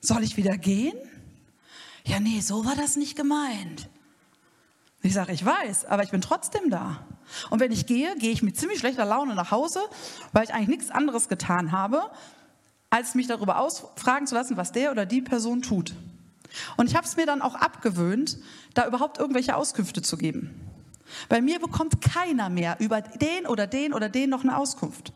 Soll 0.02 0.24
ich 0.24 0.36
wieder 0.36 0.58
gehen? 0.58 0.98
Ja, 2.06 2.20
nee, 2.20 2.42
so 2.42 2.66
war 2.66 2.76
das 2.76 2.96
nicht 2.96 3.16
gemeint. 3.16 3.88
Ich 5.02 5.14
sage, 5.14 5.32
ich 5.32 5.46
weiß, 5.46 5.86
aber 5.86 6.04
ich 6.04 6.12
bin 6.12 6.22
trotzdem 6.22 6.70
da. 6.70 7.06
Und 7.50 7.60
wenn 7.60 7.72
ich 7.72 7.86
gehe, 7.86 8.16
gehe 8.18 8.32
ich 8.32 8.42
mit 8.42 8.58
ziemlich 8.58 8.80
schlechter 8.80 9.06
Laune 9.06 9.36
nach 9.36 9.52
Hause, 9.52 9.82
weil 10.32 10.44
ich 10.44 10.54
eigentlich 10.54 10.70
nichts 10.70 10.92
anderes 10.92 11.30
getan 11.30 11.72
habe, 11.72 12.10
als 12.90 13.16
mich 13.16 13.28
darüber 13.28 13.60
ausfragen 13.60 14.28
zu 14.28 14.36
lassen, 14.36 14.58
was 14.58 14.72
der 14.72 14.92
oder 14.92 15.06
die 15.06 15.22
Person 15.22 15.62
tut. 15.62 15.94
Und 16.78 16.90
ich 16.90 16.96
habe 16.96 17.06
es 17.06 17.16
mir 17.16 17.26
dann 17.26 17.42
auch 17.42 17.56
abgewöhnt, 17.56 18.38
da 18.74 18.88
überhaupt 18.88 19.18
irgendwelche 19.18 19.56
Auskünfte 19.56 20.02
zu 20.02 20.18
geben. 20.18 20.60
Bei 21.30 21.42
mir 21.42 21.60
bekommt 21.60 22.02
keiner 22.02 22.50
mehr 22.50 22.78
über 22.80 23.02
den 23.02 23.46
oder 23.46 23.68
den 23.68 23.94
oder 23.94 24.10
den 24.10 24.30
noch 24.30 24.44
eine 24.44 24.58
Auskunft. 24.58 25.14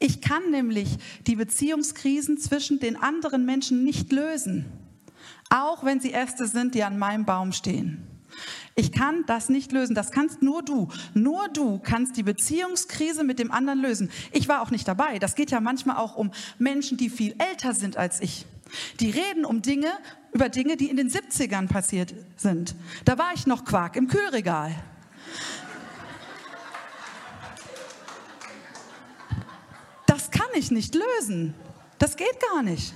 Ich 0.00 0.22
kann 0.22 0.50
nämlich 0.50 0.96
die 1.26 1.36
Beziehungskrisen 1.36 2.38
zwischen 2.38 2.80
den 2.80 2.96
anderen 2.96 3.44
Menschen 3.44 3.84
nicht 3.84 4.10
lösen, 4.10 4.64
auch 5.50 5.84
wenn 5.84 6.00
sie 6.00 6.12
Äste 6.12 6.46
sind, 6.46 6.74
die 6.74 6.82
an 6.82 6.98
meinem 6.98 7.26
Baum 7.26 7.52
stehen. 7.52 8.06
Ich 8.74 8.92
kann 8.92 9.24
das 9.26 9.50
nicht 9.50 9.72
lösen. 9.72 9.94
Das 9.94 10.10
kannst 10.10 10.40
nur 10.40 10.62
du. 10.62 10.88
Nur 11.12 11.48
du 11.48 11.78
kannst 11.80 12.16
die 12.16 12.22
Beziehungskrise 12.22 13.24
mit 13.24 13.38
dem 13.38 13.50
anderen 13.50 13.80
lösen. 13.80 14.10
Ich 14.32 14.48
war 14.48 14.62
auch 14.62 14.70
nicht 14.70 14.88
dabei. 14.88 15.18
Das 15.18 15.34
geht 15.34 15.50
ja 15.50 15.60
manchmal 15.60 15.96
auch 15.96 16.16
um 16.16 16.30
Menschen, 16.58 16.96
die 16.96 17.10
viel 17.10 17.34
älter 17.38 17.74
sind 17.74 17.98
als 17.98 18.22
ich. 18.22 18.46
Die 19.00 19.10
reden 19.10 19.44
um 19.44 19.60
Dinge, 19.60 19.88
über 20.32 20.48
Dinge, 20.48 20.76
die 20.78 20.88
in 20.88 20.96
den 20.96 21.10
70ern 21.10 21.68
passiert 21.68 22.14
sind. 22.36 22.74
Da 23.04 23.18
war 23.18 23.34
ich 23.34 23.46
noch 23.46 23.66
Quark 23.66 23.96
im 23.96 24.08
Kühlregal. 24.08 24.74
Ich 30.56 30.70
nicht 30.70 30.94
lösen. 30.94 31.54
Das 31.98 32.16
geht 32.16 32.40
gar 32.52 32.62
nicht. 32.62 32.94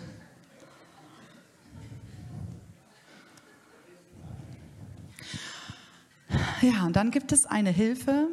Ja, 6.62 6.86
und 6.86 6.96
dann 6.96 7.10
gibt 7.10 7.32
es 7.32 7.44
eine 7.46 7.70
Hilfe, 7.70 8.28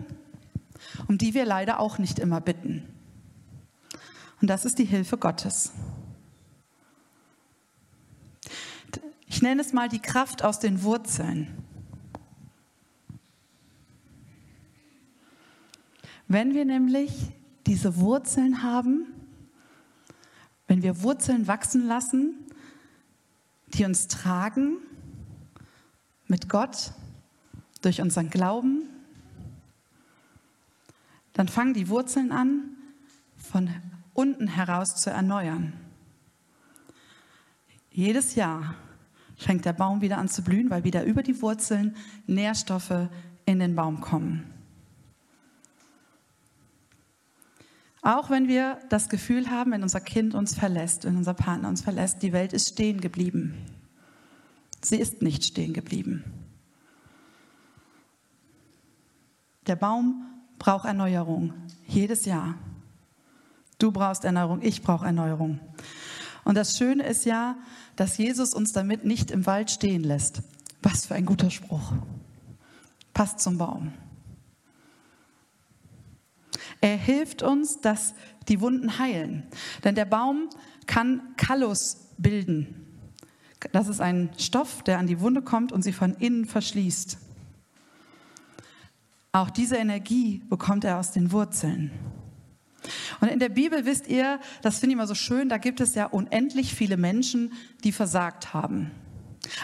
um 1.07 1.17
die 1.17 1.33
wir 1.33 1.45
leider 1.45 1.79
auch 1.79 1.97
nicht 1.97 2.19
immer 2.19 2.39
bitten. 2.39 2.87
Und 4.41 4.47
das 4.47 4.65
ist 4.65 4.79
die 4.79 4.85
Hilfe 4.85 5.17
Gottes. 5.17 5.71
Ich 9.27 9.41
nenne 9.41 9.61
es 9.61 9.73
mal 9.73 9.89
die 9.89 10.01
Kraft 10.01 10.43
aus 10.43 10.59
den 10.59 10.83
Wurzeln. 10.83 11.47
Wenn 16.27 16.53
wir 16.53 16.63
nämlich 16.63 17.11
diese 17.67 17.97
Wurzeln 17.97 18.63
haben, 18.63 19.07
wenn 20.67 20.83
wir 20.83 21.01
Wurzeln 21.01 21.47
wachsen 21.47 21.85
lassen, 21.85 22.35
die 23.67 23.85
uns 23.85 24.07
tragen 24.07 24.77
mit 26.27 26.49
Gott 26.49 26.93
durch 27.81 28.01
unseren 28.01 28.29
Glauben, 28.29 28.83
dann 31.33 31.47
fangen 31.47 31.73
die 31.73 31.89
Wurzeln 31.89 32.31
an, 32.31 32.75
von 33.37 33.69
unten 34.13 34.47
heraus 34.47 34.95
zu 34.95 35.09
erneuern. 35.09 35.73
Jedes 37.91 38.35
Jahr 38.35 38.75
fängt 39.35 39.65
der 39.65 39.73
Baum 39.73 40.01
wieder 40.01 40.17
an 40.17 40.29
zu 40.29 40.43
blühen, 40.43 40.69
weil 40.69 40.83
wieder 40.83 41.03
über 41.03 41.23
die 41.23 41.41
Wurzeln 41.41 41.95
Nährstoffe 42.27 43.09
in 43.45 43.59
den 43.59 43.75
Baum 43.75 43.99
kommen. 43.99 44.50
Auch 48.01 48.31
wenn 48.31 48.47
wir 48.47 48.79
das 48.89 49.09
Gefühl 49.09 49.51
haben, 49.51 49.71
wenn 49.71 49.83
unser 49.83 50.01
Kind 50.01 50.33
uns 50.33 50.55
verlässt, 50.55 51.05
wenn 51.05 51.17
unser 51.17 51.35
Partner 51.35 51.69
uns 51.69 51.81
verlässt, 51.81 52.23
die 52.23 52.33
Welt 52.33 52.51
ist 52.51 52.69
stehen 52.69 52.99
geblieben. 52.99 53.53
Sie 54.81 54.97
ist 54.97 55.21
nicht 55.21 55.43
stehen 55.43 55.73
geblieben. 55.73 56.23
Der 59.67 59.75
Baum 59.75 60.25
braucht 60.57 60.85
Erneuerung, 60.85 61.53
jedes 61.87 62.25
Jahr. 62.25 62.55
Du 63.77 63.91
brauchst 63.91 64.25
Erneuerung, 64.25 64.61
ich 64.63 64.81
brauche 64.81 65.05
Erneuerung. 65.05 65.59
Und 66.43 66.55
das 66.55 66.77
Schöne 66.77 67.03
ist 67.03 67.25
ja, 67.25 67.55
dass 67.95 68.17
Jesus 68.17 68.55
uns 68.55 68.73
damit 68.73 69.05
nicht 69.05 69.29
im 69.29 69.45
Wald 69.45 69.69
stehen 69.69 70.03
lässt. 70.03 70.41
Was 70.81 71.05
für 71.05 71.13
ein 71.13 71.27
guter 71.27 71.51
Spruch. 71.51 71.93
Passt 73.13 73.39
zum 73.39 73.59
Baum. 73.59 73.93
Er 76.81 76.97
hilft 76.97 77.43
uns, 77.43 77.81
dass 77.81 78.13
die 78.47 78.61
Wunden 78.61 78.99
heilen. 78.99 79.43
Denn 79.83 79.95
der 79.95 80.05
Baum 80.05 80.49
kann 80.87 81.21
Kallus 81.37 82.07
bilden. 82.17 82.75
Das 83.71 83.87
ist 83.87 84.01
ein 84.01 84.31
Stoff, 84.37 84.83
der 84.83 84.97
an 84.97 85.07
die 85.07 85.19
Wunde 85.19 85.41
kommt 85.41 85.71
und 85.71 85.83
sie 85.83 85.93
von 85.93 86.15
innen 86.15 86.45
verschließt. 86.45 87.17
Auch 89.33 89.49
diese 89.49 89.77
Energie 89.77 90.41
bekommt 90.49 90.83
er 90.83 90.99
aus 90.99 91.11
den 91.11 91.31
Wurzeln. 91.31 91.91
Und 93.21 93.29
in 93.29 93.39
der 93.39 93.49
Bibel 93.49 93.85
wisst 93.85 94.07
ihr, 94.07 94.39
das 94.61 94.79
finde 94.79 94.93
ich 94.93 94.97
immer 94.97 95.07
so 95.07 95.15
schön, 95.15 95.47
da 95.47 95.57
gibt 95.57 95.79
es 95.79 95.93
ja 95.95 96.07
unendlich 96.07 96.73
viele 96.73 96.97
Menschen, 96.97 97.53
die 97.83 97.91
versagt 97.91 98.53
haben. 98.53 98.91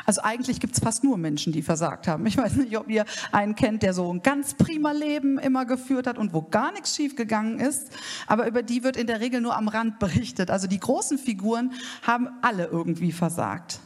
Also 0.06 0.22
eigentlich 0.22 0.60
gibt 0.60 0.74
es 0.74 0.80
fast 0.84 1.04
nur 1.04 1.18
Menschen, 1.18 1.54
die 1.54 1.62
versagt 1.62 2.08
haben. 2.08 2.26
Ich 2.26 2.38
weiß 2.38 2.56
nicht, 2.56 2.78
ob 2.78 2.90
ihr 2.90 3.06
einen 3.32 3.56
kennt, 3.56 3.84
der 3.84 3.94
so 3.94 4.12
ein 4.12 4.22
ganz 4.22 4.56
prima 4.56 4.92
Leben 4.92 5.38
immer 5.38 5.66
geführt 5.66 6.08
hat 6.08 6.18
und 6.18 6.34
wo 6.34 6.42
gar 6.42 6.72
nichts 6.72 6.96
schiefgegangen 6.96 7.60
ist. 7.60 7.90
Aber 8.26 8.48
über 8.48 8.64
die 8.64 8.84
wird 8.84 8.98
in 8.98 9.08
der 9.08 9.20
Regel 9.20 9.42
nur 9.42 9.56
am 9.56 9.68
Rand 9.68 10.00
berichtet. 10.00 10.50
Also 10.50 10.68
die 10.68 10.80
großen 10.80 11.18
Figuren 11.18 11.74
haben 12.02 12.30
alle 12.42 12.66
irgendwie 12.66 13.12
versagt. 13.12 13.80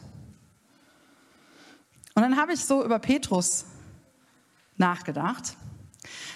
Und 2.14 2.22
dann 2.22 2.36
habe 2.36 2.52
ich 2.52 2.64
so 2.64 2.84
über 2.84 2.98
Petrus 2.98 3.64
nachgedacht, 4.76 5.56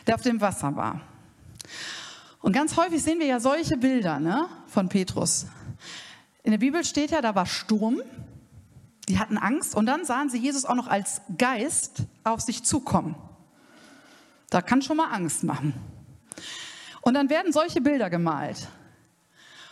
der 0.07 0.15
auf 0.15 0.23
dem 0.23 0.41
Wasser 0.41 0.75
war. 0.77 1.01
Und 2.41 2.53
ganz 2.53 2.77
häufig 2.77 3.03
sehen 3.03 3.19
wir 3.19 3.27
ja 3.27 3.41
solche 3.41 3.77
Bilder 3.77 4.21
ne, 4.21 4.47
von 4.69 4.89
Petrus. 4.89 5.47
In 6.43 6.53
der 6.53 6.59
Bibel 6.59 6.85
steht 6.85 7.11
ja, 7.11 7.21
da 7.21 7.35
war 7.35 7.45
Sturm, 7.45 8.01
die 9.09 9.19
hatten 9.19 9.39
Angst 9.39 9.75
und 9.75 9.87
dann 9.87 10.05
sahen 10.05 10.31
sie 10.31 10.39
Jesus 10.39 10.65
auch 10.65 10.75
noch 10.75 10.89
als 10.89 11.21
Geist 11.39 12.03
auf 12.25 12.41
sich 12.41 12.65
zukommen. 12.65 13.15
Da 14.51 14.63
kann 14.63 14.83
schon 14.83 14.97
mal 14.97 15.13
Angst 15.13 15.45
machen. 15.45 15.75
Und 17.03 17.15
dann 17.15 17.31
werden 17.31 17.53
solche 17.53 17.81
Bilder 17.81 18.11
gemalt. 18.11 18.69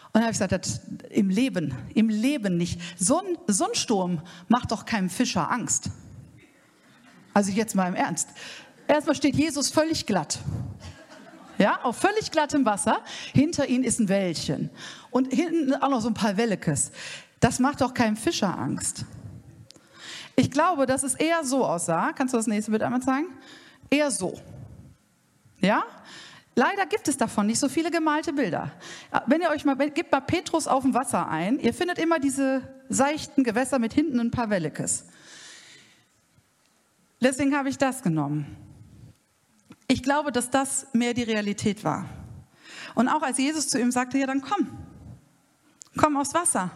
Und 0.07 0.21
dann 0.21 0.23
habe 0.23 0.33
ich 0.33 0.39
gesagt, 0.39 0.81
im 1.11 1.31
Leben, 1.31 1.75
im 1.95 2.09
Leben 2.09 2.57
nicht. 2.57 2.81
So 2.97 3.21
ein, 3.21 3.39
so 3.49 3.67
ein 3.67 3.75
Sturm 3.75 4.23
macht 4.49 4.71
doch 4.71 4.85
keinem 4.85 5.11
Fischer 5.11 5.51
Angst. 5.51 5.91
Also 7.33 7.51
jetzt 7.51 7.75
mal 7.75 7.89
im 7.89 7.97
Ernst. 7.97 8.29
Erstmal 8.87 9.17
steht 9.17 9.35
Jesus 9.35 9.71
völlig 9.71 10.07
glatt 10.07 10.39
ja, 11.59 11.81
auf 11.83 11.97
völlig 11.97 12.31
glattem 12.31 12.65
Wasser. 12.65 13.01
Hinter 13.33 13.67
ihnen 13.69 13.85
ist 13.85 14.01
ein 14.01 14.09
Wäldchen 14.09 14.71
und 15.11 15.33
hinten 15.33 15.75
auch 15.75 15.89
noch 15.89 16.01
so 16.01 16.09
ein 16.09 16.15
paar 16.15 16.37
Wellekes. 16.37 16.91
Das 17.41 17.59
macht 17.59 17.81
doch 17.81 17.95
keinem 17.95 18.17
Fischer 18.17 18.59
Angst. 18.59 19.05
Ich 20.37 20.51
glaube, 20.51 20.87
dass 20.87 21.03
es 21.03 21.15
eher 21.15 21.45
so 21.45 21.65
aussah. 21.65 22.13
Kannst 22.13 22.35
du 22.35 22.39
das 22.39 22.47
nächste 22.47 22.71
Bild 22.71 22.83
einmal 22.83 23.03
zeigen? 23.03 23.29
Eher 23.91 24.11
so. 24.11 24.39
Ja? 25.61 25.85
Leider 26.57 26.87
gibt 26.87 27.09
es 27.09 27.17
davon 27.17 27.47
nicht 27.47 27.59
so 27.59 27.69
viele 27.69 27.91
gemalte 27.91 28.33
Bilder. 28.33 28.71
Wenn 29.27 29.41
ihr 29.41 29.51
euch 29.51 29.65
mal, 29.65 29.75
gebt 29.77 30.13
mal 30.13 30.21
Petrus 30.21 30.69
auf 30.69 30.83
dem 30.83 30.95
Wasser 30.95 31.29
ein, 31.29 31.59
ihr 31.59 31.75
findet 31.75 31.99
immer 31.99 32.19
diese 32.21 32.63
seichten 32.89 33.43
Gewässer 33.43 33.79
mit 33.79 33.93
hinten 33.93 34.21
ein 34.21 34.31
paar 34.31 34.51
Wellekes. 34.51 35.07
Deswegen 37.21 37.57
habe 37.57 37.71
ich 37.71 37.79
das 37.79 38.03
genommen. 38.03 38.57
Ich 39.89 40.03
glaube, 40.03 40.31
dass 40.31 40.51
das 40.51 40.87
mehr 40.93 41.15
die 41.15 41.23
Realität 41.23 41.83
war. 41.83 42.09
Und 42.95 43.09
auch 43.09 43.23
als 43.23 43.39
Jesus 43.39 43.69
zu 43.69 43.79
ihm 43.81 43.91
sagte, 43.91 44.19
ja, 44.19 44.27
dann 44.27 44.41
komm, 44.41 44.69
komm 45.97 46.17
aufs 46.17 46.35
Wasser, 46.35 46.71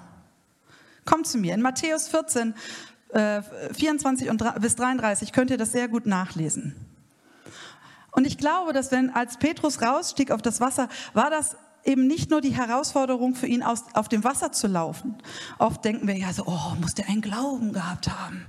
komm 1.04 1.24
zu 1.24 1.38
mir. 1.38 1.54
In 1.54 1.62
Matthäus 1.62 2.08
14, 2.08 2.54
äh, 3.10 3.42
24 3.72 4.30
und, 4.30 4.42
bis 4.60 4.76
33 4.76 5.32
könnt 5.32 5.50
ihr 5.50 5.58
das 5.58 5.72
sehr 5.72 5.88
gut 5.88 6.06
nachlesen. 6.06 6.74
Und 8.12 8.26
ich 8.26 8.38
glaube, 8.38 8.72
dass 8.72 8.90
wenn 8.90 9.10
als 9.10 9.38
Petrus 9.38 9.80
rausstieg 9.80 10.30
auf 10.30 10.42
das 10.42 10.60
Wasser, 10.60 10.88
war 11.14 11.30
das 11.30 11.56
eben 11.84 12.06
nicht 12.06 12.30
nur 12.30 12.40
die 12.40 12.54
Herausforderung 12.54 13.34
für 13.34 13.46
ihn, 13.46 13.62
aus, 13.62 13.84
auf 13.94 14.08
dem 14.08 14.24
Wasser 14.24 14.52
zu 14.52 14.66
laufen. 14.66 15.16
Oft 15.58 15.84
denken 15.84 16.06
wir 16.06 16.16
ja 16.16 16.32
so, 16.32 16.44
oh, 16.46 16.74
muss 16.80 16.94
der 16.94 17.08
einen 17.08 17.22
Glauben 17.22 17.72
gehabt 17.72 18.08
haben. 18.08 18.44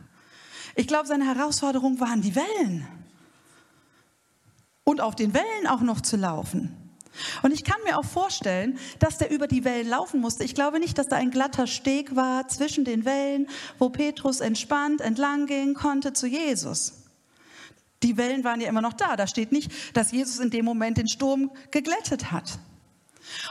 Ich 0.75 0.87
glaube, 0.87 1.07
seine 1.07 1.25
Herausforderung 1.25 1.99
waren 1.99 2.21
die 2.21 2.35
Wellen 2.35 2.87
und 4.83 5.01
auf 5.01 5.15
den 5.15 5.33
Wellen 5.33 5.67
auch 5.67 5.81
noch 5.81 6.01
zu 6.01 6.17
laufen. 6.17 6.88
Und 7.43 7.51
ich 7.51 7.63
kann 7.63 7.77
mir 7.83 7.97
auch 7.97 8.05
vorstellen, 8.05 8.77
dass 8.99 9.17
der 9.17 9.31
über 9.31 9.47
die 9.47 9.63
Wellen 9.63 9.89
laufen 9.89 10.21
musste. 10.21 10.43
Ich 10.43 10.55
glaube 10.55 10.79
nicht, 10.79 10.97
dass 10.97 11.07
da 11.07 11.17
ein 11.17 11.31
glatter 11.31 11.67
Steg 11.67 12.15
war 12.15 12.47
zwischen 12.47 12.85
den 12.85 13.05
Wellen, 13.05 13.47
wo 13.77 13.89
Petrus 13.89 14.39
entspannt 14.39 15.01
entlang 15.01 15.45
gehen 15.45 15.73
konnte 15.73 16.13
zu 16.13 16.27
Jesus. 16.27 17.03
Die 18.03 18.15
Wellen 18.17 18.43
waren 18.43 18.61
ja 18.61 18.69
immer 18.69 18.81
noch 18.81 18.93
da. 18.93 19.15
Da 19.15 19.27
steht 19.27 19.51
nicht, 19.51 19.71
dass 19.95 20.11
Jesus 20.11 20.39
in 20.39 20.49
dem 20.49 20.65
Moment 20.65 20.97
den 20.97 21.07
Sturm 21.07 21.51
geglättet 21.71 22.31
hat. 22.31 22.59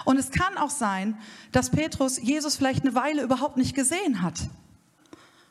Und 0.05 0.19
es 0.19 0.31
kann 0.31 0.57
auch 0.57 0.71
sein, 0.71 1.19
dass 1.53 1.71
Petrus 1.71 2.19
Jesus 2.21 2.57
vielleicht 2.57 2.83
eine 2.83 2.95
Weile 2.95 3.23
überhaupt 3.23 3.57
nicht 3.57 3.75
gesehen 3.75 4.23
hat. 4.23 4.49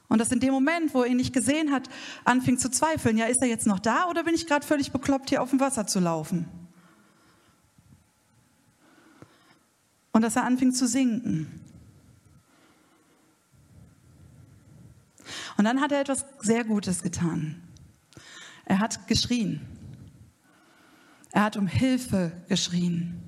Und 0.09 0.19
dass 0.19 0.31
in 0.31 0.39
dem 0.39 0.53
Moment, 0.53 0.93
wo 0.93 1.03
er 1.03 1.09
ihn 1.09 1.17
nicht 1.17 1.33
gesehen 1.33 1.71
hat, 1.71 1.89
anfing 2.23 2.57
zu 2.57 2.69
zweifeln, 2.69 3.17
ja, 3.17 3.25
ist 3.25 3.41
er 3.41 3.47
jetzt 3.47 3.67
noch 3.67 3.79
da 3.79 4.07
oder 4.09 4.23
bin 4.23 4.33
ich 4.33 4.47
gerade 4.47 4.65
völlig 4.65 4.91
bekloppt, 4.91 5.29
hier 5.29 5.41
auf 5.41 5.49
dem 5.49 5.59
Wasser 5.59 5.85
zu 5.85 5.99
laufen? 5.99 6.47
Und 10.18 10.24
dass 10.24 10.36
er 10.36 10.45
anfing 10.45 10.74
zu 10.74 10.88
sinken. 10.88 11.45
Und 15.57 15.65
dann 15.65 15.80
hat 15.80 15.91
er 15.91 16.01
etwas 16.01 16.26
sehr 16.39 16.63
Gutes 16.63 17.03
getan. 17.03 17.61
Er 18.65 18.80
hat 18.80 19.07
geschrien. 19.07 19.61
Er 21.34 21.43
hat 21.43 21.55
um 21.55 21.68
Hilfe 21.68 22.32
geschrien. 22.49 23.22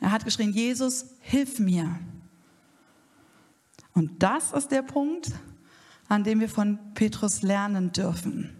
Er 0.00 0.10
hat 0.10 0.24
geschrien, 0.24 0.50
Jesus, 0.50 1.06
hilf 1.20 1.60
mir. 1.60 2.00
Und 3.92 4.24
das 4.24 4.50
ist 4.50 4.72
der 4.72 4.82
Punkt, 4.82 5.30
an 6.08 6.24
dem 6.24 6.40
wir 6.40 6.48
von 6.48 6.80
Petrus 6.94 7.42
lernen 7.42 7.92
dürfen. 7.92 8.56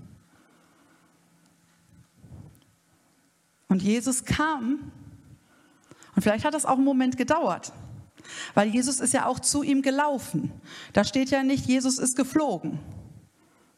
Und 3.66 3.82
Jesus 3.82 4.24
kam, 4.24 4.92
und 6.14 6.22
vielleicht 6.22 6.44
hat 6.44 6.54
das 6.54 6.64
auch 6.64 6.76
einen 6.76 6.84
Moment 6.84 7.16
gedauert, 7.16 7.72
weil 8.54 8.68
Jesus 8.68 9.00
ist 9.00 9.12
ja 9.12 9.26
auch 9.26 9.38
zu 9.40 9.62
ihm 9.62 9.82
gelaufen. 9.82 10.52
Da 10.92 11.04
steht 11.04 11.30
ja 11.30 11.42
nicht, 11.42 11.66
Jesus 11.66 11.98
ist 11.98 12.16
geflogen 12.16 12.78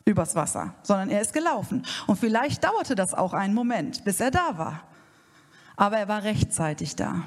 übers 0.06 0.36
Wasser, 0.36 0.74
sondern 0.82 1.10
er 1.10 1.20
ist 1.20 1.32
gelaufen. 1.32 1.84
Und 2.06 2.18
vielleicht 2.18 2.64
dauerte 2.64 2.94
das 2.94 3.12
auch 3.12 3.34
einen 3.34 3.54
Moment, 3.54 4.04
bis 4.04 4.20
er 4.20 4.30
da 4.30 4.56
war. 4.56 4.84
Aber 5.76 5.98
er 5.98 6.08
war 6.08 6.22
rechtzeitig 6.22 6.96
da. 6.96 7.24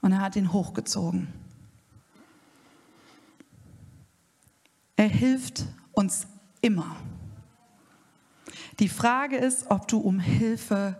Und 0.00 0.12
er 0.12 0.20
hat 0.22 0.34
ihn 0.34 0.52
hochgezogen. 0.52 1.32
Er 4.96 5.08
hilft 5.08 5.66
uns 5.92 6.26
immer. 6.62 6.96
Die 8.78 8.88
Frage 8.88 9.36
ist, 9.36 9.70
ob 9.70 9.86
du 9.86 9.98
um 9.98 10.18
Hilfe 10.18 10.96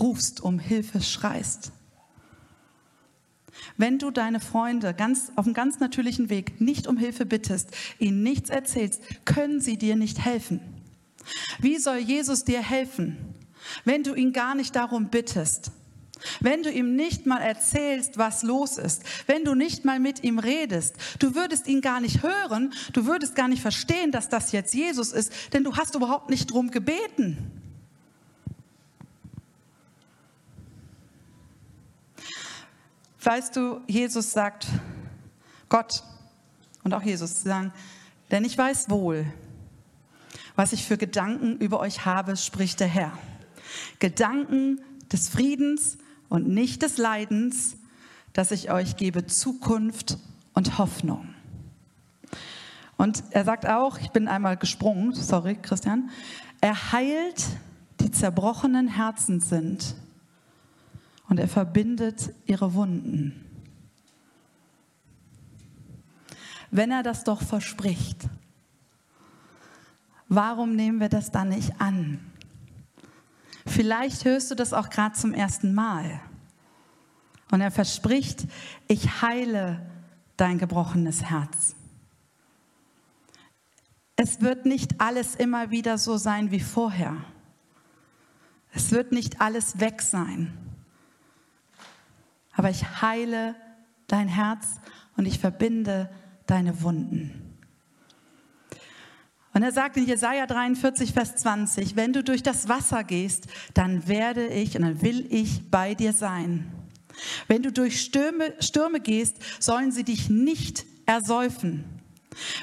rufst, 0.00 0.40
um 0.40 0.58
Hilfe 0.58 1.02
schreist. 1.02 1.72
Wenn 3.76 3.98
du 3.98 4.10
deine 4.10 4.40
Freunde 4.40 4.94
ganz, 4.94 5.32
auf 5.36 5.46
einem 5.46 5.54
ganz 5.54 5.80
natürlichen 5.80 6.30
Weg 6.30 6.60
nicht 6.60 6.86
um 6.86 6.96
Hilfe 6.96 7.26
bittest, 7.26 7.70
ihnen 7.98 8.22
nichts 8.22 8.50
erzählst, 8.50 9.02
können 9.24 9.60
sie 9.60 9.76
dir 9.76 9.96
nicht 9.96 10.24
helfen. 10.24 10.60
Wie 11.58 11.78
soll 11.78 11.98
Jesus 11.98 12.44
dir 12.44 12.62
helfen, 12.62 13.16
wenn 13.84 14.02
du 14.02 14.14
ihn 14.14 14.32
gar 14.32 14.54
nicht 14.54 14.76
darum 14.76 15.08
bittest? 15.08 15.72
Wenn 16.40 16.62
du 16.62 16.70
ihm 16.70 16.96
nicht 16.96 17.26
mal 17.26 17.40
erzählst, 17.40 18.16
was 18.18 18.42
los 18.42 18.78
ist, 18.78 19.02
wenn 19.26 19.44
du 19.44 19.54
nicht 19.54 19.84
mal 19.84 20.00
mit 20.00 20.24
ihm 20.24 20.38
redest, 20.38 20.96
du 21.18 21.34
würdest 21.34 21.66
ihn 21.66 21.80
gar 21.80 22.00
nicht 22.00 22.22
hören, 22.22 22.72
du 22.92 23.06
würdest 23.06 23.34
gar 23.34 23.48
nicht 23.48 23.60
verstehen, 23.60 24.10
dass 24.10 24.28
das 24.28 24.52
jetzt 24.52 24.74
Jesus 24.74 25.12
ist, 25.12 25.32
denn 25.52 25.64
du 25.64 25.76
hast 25.76 25.94
überhaupt 25.94 26.30
nicht 26.30 26.46
drum 26.46 26.70
gebeten. 26.70 27.63
Weißt 33.24 33.56
du, 33.56 33.80
Jesus 33.86 34.32
sagt, 34.32 34.66
Gott 35.70 36.02
und 36.82 36.92
auch 36.92 37.02
Jesus 37.02 37.42
sagen, 37.42 37.72
denn 38.30 38.44
ich 38.44 38.58
weiß 38.58 38.90
wohl, 38.90 39.24
was 40.56 40.74
ich 40.74 40.84
für 40.84 40.98
Gedanken 40.98 41.56
über 41.56 41.80
euch 41.80 42.04
habe, 42.04 42.36
spricht 42.36 42.80
der 42.80 42.86
Herr. 42.86 43.12
Gedanken 43.98 44.82
des 45.10 45.30
Friedens 45.30 45.96
und 46.28 46.48
nicht 46.48 46.82
des 46.82 46.98
Leidens, 46.98 47.78
dass 48.34 48.50
ich 48.50 48.70
euch 48.70 48.96
gebe 48.96 49.26
Zukunft 49.26 50.18
und 50.52 50.76
Hoffnung. 50.76 51.34
Und 52.98 53.24
er 53.30 53.44
sagt 53.44 53.66
auch, 53.66 53.98
ich 53.98 54.10
bin 54.10 54.28
einmal 54.28 54.58
gesprungen, 54.58 55.14
sorry 55.14 55.54
Christian, 55.54 56.10
er 56.60 56.92
heilt 56.92 57.46
die 58.00 58.10
zerbrochenen 58.10 58.86
Herzen 58.86 59.40
sind 59.40 59.96
und 61.28 61.38
er 61.38 61.48
verbindet 61.48 62.34
ihre 62.46 62.74
Wunden. 62.74 63.40
Wenn 66.70 66.90
er 66.90 67.02
das 67.02 67.24
doch 67.24 67.42
verspricht, 67.42 68.28
warum 70.28 70.74
nehmen 70.74 71.00
wir 71.00 71.08
das 71.08 71.30
dann 71.30 71.50
nicht 71.50 71.80
an? 71.80 72.20
Vielleicht 73.66 74.24
hörst 74.24 74.50
du 74.50 74.54
das 74.54 74.72
auch 74.72 74.90
gerade 74.90 75.14
zum 75.14 75.32
ersten 75.32 75.72
Mal. 75.72 76.20
Und 77.50 77.60
er 77.60 77.70
verspricht, 77.70 78.46
ich 78.88 79.22
heile 79.22 79.80
dein 80.36 80.58
gebrochenes 80.58 81.22
Herz. 81.24 81.76
Es 84.16 84.40
wird 84.40 84.66
nicht 84.66 85.00
alles 85.00 85.34
immer 85.36 85.70
wieder 85.70 85.96
so 85.96 86.16
sein 86.16 86.50
wie 86.50 86.60
vorher. 86.60 87.16
Es 88.72 88.90
wird 88.90 89.12
nicht 89.12 89.40
alles 89.40 89.78
weg 89.80 90.02
sein 90.02 90.52
aber 92.56 92.70
ich 92.70 93.02
heile 93.02 93.54
dein 94.06 94.28
Herz 94.28 94.80
und 95.16 95.26
ich 95.26 95.38
verbinde 95.38 96.10
deine 96.46 96.82
Wunden. 96.82 97.40
Und 99.52 99.62
er 99.62 99.70
sagt 99.70 99.96
in 99.96 100.06
Jesaja 100.06 100.46
43, 100.46 101.12
Vers 101.12 101.36
20, 101.36 101.94
wenn 101.94 102.12
du 102.12 102.24
durch 102.24 102.42
das 102.42 102.68
Wasser 102.68 103.04
gehst, 103.04 103.46
dann 103.72 104.08
werde 104.08 104.48
ich 104.48 104.76
und 104.76 104.82
dann 104.82 105.00
will 105.00 105.26
ich 105.30 105.70
bei 105.70 105.94
dir 105.94 106.12
sein. 106.12 106.72
Wenn 107.46 107.62
du 107.62 107.70
durch 107.70 108.00
Stürme, 108.00 108.52
Stürme 108.58 108.98
gehst, 108.98 109.36
sollen 109.60 109.92
sie 109.92 110.02
dich 110.02 110.28
nicht 110.28 110.84
ersäufen. 111.06 111.84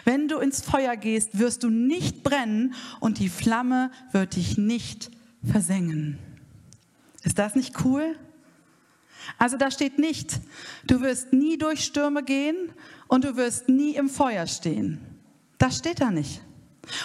Wenn 0.04 0.28
du 0.28 0.40
ins 0.40 0.62
Feuer 0.62 0.98
gehst, 0.98 1.40
wirst 1.40 1.64
du 1.64 1.70
nicht 1.70 2.24
brennen 2.24 2.74
und 3.00 3.20
die 3.20 3.30
Flamme 3.30 3.92
wird 4.12 4.36
dich 4.36 4.58
nicht 4.58 5.12
versengen. 5.50 6.18
Ist 7.24 7.40
das 7.40 7.56
nicht 7.56 7.86
cool? 7.86 8.18
Also 9.38 9.58
da 9.58 9.72
steht 9.72 9.98
nicht, 9.98 10.40
du 10.86 11.02
wirst 11.02 11.34
nie 11.34 11.58
durch 11.58 11.84
Stürme 11.84 12.24
gehen 12.24 12.56
und 13.08 13.24
du 13.24 13.36
wirst 13.36 13.70
nie 13.70 13.96
im 13.96 14.10
Feuer 14.10 14.48
stehen. 14.48 15.00
Das 15.58 15.78
steht 15.78 16.02
da 16.02 16.12
nicht. 16.12 16.42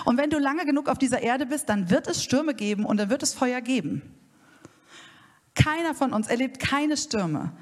Und 0.04 0.16
wenn 0.16 0.30
du 0.30 0.38
lange 0.38 0.64
genug 0.64 0.88
auf 0.88 0.98
dieser 0.98 1.22
Erde 1.22 1.46
bist, 1.46 1.68
dann 1.68 1.90
wird 1.90 2.08
es 2.08 2.22
Stürme 2.22 2.54
geben 2.54 2.84
und 2.84 2.96
dann 2.96 3.10
wird 3.10 3.22
es 3.22 3.34
Feuer 3.34 3.60
geben. 3.60 4.02
Keiner 5.54 5.94
von 5.94 6.12
uns 6.12 6.28
erlebt 6.28 6.58
keine 6.58 6.96
Stürme. 6.96 7.52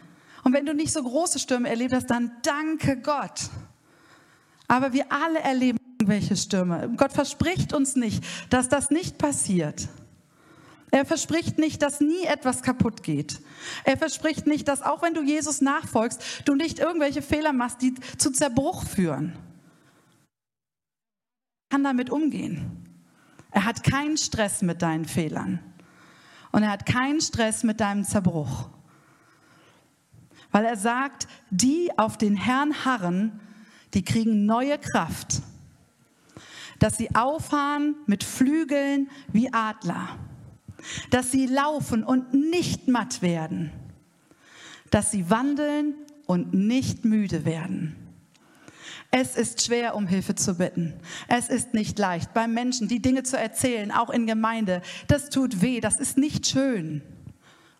Und 0.42 0.52
wenn 0.52 0.66
du 0.66 0.74
nicht 0.74 0.92
so 0.92 1.02
große 1.02 1.38
Stürme 1.38 1.68
erlebt 1.68 1.92
hast, 1.92 2.10
dann 2.10 2.32
danke 2.42 3.00
Gott. 3.00 3.48
Aber 4.68 4.92
wir 4.92 5.10
alle 5.10 5.40
erleben 5.40 5.78
irgendwelche 5.98 6.36
Stürme. 6.36 6.92
Gott 6.96 7.12
verspricht 7.12 7.72
uns 7.72 7.96
nicht, 7.96 8.22
dass 8.50 8.68
das 8.68 8.90
nicht 8.90 9.16
passiert. 9.16 9.88
Er 10.94 11.04
verspricht 11.04 11.58
nicht, 11.58 11.82
dass 11.82 12.00
nie 12.00 12.22
etwas 12.22 12.62
kaputt 12.62 13.02
geht. 13.02 13.40
Er 13.82 13.96
verspricht 13.96 14.46
nicht, 14.46 14.68
dass 14.68 14.80
auch 14.80 15.02
wenn 15.02 15.12
du 15.12 15.24
Jesus 15.24 15.60
nachfolgst, 15.60 16.42
du 16.44 16.54
nicht 16.54 16.78
irgendwelche 16.78 17.20
Fehler 17.20 17.52
machst, 17.52 17.82
die 17.82 17.94
zu 18.16 18.30
Zerbruch 18.30 18.84
führen. 18.84 19.32
Er 21.68 21.70
kann 21.70 21.82
damit 21.82 22.10
umgehen. 22.10 22.86
Er 23.50 23.64
hat 23.64 23.82
keinen 23.82 24.16
Stress 24.16 24.62
mit 24.62 24.82
deinen 24.82 25.04
Fehlern. 25.04 25.58
Und 26.52 26.62
er 26.62 26.70
hat 26.70 26.86
keinen 26.86 27.20
Stress 27.20 27.64
mit 27.64 27.80
deinem 27.80 28.04
Zerbruch. 28.04 28.68
Weil 30.52 30.64
er 30.64 30.76
sagt, 30.76 31.26
die 31.50 31.90
auf 31.98 32.18
den 32.18 32.36
Herrn 32.36 32.84
harren, 32.84 33.40
die 33.94 34.04
kriegen 34.04 34.46
neue 34.46 34.78
Kraft. 34.78 35.42
Dass 36.78 36.96
sie 36.96 37.12
auffahren 37.16 37.96
mit 38.06 38.22
Flügeln 38.22 39.10
wie 39.32 39.52
Adler 39.52 40.20
dass 41.10 41.30
sie 41.30 41.46
laufen 41.46 42.04
und 42.04 42.34
nicht 42.34 42.88
matt 42.88 43.22
werden, 43.22 43.70
dass 44.90 45.10
sie 45.10 45.30
wandeln 45.30 45.94
und 46.26 46.54
nicht 46.54 47.04
müde 47.04 47.44
werden. 47.44 47.96
Es 49.10 49.36
ist 49.36 49.64
schwer, 49.64 49.94
um 49.94 50.08
Hilfe 50.08 50.34
zu 50.34 50.56
bitten. 50.56 50.94
Es 51.28 51.48
ist 51.48 51.72
nicht 51.72 51.98
leicht, 52.00 52.34
beim 52.34 52.52
Menschen 52.52 52.88
die 52.88 53.00
Dinge 53.00 53.22
zu 53.22 53.38
erzählen, 53.38 53.92
auch 53.92 54.10
in 54.10 54.26
Gemeinde. 54.26 54.82
Das 55.06 55.30
tut 55.30 55.62
weh, 55.62 55.80
das 55.80 56.00
ist 56.00 56.18
nicht 56.18 56.48
schön, 56.48 57.00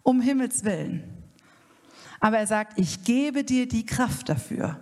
um 0.05 0.21
Himmels 0.21 0.63
willen. 0.63 1.03
Aber 2.21 2.39
er 2.39 2.47
sagt, 2.47 2.79
ich 2.79 3.03
gebe 3.03 3.43
dir 3.43 3.67
die 3.67 3.85
Kraft 3.85 4.29
dafür. 4.29 4.81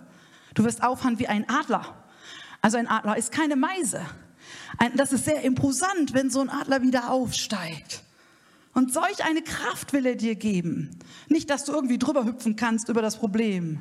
Du 0.53 0.63
wirst 0.63 0.83
aufhören 0.83 1.17
wie 1.17 1.27
ein 1.27 1.49
Adler. 1.49 1.95
Also 2.61 2.77
ein 2.77 2.87
Adler 2.87 3.17
ist 3.17 3.31
keine 3.31 3.55
Meise. 3.55 4.01
Das 4.95 5.11
ist 5.11 5.25
sehr 5.25 5.41
imposant, 5.41 6.13
wenn 6.13 6.29
so 6.29 6.39
ein 6.39 6.49
Adler 6.49 6.83
wieder 6.83 7.09
aufsteigt. 7.09 8.03
Und 8.73 8.91
solch 8.91 9.23
eine 9.23 9.43
Kraft 9.43 9.93
will 9.93 10.05
er 10.05 10.15
dir 10.15 10.35
geben. 10.35 10.97
Nicht, 11.29 11.49
dass 11.49 11.65
du 11.65 11.73
irgendwie 11.73 11.99
drüber 11.99 12.25
hüpfen 12.25 12.55
kannst 12.55 12.89
über 12.89 13.01
das 13.01 13.17
Problem 13.17 13.79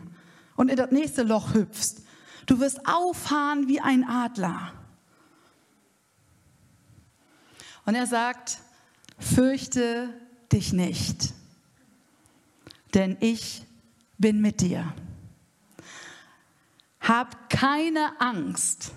und 0.57 0.69
in 0.69 0.77
das 0.77 0.91
nächste 0.91 1.23
Loch 1.23 1.55
hüpfst. 1.55 2.03
Du 2.47 2.61
wirst 2.61 2.87
auffahren 2.87 3.69
wie 3.69 3.81
ein 3.81 4.05
Adler. 4.05 4.73
Und 7.85 7.95
er 7.95 8.07
sagt, 8.07 8.59
fürchte 9.19 10.13
dich 10.53 10.73
nicht, 10.73 11.33
denn 12.95 13.17
ich 13.21 13.65
bin 14.19 14.41
mit 14.41 14.61
dir. 14.61 14.93
Hab 17.01 17.51
keine 17.51 18.21
Angst, 18.21 18.93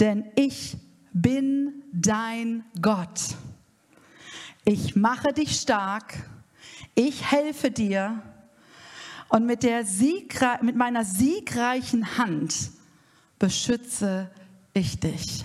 denn 0.00 0.24
ich 0.36 0.76
bin 1.12 1.82
dein 1.92 2.64
Gott. 2.80 3.36
Ich 4.64 4.96
mache 4.96 5.32
dich 5.32 5.60
stark, 5.60 6.14
ich 6.94 7.30
helfe 7.30 7.70
dir 7.70 8.22
und 9.28 9.44
mit, 9.44 9.62
der 9.62 9.84
Siegra 9.84 10.58
mit 10.62 10.76
meiner 10.76 11.04
siegreichen 11.04 12.16
Hand 12.16 12.70
beschütze 13.38 14.30
ich 14.72 14.98
dich. 15.00 15.44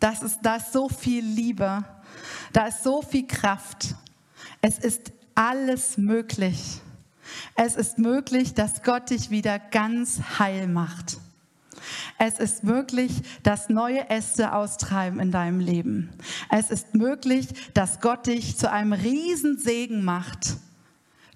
Das 0.00 0.22
ist, 0.22 0.40
da 0.42 0.56
ist 0.56 0.72
so 0.72 0.88
viel 0.88 1.24
Liebe, 1.24 1.84
da 2.52 2.66
ist 2.66 2.82
so 2.82 3.02
viel 3.02 3.26
Kraft. 3.26 3.94
Es 4.60 4.78
ist 4.78 5.12
alles 5.34 5.96
möglich. 5.96 6.80
Es 7.54 7.76
ist 7.76 7.98
möglich, 7.98 8.54
dass 8.54 8.82
Gott 8.82 9.10
dich 9.10 9.30
wieder 9.30 9.58
ganz 9.58 10.20
heil 10.38 10.66
macht. 10.66 11.18
Es 12.18 12.38
ist 12.38 12.64
möglich, 12.64 13.12
dass 13.42 13.68
neue 13.68 14.08
Äste 14.10 14.52
austreiben 14.52 15.20
in 15.20 15.32
deinem 15.32 15.60
Leben. 15.60 16.10
Es 16.50 16.70
ist 16.70 16.94
möglich, 16.94 17.48
dass 17.74 18.00
Gott 18.00 18.26
dich 18.26 18.56
zu 18.56 18.70
einem 18.70 18.92
Riesensegen 18.92 20.04
macht 20.04 20.56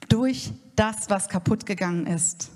durch 0.09 0.53
das, 0.77 1.11
was 1.11 1.29
kaputt 1.29 1.67
gegangen 1.67 2.07
ist. 2.07 2.51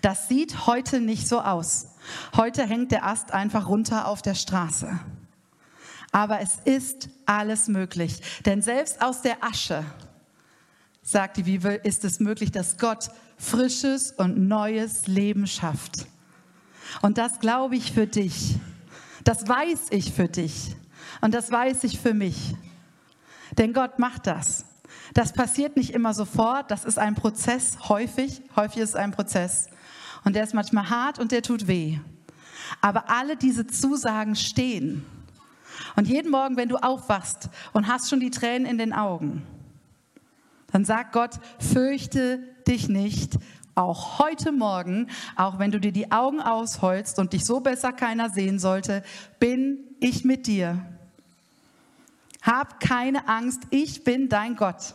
Das 0.00 0.28
sieht 0.28 0.66
heute 0.66 1.00
nicht 1.00 1.28
so 1.28 1.40
aus. 1.40 1.88
Heute 2.36 2.66
hängt 2.66 2.92
der 2.92 3.04
Ast 3.06 3.32
einfach 3.32 3.68
runter 3.68 4.08
auf 4.08 4.22
der 4.22 4.34
Straße. 4.34 4.98
Aber 6.10 6.40
es 6.40 6.56
ist 6.64 7.08
alles 7.26 7.68
möglich. 7.68 8.20
Denn 8.46 8.62
selbst 8.62 9.02
aus 9.02 9.22
der 9.22 9.44
Asche, 9.44 9.84
sagt 11.02 11.36
die 11.36 11.42
Bibel, 11.44 11.78
ist 11.84 12.04
es 12.04 12.20
möglich, 12.20 12.50
dass 12.50 12.78
Gott 12.78 13.10
frisches 13.36 14.12
und 14.12 14.48
neues 14.48 15.06
Leben 15.06 15.46
schafft. 15.46 16.06
Und 17.02 17.18
das 17.18 17.40
glaube 17.40 17.76
ich 17.76 17.92
für 17.92 18.06
dich. 18.06 18.56
Das 19.24 19.46
weiß 19.46 19.88
ich 19.90 20.12
für 20.12 20.28
dich. 20.28 20.74
Und 21.20 21.34
das 21.34 21.50
weiß 21.50 21.84
ich 21.84 22.00
für 22.00 22.14
mich. 22.14 22.54
Denn 23.56 23.72
Gott 23.72 23.98
macht 23.98 24.26
das. 24.26 24.64
Das 25.14 25.32
passiert 25.32 25.76
nicht 25.76 25.90
immer 25.90 26.14
sofort, 26.14 26.70
das 26.70 26.84
ist 26.84 26.98
ein 26.98 27.14
Prozess, 27.14 27.78
häufig, 27.88 28.42
häufig 28.56 28.82
ist 28.82 28.90
es 28.90 28.94
ein 28.94 29.10
Prozess. 29.10 29.68
Und 30.24 30.36
der 30.36 30.44
ist 30.44 30.54
manchmal 30.54 30.90
hart 30.90 31.18
und 31.18 31.32
der 31.32 31.42
tut 31.42 31.66
weh. 31.66 31.98
Aber 32.80 33.10
alle 33.10 33.36
diese 33.36 33.66
Zusagen 33.66 34.36
stehen. 34.36 35.04
Und 35.96 36.08
jeden 36.08 36.30
Morgen, 36.30 36.56
wenn 36.56 36.68
du 36.68 36.76
aufwachst 36.76 37.48
und 37.72 37.88
hast 37.88 38.10
schon 38.10 38.20
die 38.20 38.30
Tränen 38.30 38.66
in 38.66 38.78
den 38.78 38.92
Augen, 38.92 39.42
dann 40.72 40.84
sagt 40.84 41.12
Gott, 41.12 41.32
fürchte 41.58 42.40
dich 42.66 42.88
nicht, 42.88 43.38
auch 43.78 44.18
heute 44.18 44.52
Morgen, 44.52 45.08
auch 45.36 45.58
wenn 45.58 45.70
du 45.70 45.78
dir 45.80 45.92
die 45.92 46.10
Augen 46.10 46.40
ausholst 46.40 47.18
und 47.18 47.32
dich 47.32 47.44
so 47.44 47.60
besser 47.60 47.92
keiner 47.92 48.28
sehen 48.28 48.58
sollte, 48.58 49.04
bin 49.38 49.78
ich 50.00 50.24
mit 50.24 50.46
dir. 50.46 50.84
Hab 52.42 52.80
keine 52.80 53.28
Angst, 53.28 53.62
ich 53.70 54.04
bin 54.04 54.28
dein 54.28 54.56
Gott. 54.56 54.94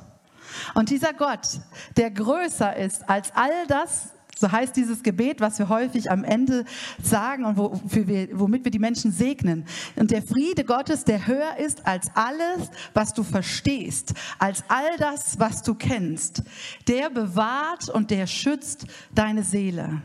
Und 0.74 0.90
dieser 0.90 1.14
Gott, 1.14 1.60
der 1.98 2.12
größer 2.12 2.76
ist 2.76 3.10
als 3.10 3.32
all 3.36 3.68
das, 3.68 4.13
so 4.38 4.52
heißt 4.52 4.76
dieses 4.76 5.04
Gebet, 5.04 5.42
was 5.42 5.60
wir 5.60 5.70
häufig 5.70 6.10
am 6.10 6.24
Ende 6.24 6.66
sagen 7.02 7.46
und 7.46 7.58
womit 7.58 8.64
wir 8.64 8.72
die 8.72 8.80
Menschen 8.80 9.12
segnen. 9.12 9.66
Und 9.96 10.12
der 10.12 10.24
Friede 10.24 10.64
Gottes, 10.64 11.06
der 11.06 11.28
höher 11.28 11.58
ist 11.58 11.86
als 11.86 12.12
alles, 12.16 12.70
was 12.94 13.14
du 13.14 13.24
verstehst, 13.24 14.14
als 14.40 14.64
all 14.70 14.98
das, 14.98 15.40
was 15.40 15.62
du 15.62 15.76
kennst, 15.76 16.44
der 16.88 17.10
bewahrt 17.10 17.90
und 17.90 18.12
der 18.12 18.28
schützt 18.28 18.88
deine 19.14 19.44
Seele. 19.44 20.02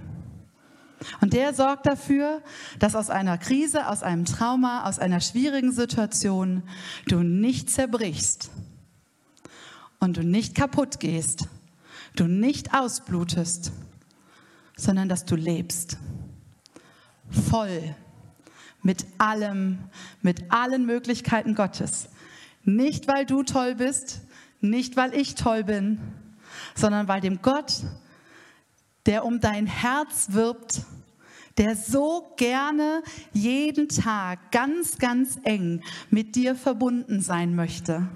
Und 1.20 1.32
der 1.32 1.54
sorgt 1.54 1.86
dafür, 1.86 2.42
dass 2.78 2.94
aus 2.94 3.08
einer 3.08 3.38
Krise, 3.38 3.88
aus 3.88 4.02
einem 4.02 4.24
Trauma, 4.24 4.84
aus 4.84 4.98
einer 4.98 5.20
schwierigen 5.20 5.72
Situation 5.72 6.62
du 7.06 7.22
nicht 7.22 7.70
zerbrichst 7.70 8.50
und 10.00 10.16
du 10.16 10.24
nicht 10.24 10.54
kaputt 10.54 11.00
gehst, 11.00 11.48
du 12.16 12.26
nicht 12.26 12.74
ausblutest, 12.74 13.72
sondern 14.78 15.10
dass 15.10 15.26
du 15.26 15.36
lebst. 15.36 15.98
Voll 17.28 17.94
mit 18.82 19.04
allem, 19.18 19.78
mit 20.22 20.50
allen 20.50 20.86
Möglichkeiten 20.86 21.54
Gottes. 21.54 22.08
Nicht, 22.64 23.08
weil 23.08 23.26
du 23.26 23.42
toll 23.42 23.74
bist, 23.74 24.22
nicht, 24.60 24.96
weil 24.96 25.14
ich 25.14 25.34
toll 25.34 25.64
bin, 25.64 25.98
sondern 26.74 27.08
weil 27.08 27.20
dem 27.20 27.42
Gott, 27.42 27.82
der 29.04 29.24
um 29.24 29.40
dein 29.40 29.66
Herz 29.66 30.28
wirbt, 30.30 30.82
der 31.58 31.74
so 31.74 32.32
gerne 32.36 33.02
jeden 33.32 33.88
Tag 33.88 34.52
ganz, 34.52 34.98
ganz 34.98 35.38
eng 35.42 35.82
mit 36.08 36.36
dir 36.36 36.54
verbunden 36.54 37.20
sein 37.20 37.56
möchte 37.56 38.08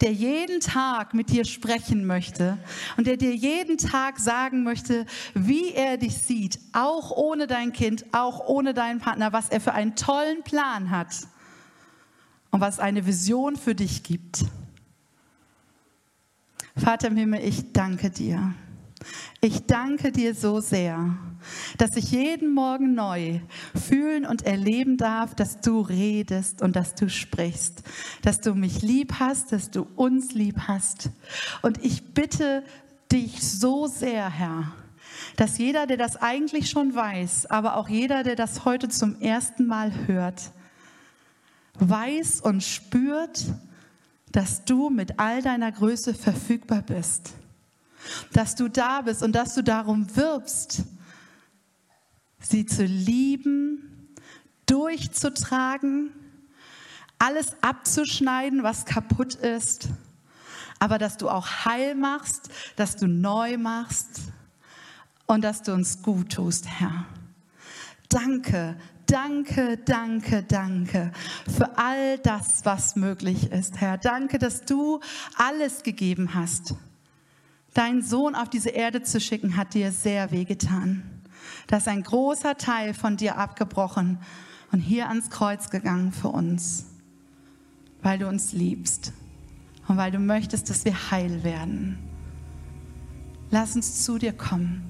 der 0.00 0.12
jeden 0.12 0.60
Tag 0.60 1.14
mit 1.14 1.30
dir 1.30 1.44
sprechen 1.44 2.06
möchte 2.06 2.58
und 2.96 3.06
der 3.06 3.16
dir 3.16 3.34
jeden 3.34 3.78
Tag 3.78 4.18
sagen 4.18 4.62
möchte, 4.62 5.06
wie 5.34 5.72
er 5.72 5.96
dich 5.96 6.18
sieht, 6.18 6.58
auch 6.72 7.10
ohne 7.10 7.46
dein 7.46 7.72
Kind, 7.72 8.04
auch 8.12 8.46
ohne 8.46 8.74
deinen 8.74 9.00
Partner, 9.00 9.32
was 9.32 9.48
er 9.48 9.60
für 9.60 9.72
einen 9.72 9.96
tollen 9.96 10.42
Plan 10.42 10.90
hat 10.90 11.16
und 12.50 12.60
was 12.60 12.78
eine 12.78 13.06
Vision 13.06 13.56
für 13.56 13.74
dich 13.74 14.02
gibt. 14.02 14.44
Vater 16.76 17.08
im 17.08 17.16
Himmel, 17.16 17.40
ich 17.44 17.72
danke 17.72 18.10
dir. 18.10 18.54
Ich 19.40 19.66
danke 19.66 20.12
dir 20.12 20.34
so 20.34 20.60
sehr, 20.60 21.16
dass 21.78 21.96
ich 21.96 22.12
jeden 22.12 22.54
Morgen 22.54 22.94
neu 22.94 23.40
fühlen 23.74 24.24
und 24.24 24.46
erleben 24.46 24.96
darf, 24.96 25.34
dass 25.34 25.60
du 25.60 25.80
redest 25.80 26.62
und 26.62 26.76
dass 26.76 26.94
du 26.94 27.08
sprichst, 27.08 27.82
dass 28.22 28.40
du 28.40 28.54
mich 28.54 28.82
lieb 28.82 29.14
hast, 29.18 29.52
dass 29.52 29.70
du 29.70 29.86
uns 29.96 30.32
lieb 30.32 30.68
hast. 30.68 31.10
Und 31.62 31.84
ich 31.84 32.14
bitte 32.14 32.62
dich 33.10 33.42
so 33.42 33.86
sehr, 33.86 34.30
Herr, 34.30 34.72
dass 35.36 35.58
jeder, 35.58 35.86
der 35.86 35.96
das 35.96 36.16
eigentlich 36.16 36.70
schon 36.70 36.94
weiß, 36.94 37.46
aber 37.46 37.76
auch 37.76 37.88
jeder, 37.88 38.22
der 38.22 38.36
das 38.36 38.64
heute 38.64 38.88
zum 38.88 39.20
ersten 39.20 39.66
Mal 39.66 39.92
hört, 40.06 40.52
weiß 41.78 42.40
und 42.40 42.62
spürt, 42.62 43.44
dass 44.30 44.64
du 44.64 44.88
mit 44.88 45.18
all 45.18 45.42
deiner 45.42 45.72
Größe 45.72 46.14
verfügbar 46.14 46.82
bist 46.82 47.32
dass 48.32 48.54
du 48.54 48.68
da 48.68 49.02
bist 49.02 49.22
und 49.22 49.32
dass 49.32 49.54
du 49.54 49.62
darum 49.62 50.16
wirbst, 50.16 50.82
sie 52.40 52.66
zu 52.66 52.84
lieben, 52.84 54.14
durchzutragen, 54.66 56.10
alles 57.18 57.56
abzuschneiden, 57.62 58.62
was 58.62 58.84
kaputt 58.84 59.34
ist, 59.34 59.88
aber 60.78 60.98
dass 60.98 61.16
du 61.16 61.28
auch 61.28 61.46
heil 61.64 61.94
machst, 61.94 62.50
dass 62.76 62.96
du 62.96 63.06
neu 63.06 63.56
machst 63.58 64.22
und 65.26 65.42
dass 65.42 65.62
du 65.62 65.72
uns 65.72 66.02
gut 66.02 66.32
tust, 66.32 66.66
Herr. 66.66 67.06
Danke, 68.08 68.76
danke, 69.06 69.78
danke, 69.78 70.42
danke 70.42 71.12
für 71.48 71.78
all 71.78 72.18
das, 72.18 72.64
was 72.64 72.96
möglich 72.96 73.52
ist, 73.52 73.80
Herr. 73.80 73.98
Danke, 73.98 74.38
dass 74.38 74.62
du 74.62 75.00
alles 75.36 75.82
gegeben 75.82 76.34
hast 76.34 76.74
Deinen 77.74 78.02
Sohn 78.02 78.34
auf 78.34 78.50
diese 78.50 78.70
Erde 78.70 79.02
zu 79.02 79.20
schicken, 79.20 79.56
hat 79.56 79.74
dir 79.74 79.92
sehr 79.92 80.30
wehgetan. 80.30 81.02
Da 81.66 81.78
ist 81.78 81.88
ein 81.88 82.02
großer 82.02 82.56
Teil 82.56 82.94
von 82.94 83.16
dir 83.16 83.38
abgebrochen 83.38 84.18
und 84.72 84.80
hier 84.80 85.08
ans 85.08 85.30
Kreuz 85.30 85.70
gegangen 85.70 86.12
für 86.12 86.28
uns, 86.28 86.86
weil 88.02 88.18
du 88.18 88.28
uns 88.28 88.52
liebst 88.52 89.12
und 89.88 89.96
weil 89.96 90.10
du 90.10 90.18
möchtest, 90.18 90.70
dass 90.70 90.84
wir 90.84 91.10
heil 91.10 91.44
werden. 91.44 91.98
Lass 93.50 93.76
uns 93.76 94.04
zu 94.04 94.18
dir 94.18 94.32
kommen. 94.32 94.82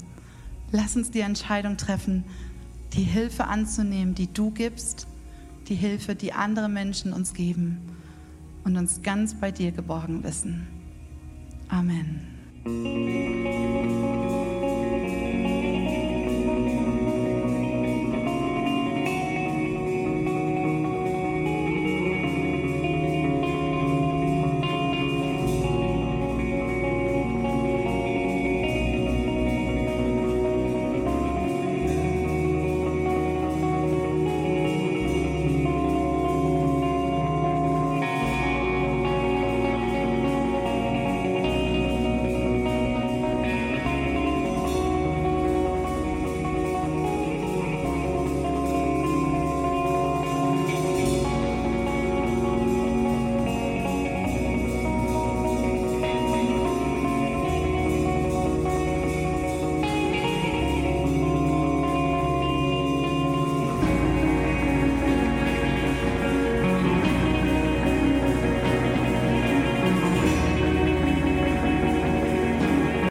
Lass 0.71 0.97
uns 0.97 1.11
die 1.11 1.21
Entscheidung 1.21 1.77
treffen, 1.77 2.25
die 2.95 3.03
Hilfe 3.03 3.45
anzunehmen, 3.45 4.15
die 4.15 4.33
du 4.33 4.51
gibst, 4.51 5.07
die 5.69 5.75
Hilfe, 5.75 6.15
die 6.15 6.33
andere 6.33 6.69
Menschen 6.69 7.13
uns 7.13 7.35
geben 7.35 7.79
und 8.65 8.77
uns 8.77 9.03
ganz 9.03 9.35
bei 9.35 9.51
dir 9.51 9.73
geborgen 9.73 10.23
wissen. 10.25 10.67
Amen. 11.69 12.32
Música 12.65 14.52